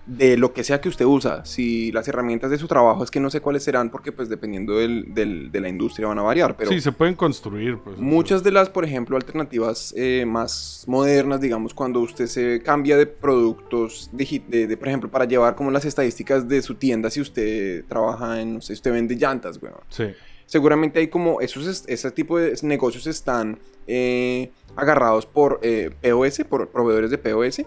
De 0.07 0.37
lo 0.37 0.53
que 0.53 0.65
sea 0.65 0.81
que 0.81 0.89
usted 0.89 1.05
usa, 1.05 1.45
si 1.45 1.93
las 1.93 2.09
herramientas 2.09 2.51
de 2.51 2.59
su 2.59 2.67
trabajo 2.67 3.05
es 3.05 3.11
que 3.11 3.21
no 3.21 3.31
sé 3.31 3.41
cuáles 3.41 3.63
serán 3.63 3.91
porque 3.91 4.11
pues 4.11 4.29
dependiendo 4.29 4.77
del- 4.79 5.15
del- 5.15 5.53
de 5.53 5.61
la 5.61 5.69
industria 5.69 6.09
van 6.09 6.19
a 6.19 6.23
variar, 6.23 6.57
pero 6.57 6.71
sí, 6.71 6.81
se 6.81 6.91
pueden 6.91 7.15
construir. 7.15 7.79
Pues, 7.79 7.99
Muchas 7.99 8.43
de 8.43 8.51
las, 8.51 8.69
por 8.71 8.85
ejemplo, 8.85 9.17
alternativas 9.17 9.95
eh, 9.97 10.25
más 10.27 10.85
modernas, 10.89 11.41
digamos, 11.41 11.75
cuando 11.75 12.01
usted 12.01 12.27
se 12.27 12.61
cambia 12.65 12.97
de 12.97 13.07
productos, 13.07 14.11
de, 14.13 14.67
de, 14.67 14.77
por 14.77 14.89
ejemplo, 14.89 15.11
para 15.11 15.27
llevar 15.27 15.55
como 15.55 15.71
las 15.71 15.85
estadísticas 15.85 16.49
de 16.49 16.63
su 16.63 16.75
tienda, 16.75 17.09
si 17.11 17.21
usted 17.21 17.85
trabaja 17.87 18.41
en, 18.41 18.55
no 18.55 18.61
sé, 18.61 18.73
usted 18.73 18.93
vende 18.93 19.15
llantas, 19.17 19.61
weón. 19.63 19.77
Sí. 19.91 20.07
Seguramente 20.47 20.99
hay 20.99 21.07
como, 21.09 21.41
esos, 21.41 21.67
es- 21.67 21.85
ese 21.87 22.11
tipo 22.11 22.39
de 22.39 22.57
negocios 22.63 23.07
están 23.07 23.59
eh, 23.87 24.51
agarrados 24.77 25.27
por 25.27 25.61
eh, 25.63 25.91
POS, 26.03 26.45
por 26.49 26.69
proveedores 26.69 27.11
de 27.11 27.19
POS, 27.19 27.63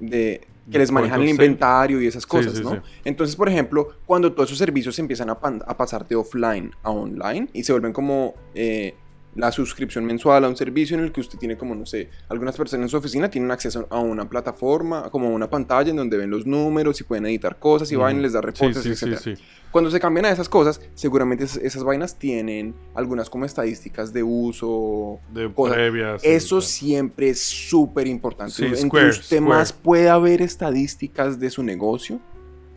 de, 0.00 0.40
que 0.70 0.78
les 0.78 0.90
manejan 0.90 1.20
el 1.22 1.28
inventario 1.28 2.00
y 2.00 2.06
esas 2.06 2.26
cosas, 2.26 2.54
sí, 2.54 2.62
¿no? 2.62 2.72
sí. 2.72 2.76
Entonces, 3.04 3.36
por 3.36 3.48
ejemplo, 3.48 3.88
cuando 4.06 4.32
todos 4.32 4.48
esos 4.48 4.58
servicios 4.58 4.94
se 4.94 5.02
empiezan 5.02 5.30
a, 5.30 5.32
a 5.32 5.76
pasar 5.76 6.06
de 6.06 6.16
offline 6.16 6.72
a 6.82 6.90
online 6.90 7.48
y 7.52 7.64
se 7.64 7.72
vuelven 7.72 7.92
como 7.92 8.34
eh, 8.54 8.94
la 9.34 9.50
suscripción 9.50 10.04
mensual 10.04 10.44
a 10.44 10.48
un 10.48 10.56
servicio 10.56 10.96
en 10.96 11.04
el 11.04 11.10
que 11.12 11.20
usted 11.22 11.38
tiene 11.38 11.56
como, 11.56 11.74
no 11.74 11.86
sé, 11.86 12.10
algunas 12.28 12.56
personas 12.56 12.84
en 12.84 12.88
su 12.90 12.96
oficina 12.98 13.30
tienen 13.30 13.50
acceso 13.50 13.86
a 13.90 13.98
una 13.98 14.28
plataforma, 14.28 15.08
como 15.10 15.28
a 15.28 15.30
una 15.30 15.48
pantalla 15.48 15.90
en 15.90 15.96
donde 15.96 16.16
ven 16.18 16.28
los 16.30 16.46
números 16.46 17.00
y 17.00 17.04
pueden 17.04 17.24
editar 17.26 17.58
cosas 17.58 17.90
y 17.92 17.96
Ujú. 17.96 18.02
vainas, 18.02 18.22
les 18.22 18.32
da 18.34 18.40
reportes, 18.42 18.82
sí, 18.82 18.94
sí, 18.94 19.06
etc. 19.06 19.18
sí. 19.18 19.34
Cuando 19.70 19.90
se 19.90 19.98
cambian 19.98 20.26
a 20.26 20.30
esas 20.30 20.50
cosas, 20.50 20.82
seguramente 20.94 21.44
es- 21.44 21.56
esas 21.56 21.82
vainas 21.82 22.18
tienen 22.18 22.74
algunas 22.94 23.30
como 23.30 23.46
estadísticas 23.46 24.12
de 24.12 24.22
uso, 24.22 25.18
De 25.32 25.50
cosas. 25.50 25.76
previas. 25.76 26.22
y 26.24 26.28
Eso 26.28 26.60
siempre 26.60 27.30
es 27.30 27.40
súper 27.40 28.06
importante. 28.06 28.62
Entre 28.66 28.76
Square, 28.82 29.08
usted 29.08 29.24
Square. 29.38 29.40
más 29.40 29.72
pueda 29.72 30.18
ver 30.18 30.42
estadísticas 30.42 31.40
de 31.40 31.48
su 31.48 31.62
negocio, 31.62 32.20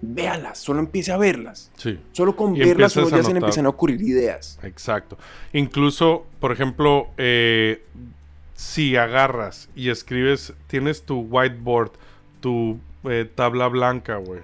véalas, 0.01 0.57
solo 0.59 0.79
empiece 0.79 1.11
a 1.11 1.17
verlas. 1.17 1.71
Sí. 1.77 1.99
Solo 2.11 2.35
con 2.35 2.55
Y 2.55 2.59
verlas 2.59 2.95
uno 2.97 3.09
ya 3.09 3.23
se 3.23 3.31
le 3.33 3.39
empiezan 3.39 3.65
a 3.65 3.69
ocurrir 3.69 4.01
ideas. 4.01 4.59
Exacto. 4.63 5.17
Incluso, 5.53 6.25
por 6.39 6.51
ejemplo, 6.51 7.07
eh, 7.17 7.83
si 8.53 8.95
agarras 8.95 9.69
y 9.75 9.89
escribes, 9.89 10.53
tienes 10.67 11.03
tu 11.03 11.19
whiteboard, 11.21 11.91
tu 12.39 12.79
eh, 13.05 13.29
tabla 13.33 13.67
blanca, 13.67 14.17
güey, 14.17 14.41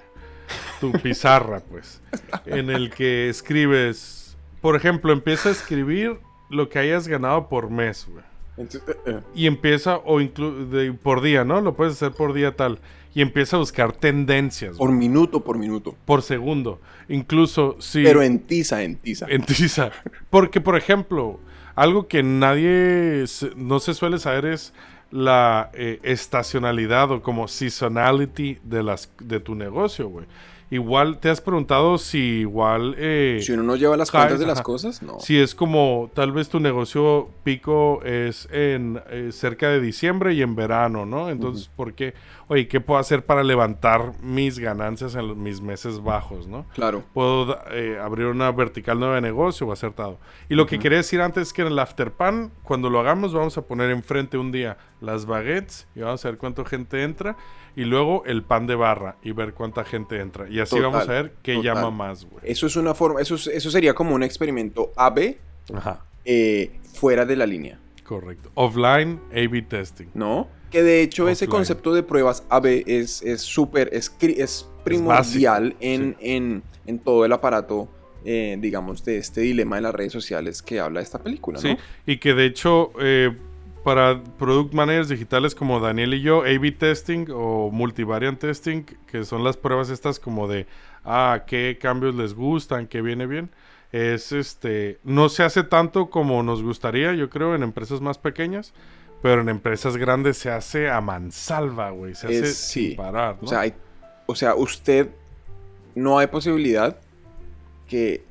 tu 0.80 0.92
pizarra, 1.04 1.62
pues, 1.70 2.02
en 2.46 2.70
el 2.70 2.90
que 2.90 3.30
escribes, 3.30 4.36
por 4.62 4.76
ejemplo, 4.76 5.12
empieza 5.14 5.50
a 5.50 5.52
escribir 5.52 6.18
lo 6.50 6.70
que 6.70 6.80
hayas 6.80 7.08
ganado 7.08 7.48
por 7.48 7.70
mes, 7.70 8.08
güey. 8.12 8.24
Eh, 9.06 9.20
Y 9.34 9.48
empieza, 9.48 9.98
o 9.98 10.20
inclu- 10.20 10.68
de- 10.68 10.92
por 10.94 11.22
día, 11.22 11.46
¿no? 11.46 11.62
Lo 11.62 11.74
puedes 11.74 11.94
hacer 11.94 12.12
por 12.12 12.34
día 12.34 12.56
tal. 12.56 12.80
Y 13.14 13.22
empieza 13.22 13.58
a 13.58 13.60
buscar 13.60 13.92
tendencias, 13.92 14.78
por 14.78 14.90
güey, 14.90 15.00
minuto 15.00 15.44
por 15.44 15.58
minuto. 15.58 15.96
por 16.06 16.22
segundo. 16.22 16.80
Incluso 17.10 17.76
si... 17.80 18.04
Pero 18.04 18.22
en 18.22 18.40
tiza, 18.40 18.84
en 18.84 18.96
tiza. 18.96 19.26
En 19.30 19.44
tiza. 19.44 19.92
Porque, 20.30 20.62
por 20.62 20.78
ejemplo, 20.78 21.40
algo 21.76 22.08
que 22.08 22.24
nadie 22.24 23.26
no 23.56 23.80
se 23.80 23.94
suele 23.94 24.18
saber 24.18 24.46
es 24.46 24.74
la 25.12 25.72
eh, 25.74 26.00
estacionalidad 26.04 27.12
o 27.12 27.22
como 27.22 27.48
seasonality 27.48 28.60
de 28.64 28.84
las 28.84 29.12
de 29.20 29.40
tu 29.40 29.56
negocio, 29.56 30.08
güey. 30.08 30.26
Igual 30.74 31.20
te 31.20 31.30
has 31.30 31.42
preguntado 31.42 31.98
si 31.98 32.18
igual 32.40 32.96
eh, 32.98 33.40
Si 33.44 33.52
uno 33.52 33.62
no 33.64 33.76
lleva 33.76 33.98
las 33.98 34.10
cuentas 34.10 34.40
de 34.40 34.46
las 34.48 34.62
cosas, 34.62 35.04
no. 35.04 35.20
si 35.20 35.38
es 35.38 35.54
como 35.54 36.10
tal 36.14 36.32
vez 36.32 36.48
tu 36.48 36.62
negocio 36.62 37.30
pico 37.44 38.02
es 38.06 38.48
en 38.54 39.02
eh, 39.10 39.30
cerca 39.34 39.68
de 39.68 39.82
diciembre 39.82 40.34
y 40.34 40.42
en 40.42 40.56
verano, 40.56 41.06
¿no? 41.06 41.30
Entonces, 41.30 41.68
¿por 41.76 41.94
qué? 41.94 42.14
Oye, 42.48 42.70
¿qué 42.70 42.80
puedo 42.80 43.00
hacer 43.02 43.26
para 43.26 43.44
levantar 43.44 44.14
mis 44.22 44.60
ganancias 44.60 45.16
en 45.16 45.28
los- 45.28 45.38
mis 45.38 45.60
meses 45.62 46.02
bajos, 46.02 46.48
¿no? 46.48 46.66
Claro. 46.74 47.04
puedo 47.14 47.60
eh, 47.72 48.00
abrir 48.02 48.28
una 48.28 48.50
vertical 48.52 48.98
nueva 48.98 49.16
de 49.16 49.22
negocio 49.22 49.68
o 49.68 49.74
acertado. 49.74 50.20
Y 50.48 50.56
lo 50.56 50.66
que 50.68 50.80
quería 50.80 51.00
decir 51.00 51.20
antes 51.20 51.48
es 51.50 51.54
que 51.54 51.64
en 51.64 51.68
el 51.68 51.80
afterpan, 51.80 52.50
cuando 52.64 52.90
lo 52.90 53.00
hagamos, 53.02 53.34
vamos 53.34 53.58
a 53.58 53.62
poner 53.64 53.92
enfrente 53.92 54.38
un 54.38 54.54
día 54.54 54.78
las 55.02 55.26
baguettes 55.26 55.88
y 55.96 56.00
vamos 56.00 56.24
a 56.24 56.30
ver 56.30 56.38
cuánta 56.38 56.64
gente 56.64 57.04
entra. 57.04 57.36
Y 57.76 57.86
luego 57.86 58.24
el 58.26 58.44
pan 58.44 58.68
de 58.68 58.76
barra 58.76 59.16
y 59.24 59.32
ver 59.32 59.54
cuánta 59.54 59.84
gente 59.86 60.20
entra. 60.20 60.50
Y 60.50 60.60
así 60.60 60.76
Total, 60.76 60.92
vamos 60.92 61.08
a 61.10 61.12
ver 61.14 61.34
qué 61.42 61.56
total. 61.56 61.76
llama 61.76 61.92
más, 61.92 62.26
güey. 62.26 62.44
Eso 62.46 62.68
es 62.68 62.76
una 62.76 62.94
forma, 62.94 63.22
eso, 63.22 63.36
es- 63.36 63.48
eso 63.48 63.72
sería 63.72 63.94
como 63.94 64.14
un 64.16 64.24
experimento 64.24 64.92
AB 64.98 65.38
Ajá, 65.74 66.04
eh, 66.26 66.72
fuera 66.94 67.26
de 67.26 67.36
la 67.36 67.46
línea, 67.46 67.80
correcto. 68.04 68.52
Offline 68.56 69.20
A-B 69.32 69.62
testing. 69.64 70.08
¿no? 70.14 70.48
Que 70.70 70.84
de 70.84 71.02
hecho 71.02 71.28
ese 71.30 71.48
concepto 71.48 71.94
de 71.94 72.02
pruebas 72.04 72.46
AB 72.50 72.84
es 72.88 73.22
es 73.24 73.42
súper, 73.42 73.90
es, 73.94 74.10
cri- 74.18 74.36
es 74.38 74.68
primordial 74.86 75.76
en, 75.80 76.16
en, 76.20 76.64
en 76.86 77.00
todo 77.00 77.26
el 77.26 77.32
aparato, 77.34 77.90
eh, 78.24 78.58
digamos, 78.60 79.04
de 79.04 79.18
este 79.18 79.42
dilema 79.42 79.76
de 79.78 79.82
las 79.82 79.94
redes 79.96 80.14
sociales 80.14 80.62
que 80.62 80.80
habla 80.80 81.02
esta 81.02 81.20
película, 81.20 81.58
¿no? 81.62 81.70
Sí, 81.70 81.78
y 82.06 82.18
que 82.18 82.34
de 82.34 82.46
hecho, 82.46 82.92
eh, 83.02 83.36
para 83.84 84.22
product 84.38 84.74
managers 84.74 85.10
digitales 85.10 85.56
como 85.56 85.80
Daniel 85.80 86.14
y 86.14 86.22
yo, 86.22 86.42
A-B 86.42 86.72
testing 86.74 87.28
o 87.34 87.70
multivariant 87.72 88.40
testing, 88.40 88.84
que 89.08 89.24
son 89.26 89.44
las 89.44 89.58
pruebas 89.58 89.90
estas 89.90 90.20
como 90.20 90.48
de, 90.48 90.68
ah, 91.04 91.44
qué 91.48 91.78
cambios 91.82 92.14
les 92.16 92.34
gustan, 92.36 92.88
qué 92.88 93.02
viene 93.02 93.26
bien, 93.26 93.50
es 93.92 94.32
este, 94.32 95.00
no 95.04 95.30
se 95.30 95.44
hace 95.44 95.64
tanto 95.64 96.10
como 96.10 96.44
nos 96.44 96.62
gustaría, 96.62 97.14
yo 97.14 97.30
creo, 97.30 97.56
en 97.56 97.64
empresas 97.64 98.02
más 98.02 98.18
pequeñas, 98.18 98.74
pero 99.22 99.42
en 99.42 99.50
empresas 99.50 99.98
grandes 99.98 100.38
se 100.38 100.52
hace 100.52 100.90
a 100.90 101.02
mansalva, 101.02 101.90
güey, 101.90 102.14
se 102.16 102.28
hace 102.28 102.48
sí. 102.54 102.88
sin 102.88 102.96
parar, 102.98 103.38
¿no? 103.42 103.46
O 103.46 103.48
sea, 103.48 103.62
hay- 103.62 103.74
o 104.28 104.36
sea, 104.36 104.56
usted 104.56 105.10
no 105.96 106.20
hay 106.20 106.28
posibilidad 106.28 106.98
que 107.88 108.24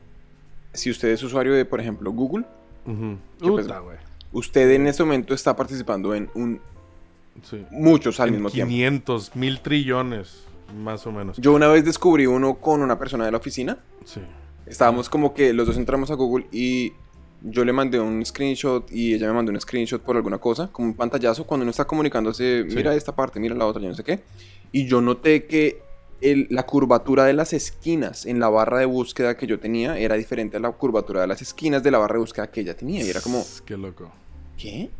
si 0.72 0.90
usted 0.90 1.08
es 1.08 1.22
usuario 1.22 1.52
de, 1.52 1.64
por 1.64 1.80
ejemplo, 1.80 2.10
Google, 2.12 2.44
pues, 2.84 3.66
Puta, 3.66 3.80
güey. 3.80 3.96
Usted 4.32 4.70
en 4.72 4.86
este 4.86 5.02
momento 5.02 5.34
está 5.34 5.56
participando 5.56 6.14
en 6.14 6.30
un, 6.34 6.60
Sí. 7.42 7.64
muchos 7.70 8.20
al 8.20 8.28
En 8.28 8.34
mismo 8.34 8.50
tiempo. 8.50 8.68
500, 8.70 9.34
mil 9.36 9.60
trillones, 9.60 10.44
más 10.76 11.06
o 11.06 11.12
menos. 11.12 11.36
Yo 11.38 11.52
una 11.54 11.68
vez 11.68 11.84
descubrí 11.84 12.26
uno 12.26 12.56
con 12.56 12.82
una 12.82 12.98
persona 12.98 13.24
de 13.24 13.30
la 13.30 13.38
oficina. 13.38 13.78
Sí. 14.04 14.20
Estábamos 14.66 15.08
como 15.08 15.32
que 15.34 15.52
los 15.52 15.66
dos 15.66 15.76
entramos 15.76 16.10
a 16.10 16.14
Google 16.14 16.46
y 16.52 16.92
yo 17.42 17.64
le 17.64 17.72
mandé 17.72 17.98
un 17.98 18.24
screenshot 18.26 18.90
y 18.92 19.14
ella 19.14 19.26
me 19.28 19.32
mandó 19.32 19.50
un 19.52 19.60
screenshot 19.60 20.02
por 20.02 20.16
alguna 20.16 20.38
cosa, 20.38 20.68
como 20.70 20.88
un 20.88 20.94
pantallazo, 20.94 21.46
cuando 21.46 21.62
uno 21.62 21.70
está 21.70 21.86
comunicándose, 21.86 22.66
Sí. 22.68 22.76
mira 22.76 22.94
esta 22.94 23.14
parte, 23.16 23.40
mira 23.40 23.54
la 23.54 23.64
otra, 23.66 23.80
yo 23.80 23.88
no 23.88 23.94
sé 23.94 24.04
qué. 24.04 24.20
Y 24.72 24.86
yo 24.86 25.00
noté 25.00 25.46
que 25.46 25.82
el- 26.20 26.46
la 26.50 26.64
curvatura 26.66 27.24
de 27.24 27.32
las 27.32 27.52
esquinas 27.52 28.26
en 28.26 28.40
la 28.40 28.48
barra 28.48 28.78
de 28.78 28.86
búsqueda 28.86 29.36
que 29.36 29.46
yo 29.46 29.58
tenía 29.60 29.98
era 29.98 30.16
diferente 30.16 30.56
a 30.56 30.60
la 30.60 30.70
curvatura 30.72 31.22
de 31.22 31.26
las 31.26 31.40
esquinas 31.42 31.82
de 31.82 31.90
la 31.90 31.98
barra 31.98 32.14
de 32.14 32.20
búsqueda 32.20 32.50
que 32.50 32.60
ella 32.60 32.76
tenía. 32.76 33.04
Y 33.04 33.10
era 33.10 33.20
como, 33.20 33.44
Qué 33.64 33.76
loco. 33.76 34.10
¿qué? 34.56 34.90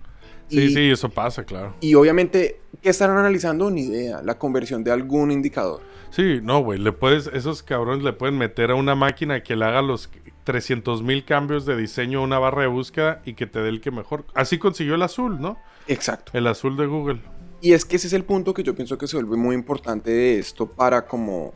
Sí, 0.48 0.60
Y- 0.62 0.74
sí, 0.74 0.90
eso 0.90 1.08
pasa, 1.08 1.44
claro. 1.44 1.74
Y 1.80 1.94
obviamente, 1.94 2.60
¿qué 2.82 2.90
estarán 2.90 3.16
analizando? 3.18 3.70
Ni 3.70 3.82
idea. 3.82 4.20
La 4.22 4.36
conversión 4.38 4.82
de 4.82 4.90
algún 4.90 5.30
indicador. 5.30 5.80
Sí, 6.10 6.40
no, 6.42 6.60
güey, 6.64 6.78
le 6.80 6.90
puedes, 6.90 7.28
esos 7.28 7.62
cabrones 7.62 8.02
le 8.02 8.12
pueden 8.12 8.36
meter 8.36 8.72
a 8.72 8.74
una 8.74 8.96
máquina 8.96 9.44
que 9.44 9.54
le 9.54 9.64
haga 9.64 9.80
los 9.80 10.10
300 10.42 11.02
mil 11.04 11.24
cambios 11.24 11.66
de 11.66 11.76
diseño 11.76 12.18
a 12.18 12.22
una 12.22 12.40
barra 12.40 12.62
de 12.62 12.68
búsqueda 12.68 13.22
y 13.24 13.34
que 13.34 13.46
te 13.46 13.60
dé 13.60 13.68
el 13.68 13.80
que 13.80 13.92
mejor. 13.92 14.24
Así 14.34 14.58
consiguió 14.58 14.96
el 14.96 15.02
azul, 15.02 15.40
¿no? 15.40 15.56
Exacto. 15.86 16.32
El 16.34 16.48
azul 16.48 16.76
de 16.76 16.86
Google. 16.86 17.20
Y 17.60 17.72
es 17.72 17.84
que 17.84 17.96
ese 17.96 18.06
es 18.06 18.12
el 18.14 18.24
punto 18.24 18.54
que 18.54 18.62
yo 18.62 18.74
pienso 18.74 18.96
que 18.96 19.06
se 19.06 19.16
vuelve 19.16 19.36
muy 19.36 19.54
importante 19.54 20.10
de 20.10 20.38
esto 20.38 20.66
para 20.66 21.06
como, 21.06 21.52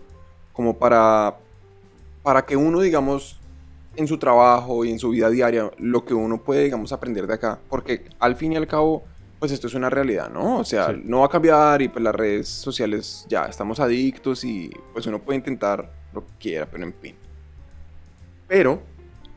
como 0.52 0.76
para, 0.76 1.36
para 2.22 2.44
que 2.44 2.56
uno, 2.56 2.80
digamos, 2.80 3.38
en 3.96 4.06
su 4.06 4.18
trabajo 4.18 4.84
y 4.84 4.90
en 4.90 4.98
su 4.98 5.10
vida 5.10 5.30
diaria 5.30 5.70
lo 5.78 6.04
que 6.04 6.12
uno 6.14 6.38
puede, 6.42 6.64
digamos, 6.64 6.92
aprender 6.92 7.26
de 7.26 7.34
acá. 7.34 7.58
Porque 7.70 8.04
al 8.18 8.36
fin 8.36 8.52
y 8.52 8.56
al 8.56 8.66
cabo, 8.66 9.02
pues 9.38 9.50
esto 9.52 9.66
es 9.66 9.74
una 9.74 9.88
realidad, 9.88 10.30
¿no? 10.30 10.58
O 10.58 10.64
sea, 10.64 10.88
Sí. 10.92 11.00
no 11.04 11.20
va 11.20 11.26
a 11.26 11.30
cambiar 11.30 11.80
y 11.80 11.88
pues 11.88 12.02
las 12.04 12.14
redes 12.14 12.48
sociales 12.48 13.24
ya 13.28 13.44
estamos 13.44 13.80
adictos 13.80 14.44
y 14.44 14.70
pues 14.92 15.06
uno 15.06 15.20
puede 15.20 15.38
intentar 15.38 15.90
lo 16.12 16.26
que 16.26 16.32
quiera, 16.38 16.66
pero 16.70 16.84
en 16.84 16.92
fin. 16.94 17.14
Pero 18.46 18.82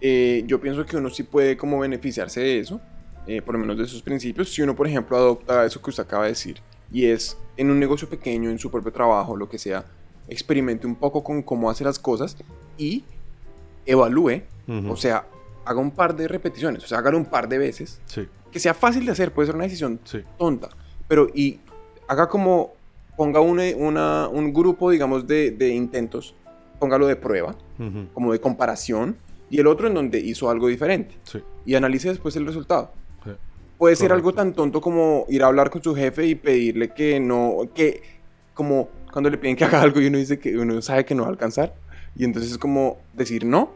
eh, 0.02 0.44
yo 0.46 0.60
pienso 0.60 0.86
que 0.86 0.98
uno 0.98 1.10
sí 1.10 1.24
puede 1.24 1.56
como 1.56 1.80
beneficiarse 1.80 2.42
de 2.42 2.60
eso, 2.60 2.82
eh, 3.28 3.42
por 3.42 3.54
lo 3.56 3.60
menos 3.60 3.78
de 3.78 3.84
esos 3.84 4.02
principios, 4.02 4.50
si 4.54 4.62
uno, 4.62 4.76
por 4.76 4.88
ejemplo, 4.88 5.18
adopta 5.18 5.66
eso 5.66 5.82
que 5.82 5.90
usted 5.90 6.04
acaba 6.04 6.24
de 6.24 6.30
decir, 6.30 6.58
y 6.92 7.06
es 7.06 7.38
en 7.58 7.70
un 7.70 7.80
negocio 7.80 8.10
pequeño, 8.10 8.50
en 8.50 8.58
su 8.60 8.72
propio 8.72 8.92
trabajo, 8.92 9.36
lo 9.36 9.50
que 9.50 9.58
sea, 9.58 9.86
experimente 10.30 10.88
un 10.88 10.96
poco 10.96 11.24
con 11.24 11.42
cómo 11.42 11.70
hace 11.70 11.84
las 11.84 12.00
cosas 12.00 12.38
y 12.78 13.04
evalúe, 13.86 14.44
Ujú. 14.68 14.92
o 14.92 14.96
sea, 14.98 15.26
haga 15.66 15.80
un 15.80 15.92
par 15.92 16.16
de 16.16 16.28
repeticiones, 16.28 16.84
o 16.84 16.88
sea, 16.88 17.00
hágalo 17.00 17.18
un 17.18 17.26
par 17.26 17.48
de 17.50 17.58
veces, 17.58 18.00
Sí, 18.06 18.28
que 18.52 18.60
sea 18.60 18.74
fácil 18.74 19.06
de 19.06 19.12
hacer, 19.12 19.34
puede 19.34 19.48
ser 19.48 19.56
una 19.56 19.66
decisión 19.66 20.00
sí. 20.04 20.20
tonta, 20.38 20.70
pero 21.08 21.28
y 21.34 21.60
haga 22.08 22.28
como, 22.30 22.74
ponga 23.18 23.40
una, 23.42 23.64
una- 23.76 24.28
un 24.28 24.54
grupo, 24.54 24.90
digamos, 24.92 25.26
de, 25.28 25.52
de 25.52 25.70
intentos, 25.70 26.36
póngalo 26.80 27.08
de 27.08 27.16
prueba, 27.16 27.56
Ujú. 27.80 28.08
como 28.14 28.32
de 28.32 28.40
comparación, 28.40 29.18
y 29.50 29.60
el 29.60 29.68
otro 29.68 29.88
en 29.88 29.94
donde 29.94 30.20
hizo 30.20 30.50
algo 30.50 30.68
diferente, 30.68 31.16
Sí. 31.24 31.40
y 31.66 31.76
analice 31.76 32.10
después 32.10 32.36
el 32.36 32.46
resultado. 32.46 32.92
Puede 33.78 33.96
ser 33.96 34.12
algo 34.12 34.34
tan 34.34 34.54
tonto 34.54 34.82
como 34.82 35.26
ir 35.30 35.44
a 35.44 35.48
hablar 35.48 35.70
con 35.70 35.84
su 35.84 35.96
jefe 35.96 36.26
y 36.26 36.36
pedirle 36.36 36.90
que 36.90 37.20
no, 37.20 37.58
que 37.76 38.02
como 38.54 38.90
cuando 39.12 39.30
le 39.30 39.38
piden 39.38 39.56
que 39.56 39.66
haga 39.66 39.82
algo 39.82 40.02
y 40.02 40.08
uno 40.08 40.18
dice 40.18 40.40
que 40.40 40.58
uno 40.58 40.82
sabe 40.82 41.06
que 41.06 41.14
no 41.16 41.24
va 41.24 41.28
a 41.30 41.32
alcanzar, 41.32 41.74
y 42.16 42.24
entonces 42.24 42.52
es 42.52 42.58
como 42.58 42.98
decir 43.14 43.46
no, 43.46 43.72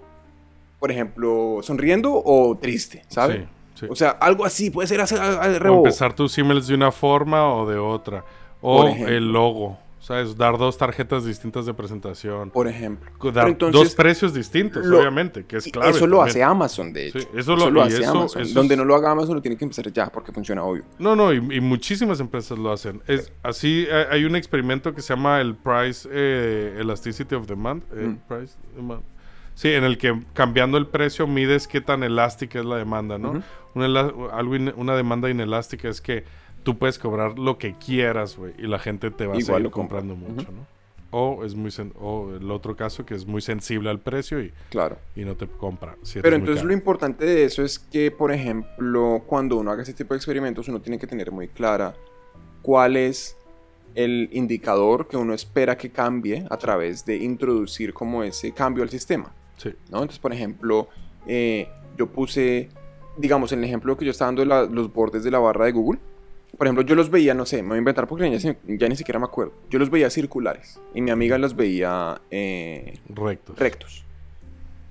por 0.79 0.91
ejemplo, 0.91 1.59
sonriendo 1.61 2.11
o 2.25 2.57
triste, 2.57 3.03
¿sabe? 3.07 3.47
Sí, 3.75 3.81
sí. 3.81 3.87
O 3.89 3.95
sea, 3.95 4.09
algo 4.09 4.45
así, 4.45 4.71
puede 4.71 4.87
ser 4.87 5.01
hacer 5.01 5.19
O 5.19 5.59
rebo. 5.59 5.77
empezar 5.77 6.13
tus 6.13 6.35
emails 6.39 6.65
de 6.65 6.73
una 6.73 6.91
forma 6.91 7.53
o 7.53 7.69
de 7.69 7.77
otra. 7.77 8.25
O 8.61 8.87
el 8.87 9.31
logo. 9.31 9.77
¿Sabes? 10.11 10.35
Dar 10.35 10.57
dos 10.57 10.77
tarjetas 10.77 11.23
distintas 11.25 11.65
de 11.65 11.73
presentación. 11.73 12.49
por 12.51 12.67
ejemplo. 12.67 13.09
Dar 13.31 13.47
entonces, 13.47 13.81
dos 13.81 13.95
precios 13.95 14.33
distintos, 14.33 14.85
lo- 14.85 14.99
obviamente, 14.99 15.45
que 15.45 15.57
es 15.57 15.65
clave. 15.71 15.91
eso 15.91 16.05
lo 16.05 16.17
también. 16.17 16.29
hace 16.29 16.43
Amazon, 16.43 16.91
de 16.91 17.07
hecho. 17.07 17.19
Sí, 17.19 17.27
eso 17.35 17.55
lo- 17.55 17.69
y 17.79 17.87
hace 17.87 18.01
eso- 18.01 18.11
Amazon. 18.11 18.41
eso 18.41 18.53
Donde 18.53 18.73
es- 18.73 18.77
no 18.77 18.83
lo 18.85 18.95
haga 18.95 19.11
Amazon 19.11 19.35
lo 19.35 19.41
tiene 19.41 19.55
que 19.57 19.63
empezar 19.63 19.91
ya, 19.91 20.07
porque 20.07 20.31
funciona 20.33 20.63
obvio. 20.63 20.83
No, 20.99 21.15
no, 21.15 21.31
y, 21.33 21.37
y 21.37 21.61
muchísimas 21.61 22.19
empresas 22.19 22.59
lo 22.59 22.71
hacen. 22.73 23.01
Es 23.07 23.31
así, 23.43 23.87
hay 24.09 24.25
un 24.25 24.35
experimento 24.35 24.93
que 24.93 25.01
se 25.01 25.13
llama 25.15 25.39
el 25.39 25.55
Price 25.55 26.07
eh, 26.11 26.77
Elasticity 26.79 27.35
of 27.35 27.47
Demand. 27.47 27.83
eh, 27.93 28.07
Mm. 28.07 28.17
price 28.27 28.55
Demand. 28.75 29.03
Sí, 29.53 29.69
en 29.69 29.83
el 29.83 29.97
que 29.97 30.17
cambiando 30.33 30.77
el 30.77 30.87
precio 30.87 31.27
mides 31.27 31.67
qué 31.67 31.81
tan 31.81 32.03
elástica 32.03 32.59
es 32.59 32.65
la 32.65 32.77
demanda, 32.77 33.17
¿no? 33.17 33.41
Una, 33.75 33.85
ela- 33.85 34.13
algo 34.33 34.55
in- 34.55 34.73
una 34.75 34.95
demanda 34.95 35.29
inelástica 35.29 35.87
es 35.89 36.01
que 36.01 36.23
tú 36.63 36.77
puedes 36.77 36.99
cobrar 36.99 37.37
lo 37.39 37.57
que 37.57 37.75
quieras, 37.75 38.37
güey, 38.37 38.53
y 38.57 38.67
la 38.67 38.79
gente 38.79 39.11
te 39.11 39.25
va 39.27 39.33
a 39.33 39.37
Igual 39.37 39.45
seguir 39.45 39.61
lo 39.63 39.71
compra. 39.71 39.99
comprando 39.99 40.15
mucho. 40.33 40.51
¿no? 40.51 40.65
O 41.13 41.43
es 41.43 41.55
muy 41.55 41.71
sen- 41.71 41.91
o 41.99 42.35
el 42.35 42.49
otro 42.51 42.75
caso 42.77 43.05
que 43.05 43.15
es 43.15 43.25
muy 43.25 43.41
sensible 43.41 43.89
al 43.89 43.99
precio 43.99 44.41
y, 44.41 44.53
Claro. 44.69 44.97
y 45.15 45.25
no 45.25 45.35
te 45.35 45.45
compra. 45.47 45.95
si 46.03 46.21
Pero 46.21 46.37
entonces 46.37 46.63
lo 46.63 46.71
importante 46.71 47.25
de 47.25 47.43
eso 47.43 47.63
es 47.63 47.79
que, 47.79 48.11
por 48.11 48.31
ejemplo, 48.31 49.21
cuando 49.27 49.57
uno 49.57 49.71
haga 49.71 49.83
ese 49.83 49.93
tipo 49.93 50.13
de 50.13 50.17
experimentos, 50.19 50.67
uno 50.69 50.79
tiene 50.79 50.97
que 50.97 51.07
tener 51.07 51.31
muy 51.31 51.47
clara 51.49 51.93
cuál 52.61 52.95
es 52.95 53.35
el 53.93 54.29
indicador 54.31 55.09
que 55.09 55.17
uno 55.17 55.33
espera 55.33 55.77
que 55.77 55.89
cambie 55.89 56.45
a 56.49 56.55
través 56.55 57.03
de 57.05 57.17
introducir 57.17 57.93
como 57.93 58.23
ese 58.23 58.53
cambio 58.53 58.83
al 58.83 58.89
sistema. 58.89 59.33
Sí. 59.57 59.69
¿no? 59.89 59.97
Entonces, 59.97 60.19
por 60.19 60.31
ejemplo, 60.31 60.87
eh, 61.27 61.67
yo 61.97 62.07
puse, 62.07 62.69
digamos, 63.17 63.51
en 63.51 63.59
el 63.59 63.65
ejemplo 63.65 63.97
que 63.97 64.05
yo 64.05 64.11
estaba 64.11 64.27
dando 64.29 64.43
de 64.43 64.45
la- 64.47 64.63
los 64.63 64.93
bordes 64.93 65.25
de 65.25 65.31
la 65.31 65.39
barra 65.39 65.65
de 65.65 65.73
Google. 65.73 65.99
Por 66.57 66.67
ejemplo, 66.67 66.83
yo 66.83 66.95
los 66.95 67.09
veía, 67.09 67.33
no 67.33 67.45
sé, 67.45 67.61
me 67.63 67.69
voy 67.69 67.75
a 67.75 67.79
inventar 67.79 68.07
porque 68.07 68.37
ya, 68.67 68.89
ni 68.89 68.95
siquiera 68.95 69.19
me 69.19 69.25
acuerdo. 69.25 69.53
Yo 69.69 69.79
los 69.79 69.89
veía 69.89 70.09
circulares 70.09 70.79
y 70.93 71.01
mi 71.01 71.09
amiga 71.11 71.37
los 71.37 71.55
veía 71.55 72.21
eh, 72.29 72.99
Rectos. 73.09 73.57
rectos. 73.57 74.05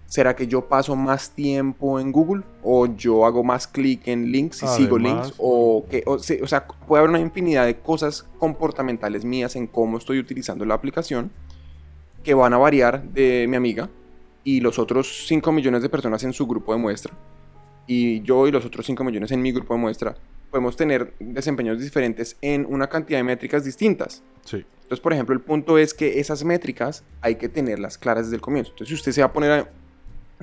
¿Será 0.07 0.35
que 0.35 0.49
yo 0.49 0.67
paso 0.67 0.97
más 0.97 1.31
tiempo 1.31 2.01
en 2.01 2.11
Google? 2.11 2.43
¿O 2.65 2.87
yo 2.87 3.25
hago 3.25 3.45
más 3.45 3.69
clic 3.69 4.09
en 4.09 4.33
links 4.33 4.65
y 4.65 4.67
sigo 4.67 4.99
links? 4.99 5.35
¿O, 5.39 5.87
que, 5.89 6.03
o, 6.05 6.19
se- 6.19 6.43
o 6.43 6.49
sea, 6.49 6.67
puede 6.67 6.99
haber 7.01 7.11
una 7.11 7.21
infinidad 7.21 7.65
de 7.67 7.77
cosas 7.77 8.27
comportamentales 8.41 9.25
mías 9.25 9.55
en 9.55 9.69
cómo 9.69 9.99
estoy 9.99 10.19
utilizando 10.19 10.65
la 10.65 10.75
aplicación 10.75 11.31
que 12.25 12.35
van 12.35 12.53
a 12.55 12.59
variar 12.59 13.05
de 13.05 13.47
mi 13.49 13.55
amiga 13.57 13.89
y 14.43 14.61
los 14.61 14.81
otros 14.81 15.27
5 15.29 15.53
millones 15.53 15.83
de 15.83 15.89
personas 15.89 16.25
en 16.25 16.33
su 16.33 16.45
grupo 16.47 16.73
de 16.73 16.79
muestra. 16.81 17.15
Y 17.93 18.23
yo 18.23 18.47
y 18.47 18.53
los 18.53 18.65
otros 18.65 18.87
5 18.87 19.03
millones 19.03 19.33
en 19.33 19.43
mi 19.43 19.51
grupo 19.51 19.75
de 19.75 19.81
muestra 19.81 20.15
podemos 20.49 20.77
tener 20.77 21.13
desempeños 21.19 21.81
diferentes 21.81 22.37
en 22.41 22.65
una 22.69 22.89
cantidad 22.89 23.19
de 23.19 23.25
métricas 23.25 23.65
distintas. 23.65 24.23
Sí. 24.45 24.65
Entonces, 24.83 25.01
por 25.01 25.13
ejemplo, 25.13 25.35
el 25.35 25.41
punto 25.41 25.77
es 25.77 25.93
que 25.93 26.21
esas 26.21 26.45
métricas 26.45 27.03
hay 27.21 27.35
que 27.35 27.49
tenerlas 27.49 27.99
claras 27.99 28.27
desde 28.27 28.37
el 28.37 28.41
comienzo. 28.43 28.71
Entonces, 28.71 28.89
si 28.91 28.95
usted 28.95 29.11
se 29.11 29.23
va 29.23 29.27
a 29.27 29.33
poner 29.33 29.51
a 29.51 29.69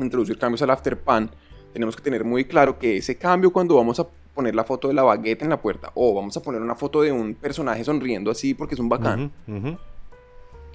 introducir 0.01 0.37
cambios 0.37 0.61
al 0.61 0.71
afterpan, 0.71 1.31
tenemos 1.71 1.95
que 1.95 2.01
tener 2.03 2.25
muy 2.25 2.43
claro 2.43 2.77
que 2.77 2.97
ese 2.97 3.15
cambio 3.17 3.51
cuando 3.53 3.75
vamos 3.75 3.97
a 4.01 4.07
poner 4.35 4.53
la 4.53 4.65
foto 4.65 4.89
de 4.89 4.93
la 4.93 5.03
baguette 5.03 5.43
en 5.43 5.49
la 5.49 5.61
puerta 5.61 5.89
o 5.95 6.13
vamos 6.13 6.35
a 6.35 6.41
poner 6.41 6.61
una 6.61 6.75
foto 6.75 7.01
de 7.01 7.13
un 7.13 7.33
personaje 7.33 7.81
sonriendo 7.85 8.29
así 8.29 8.53
porque 8.53 8.75
es 8.75 8.79
un 8.81 8.89
bacán, 8.89 9.31
Ujú, 9.47 9.57
ujú. 9.57 9.77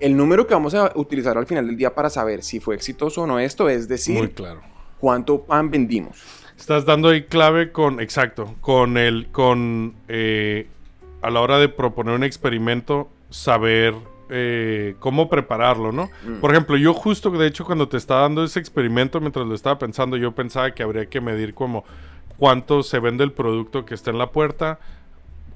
el 0.00 0.16
número 0.16 0.46
que 0.46 0.54
vamos 0.54 0.74
a 0.74 0.90
utilizar 0.96 1.36
al 1.36 1.46
final 1.46 1.66
del 1.66 1.76
día 1.76 1.94
para 1.94 2.08
saber 2.10 2.42
si 2.42 2.60
fue 2.60 2.74
exitoso 2.74 3.22
o 3.22 3.26
no 3.26 3.38
esto 3.38 3.68
es 3.68 3.86
decir 3.88 4.18
Muy 4.18 4.28
claro. 4.30 4.62
cuánto 4.98 5.42
pan 5.42 5.70
vendimos. 5.70 6.41
Estás 6.62 6.84
dando 6.84 7.08
ahí 7.08 7.24
clave 7.24 7.72
con, 7.72 7.98
exacto, 7.98 8.54
con 8.60 8.96
el, 8.96 9.26
con, 9.32 9.96
eh, 10.06 10.68
a 11.20 11.28
la 11.28 11.40
hora 11.40 11.58
de 11.58 11.68
proponer 11.68 12.14
un 12.14 12.22
experimento, 12.22 13.10
saber 13.30 13.96
eh, 14.30 14.94
cómo 15.00 15.28
prepararlo, 15.28 15.90
¿no? 15.90 16.08
Mm. 16.24 16.34
Por 16.38 16.52
ejemplo, 16.52 16.76
yo 16.76 16.94
justo, 16.94 17.32
de 17.32 17.48
hecho, 17.48 17.64
cuando 17.64 17.88
te 17.88 17.96
estaba 17.96 18.20
dando 18.20 18.44
ese 18.44 18.60
experimento, 18.60 19.20
mientras 19.20 19.44
lo 19.44 19.56
estaba 19.56 19.76
pensando, 19.76 20.16
yo 20.16 20.36
pensaba 20.36 20.70
que 20.70 20.84
habría 20.84 21.06
que 21.06 21.20
medir 21.20 21.52
como 21.52 21.84
cuánto 22.36 22.84
se 22.84 23.00
vende 23.00 23.24
el 23.24 23.32
producto 23.32 23.84
que 23.84 23.94
está 23.94 24.12
en 24.12 24.18
la 24.18 24.30
puerta 24.30 24.78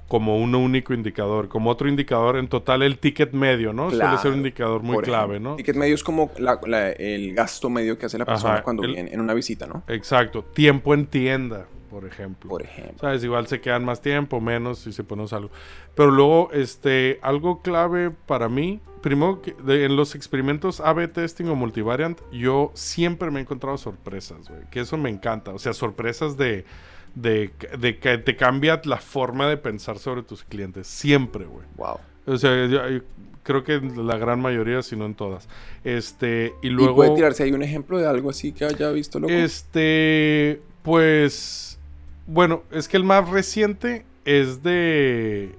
como 0.07 0.37
un 0.37 0.55
único 0.55 0.93
indicador, 0.93 1.49
como 1.49 1.69
otro 1.69 1.89
indicador 1.89 2.37
en 2.37 2.47
total 2.47 2.81
el 2.83 2.97
ticket 2.97 3.33
medio, 3.33 3.73
¿no? 3.73 3.89
Suele 3.89 4.05
ser 4.05 4.11
Claro, 4.13 4.29
un 4.29 4.37
indicador 4.37 4.81
muy 4.83 4.97
clave, 5.03 5.33
ejemplo, 5.33 5.49
¿no? 5.51 5.55
Ticket 5.57 5.75
medio 5.75 5.95
es 5.95 6.03
como 6.03 6.31
la- 6.37 6.59
la- 6.65 6.91
el 6.91 7.33
gasto 7.33 7.69
medio 7.69 7.97
que 7.97 8.05
hace 8.05 8.17
la 8.17 8.25
persona 8.25 8.55
Ajá, 8.55 8.63
cuando 8.63 8.83
el- 8.83 8.93
viene 8.93 9.13
en 9.13 9.19
una 9.19 9.33
visita, 9.33 9.67
¿no? 9.67 9.83
Exacto, 9.87 10.43
tiempo 10.43 10.93
en 10.93 11.07
tienda, 11.07 11.67
por 11.89 12.05
ejemplo. 12.05 12.49
Por 12.49 12.61
ejemplo. 12.63 12.95
¿Sabes? 12.99 13.23
Igual 13.23 13.47
se 13.47 13.59
quedan 13.59 13.83
más 13.83 14.01
tiempo, 14.01 14.39
menos 14.39 14.79
si 14.79 14.93
se 14.93 15.03
ponemos 15.03 15.33
algo. 15.33 15.51
Pero 15.95 16.11
luego, 16.11 16.49
este, 16.53 17.19
algo 17.21 17.61
clave 17.61 18.11
para 18.11 18.47
mí, 18.47 18.79
primero, 19.01 19.41
que 19.41 19.55
de- 19.61 19.85
en 19.85 19.95
los 19.97 20.15
experimentos 20.15 20.79
A-B 20.79 21.07
testing 21.09 21.45
o 21.47 21.55
multivariant, 21.55 22.19
yo 22.31 22.71
siempre 22.75 23.29
me 23.29 23.39
he 23.39 23.41
encontrado 23.41 23.77
sorpresas, 23.77 24.47
güey. 24.49 24.61
Que 24.71 24.79
eso 24.81 24.97
me 24.97 25.09
encanta. 25.09 25.51
O 25.51 25.59
sea, 25.59 25.73
sorpresas 25.73 26.37
de, 26.37 26.65
de, 27.21 27.51
de 27.79 27.97
que 27.97 28.17
te 28.19 28.35
cambia 28.35 28.79
la 28.85 28.97
forma 28.97 29.47
de 29.47 29.57
pensar 29.57 29.97
sobre 29.97 30.23
tus 30.23 30.43
clientes. 30.43 30.87
Siempre, 30.87 31.45
güey. 31.45 31.65
Wow. 31.75 31.97
O 32.27 32.37
sea, 32.37 32.67
yo, 32.67 32.89
yo 32.89 33.01
creo 33.43 33.63
que 33.63 33.75
en 33.75 34.05
la 34.05 34.17
gran 34.17 34.39
mayoría, 34.39 34.81
si 34.83 34.95
no 34.95 35.05
en 35.05 35.15
todas. 35.15 35.47
Este, 35.83 36.53
y 36.61 36.67
¿Y 36.67 36.69
luego... 36.69 36.95
puede 36.95 37.15
tirarse 37.15 37.43
ahí 37.43 37.53
un 37.53 37.63
ejemplo 37.63 37.97
de 37.97 38.05
algo 38.05 38.29
así 38.29 38.51
que 38.51 38.65
haya 38.65 38.91
visto 38.91 39.19
loco? 39.19 39.33
Este, 39.33 40.61
pues, 40.83 41.79
bueno, 42.27 42.63
es 42.71 42.87
que 42.87 42.97
el 42.97 43.03
más 43.03 43.27
reciente 43.29 44.05
es 44.25 44.61
de, 44.61 45.55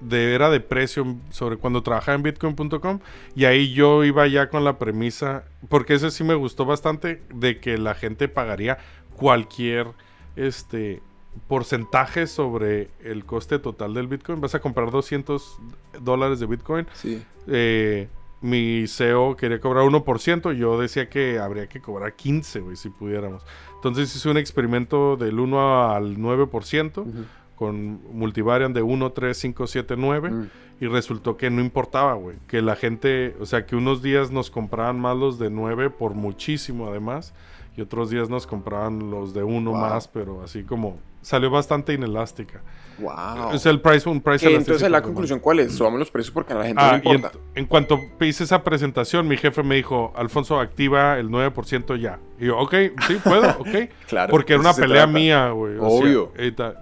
de 0.00 0.34
era 0.34 0.48
de 0.48 0.60
precio 0.60 1.16
sobre 1.30 1.56
cuando 1.56 1.82
trabajaba 1.82 2.14
en 2.14 2.22
bitcoin.com 2.22 3.00
y 3.34 3.44
ahí 3.44 3.72
yo 3.72 4.04
iba 4.04 4.26
ya 4.28 4.48
con 4.48 4.64
la 4.64 4.78
premisa, 4.78 5.44
porque 5.68 5.94
ese 5.94 6.10
sí 6.10 6.24
me 6.24 6.36
gustó 6.36 6.64
bastante, 6.64 7.20
de 7.34 7.58
que 7.58 7.76
la 7.76 7.94
gente 7.94 8.28
pagaría 8.28 8.78
cualquier, 9.16 9.88
este, 10.36 11.02
porcentaje 11.48 12.26
sobre 12.26 12.90
el 13.02 13.24
coste 13.24 13.58
total 13.58 13.94
del 13.94 14.06
bitcoin. 14.08 14.40
Vas 14.40 14.54
a 14.54 14.60
comprar 14.60 14.90
200 14.90 15.58
dólares 16.00 16.40
de 16.40 16.46
bitcoin 16.46 16.86
Sí. 16.94 17.22
eh, 17.48 18.08
mi 18.40 18.86
CEO 18.86 19.36
quería 19.36 19.58
cobrar 19.58 19.84
1%, 19.84 20.52
yo 20.52 20.78
decía 20.78 21.08
que 21.08 21.38
habría 21.38 21.66
que 21.66 21.80
cobrar 21.80 22.14
15, 22.14 22.60
güey, 22.60 22.76
si 22.76 22.90
pudiéramos. 22.90 23.42
Entonces 23.76 24.14
hice 24.14 24.28
un 24.28 24.36
experimento 24.36 25.16
del 25.16 25.40
1 25.40 25.90
al 25.90 26.18
9% 26.18 27.00
Ujú. 27.02 27.24
con 27.56 28.00
multivariant 28.12 28.74
de 28.74 28.82
1, 28.82 29.12
3, 29.12 29.36
5, 29.38 29.66
7, 29.66 29.94
9 29.96 30.30
Mm. 30.30 30.50
y 30.80 30.86
resultó 30.88 31.36
que 31.38 31.48
no 31.50 31.62
importaba, 31.62 32.14
güey, 32.14 32.36
que 32.46 32.60
la 32.60 32.76
gente, 32.76 33.34
o 33.40 33.46
sea, 33.46 33.64
que 33.64 33.76
unos 33.76 34.02
días 34.02 34.30
nos 34.30 34.50
compraban 34.50 35.00
más 35.00 35.16
los 35.16 35.38
de 35.38 35.48
9 35.48 35.88
por 35.88 36.12
muchísimo 36.14 36.88
además 36.88 37.32
y 37.76 37.80
otros 37.80 38.10
días 38.10 38.28
nos 38.30 38.46
compraban 38.46 39.10
los 39.10 39.34
de 39.34 39.42
1 39.42 39.70
Wow. 39.70 39.80
más, 39.80 40.08
pero 40.08 40.42
así 40.42 40.62
como 40.64 40.96
salió 41.24 41.50
bastante 41.50 41.92
inelástica. 41.92 42.62
Wow. 42.98 43.52
Es 43.52 43.66
el 43.66 43.80
price, 43.80 44.08
un 44.08 44.20
price 44.20 44.46
entonces 44.54 44.88
la 44.88 44.98
por 44.98 45.08
conclusión, 45.08 45.40
¿cuál 45.40 45.58
es? 45.58 45.72
Subamos 45.74 45.98
los 45.98 46.12
precios 46.12 46.32
porque 46.32 46.52
a 46.52 46.56
la 46.58 46.64
gente 46.66 46.80
Ah, 46.80 47.00
no 47.02 47.10
en, 47.10 47.16
importa. 47.16 47.38
en 47.56 47.66
cuanto 47.66 47.98
hice 48.20 48.44
esa 48.44 48.62
presentación, 48.62 49.26
mi 49.26 49.36
jefe 49.36 49.64
me 49.64 49.74
dijo, 49.74 50.12
Alfonso, 50.14 50.60
activa 50.60 51.18
el 51.18 51.28
9% 51.28 51.96
ya. 52.00 52.20
Y 52.38 52.46
yo, 52.46 52.58
ok, 52.58 52.74
sí, 53.08 53.16
puedo, 53.24 53.48
ok. 53.58 53.68
Claro, 54.08 54.30
Porque 54.30 54.52
era 54.52 54.60
una 54.60 54.74
pelea 54.74 55.04
trata. 55.04 55.06
mía, 55.08 55.48
güey. 55.50 55.76
o 55.76 55.80
sea, 55.80 55.88
Obvio. 55.88 56.32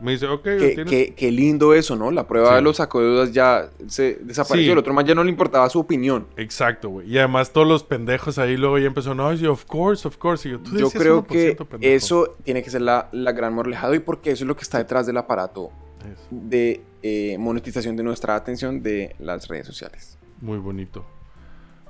me 0.03 0.13
dice, 0.13 0.27
ok, 0.27 0.43
Qué, 0.43 0.85
qué- 0.87 1.15
qué 1.17 1.31
lindo 1.31 1.73
eso, 1.73 1.97
¿no? 1.97 2.11
La 2.11 2.27
prueba 2.27 2.49
Sí. 2.51 2.55
de 2.57 2.63
los 2.63 2.77
sacudeudas 2.77 3.33
ya 3.33 3.71
se 3.87 4.19
desapareció. 4.23 4.67
Sí. 4.67 4.73
El 4.73 4.79
otro 4.79 4.93
más 4.93 5.05
ya 5.07 5.15
no 5.15 5.25
le 5.25 5.31
importaba 5.31 5.69
su 5.71 5.79
opinión. 5.79 6.27
Exacto, 6.37 6.91
güey. 6.91 7.11
Y 7.11 7.17
además 7.19 7.53
todos 7.53 7.67
los 7.67 7.85
pendejos 7.85 8.39
ahí 8.39 8.57
luego 8.59 8.79
ya 8.79 8.87
empezó, 8.87 9.15
no, 9.15 9.35
sí, 9.37 9.47
of 9.47 9.65
course, 9.65 10.07
of 10.07 10.19
course. 10.19 10.47
Y 10.49 10.53
yo, 10.53 10.59
"Tú 10.59 10.77
Yo 10.77 10.91
creo 10.91 11.27
que 11.27 11.53
1%, 11.57 11.65
pendejo". 11.67 11.95
eso 11.97 12.37
tiene 12.45 12.63
que 12.63 12.69
ser 12.71 12.83
la, 12.83 13.09
la 13.13 13.33
gran 13.33 13.55
morlejada 13.55 13.95
y 13.97 14.01
eso 14.33 14.45
es 14.45 14.49
lo 14.49 14.57
que 14.57 14.63
está 14.63 14.79
detrás 14.79 15.07
del 15.07 15.17
aparato 15.17 15.71
Eso, 16.01 16.27
de 16.31 16.83
eh, 17.03 17.37
monetización 17.39 17.97
de 17.97 18.03
nuestra 18.03 18.35
atención 18.35 18.83
de 18.83 19.15
las 19.19 19.49
redes 19.49 19.67
sociales. 19.67 20.19
Muy 20.41 20.59
bonito. 20.59 21.05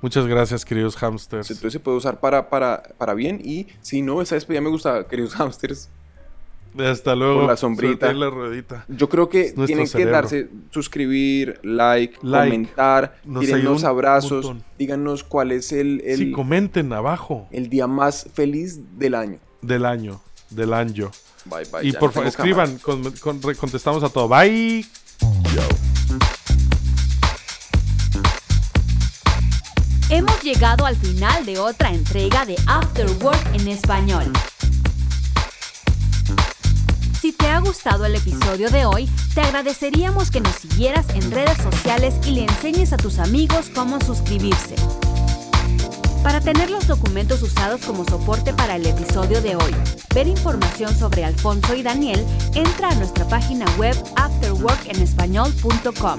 Muchas 0.01 0.27
gracias, 0.27 0.65
queridos 0.65 0.97
hamsters. 0.97 1.49
Entonces 1.51 1.73
se 1.75 1.81
puede 1.81 1.97
usar 1.97 2.19
para, 2.21 2.49
para, 2.51 2.83
para 2.99 3.15
bien 3.15 3.41
y 3.45 3.69
si 3.81 4.03
no, 4.03 4.21
esa 4.21 4.35
despedida 4.35 4.61
me 4.61 4.69
gusta, 4.69 5.07
queridos 5.07 5.35
hamsters. 5.37 5.89
Hasta 6.79 7.15
luego. 7.15 7.41
Con 7.41 7.47
la 7.49 7.57
sombrita. 7.59 8.13
La 8.15 8.31
ruedita. 8.31 8.87
Yo 8.89 9.09
creo 9.11 9.29
que 9.29 9.53
tienen 9.67 9.87
que 9.89 10.07
darse, 10.07 10.49
suscribir, 10.71 11.61
like, 11.63 12.17
Like. 12.23 12.51
comentar, 12.51 13.17
Nos 13.25 13.45
tírennos 13.45 13.85
abrazos, 13.85 14.47
montón. 14.47 14.65
díganos 14.79 15.23
cuál 15.23 15.53
es 15.53 15.71
el, 15.73 16.01
el, 16.05 16.17
Sí, 16.17 16.33
comenten 16.33 16.93
abajo 16.95 17.47
el 17.51 17.69
día 17.69 17.87
más 17.87 18.27
feliz 18.33 18.81
del 18.99 19.15
año. 19.15 19.39
del 19.61 19.85
año. 19.85 20.21
Del 20.49 20.73
año. 20.73 21.11
Bye, 21.45 21.65
bye. 21.73 21.85
y 21.87 21.93
ya 21.93 21.99
por 21.99 22.11
no 22.11 22.13
favor, 22.15 22.29
escriban. 22.29 22.79
con- 22.79 23.13
contestamos 23.59 24.03
a 24.05 24.09
todo. 24.09 24.29
Bye. 24.29 24.87
Hemos 30.11 30.43
llegado 30.43 30.85
al 30.85 30.97
final 30.97 31.47
de 31.47 31.59
otra 31.59 31.91
entrega 31.91 32.45
de 32.45 32.57
After 32.67 33.07
Work 33.23 33.55
en 33.55 33.69
español. 33.69 34.31
Si 37.21 37.33
te 37.33 37.47
ha 37.49 37.61
gustado 37.61 38.05
el 38.05 38.17
episodio 38.17 38.69
de 38.71 38.85
hoy, 38.85 39.09
te 39.35 39.41
agradeceríamos 39.41 40.31
que 40.31 40.41
nos 40.41 40.57
siguieras 40.57 41.07
en 41.15 41.31
redes 41.31 41.57
sociales 41.59 42.15
y 42.27 42.33
le 42.33 42.43
enseñes 42.45 42.93
a 42.93 42.97
tus 42.97 43.19
amigos 43.19 43.71
cómo 43.75 44.01
suscribirse. 44.01 44.75
Para 46.23 46.41
tener 46.41 46.71
los 46.71 46.87
documentos 46.87 47.43
usados 47.43 47.85
como 47.85 48.05
soporte 48.05 48.55
para 48.55 48.77
el 48.77 48.87
episodio 48.87 49.43
de 49.43 49.57
hoy, 49.57 49.75
ver 50.15 50.29
información 50.29 50.97
sobre 50.97 51.25
Alfonso 51.25 51.75
y 51.75 51.83
Daniel, 51.83 52.25
entra 52.55 52.91
a 52.91 52.95
nuestra 52.95 53.27
página 53.27 53.67
web 53.77 53.97
afterworkenespañol.com. 54.17 56.19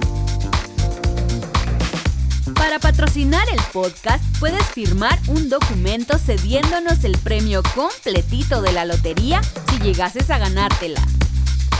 Para 2.54 2.80
patrocinar 2.80 3.48
el 3.50 3.62
podcast, 3.72 4.24
puedes 4.40 4.66
firmar 4.66 5.18
un 5.28 5.48
documento 5.50 6.18
cediéndonos 6.18 7.06
el 7.06 7.18
premio 7.18 7.64
completito 7.74 8.62
de 8.62 8.74
la 8.74 8.86
lotería 8.86 9.42
si 9.70 9.80
llegases 9.80 10.30
a 10.30 10.38
ganártela. 10.38 11.02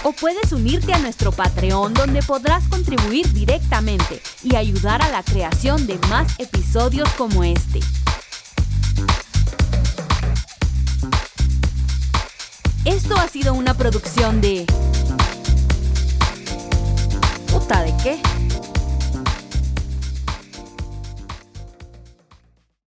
O 0.04 0.14
puedes 0.14 0.52
unirte 0.52 0.94
a 0.94 1.00
nuestro 1.00 1.32
Patreon 1.32 1.94
donde 1.94 2.22
podrás 2.22 2.68
contribuir 2.68 3.32
directamente 3.34 4.22
y 4.44 4.56
ayudar 4.56 5.02
a 5.02 5.10
la 5.10 5.24
creación 5.24 5.88
de 5.88 5.98
más 6.10 6.40
episodios 6.40 7.10
como 7.14 7.44
este. 7.44 7.80
Esto 12.86 13.16
ha 13.18 13.30
sido 13.30 13.54
una 13.54 13.74
producción 13.76 14.42
de... 14.42 14.66
¿Puta 17.50 17.82
de 17.82 17.94
qué? 18.04 18.33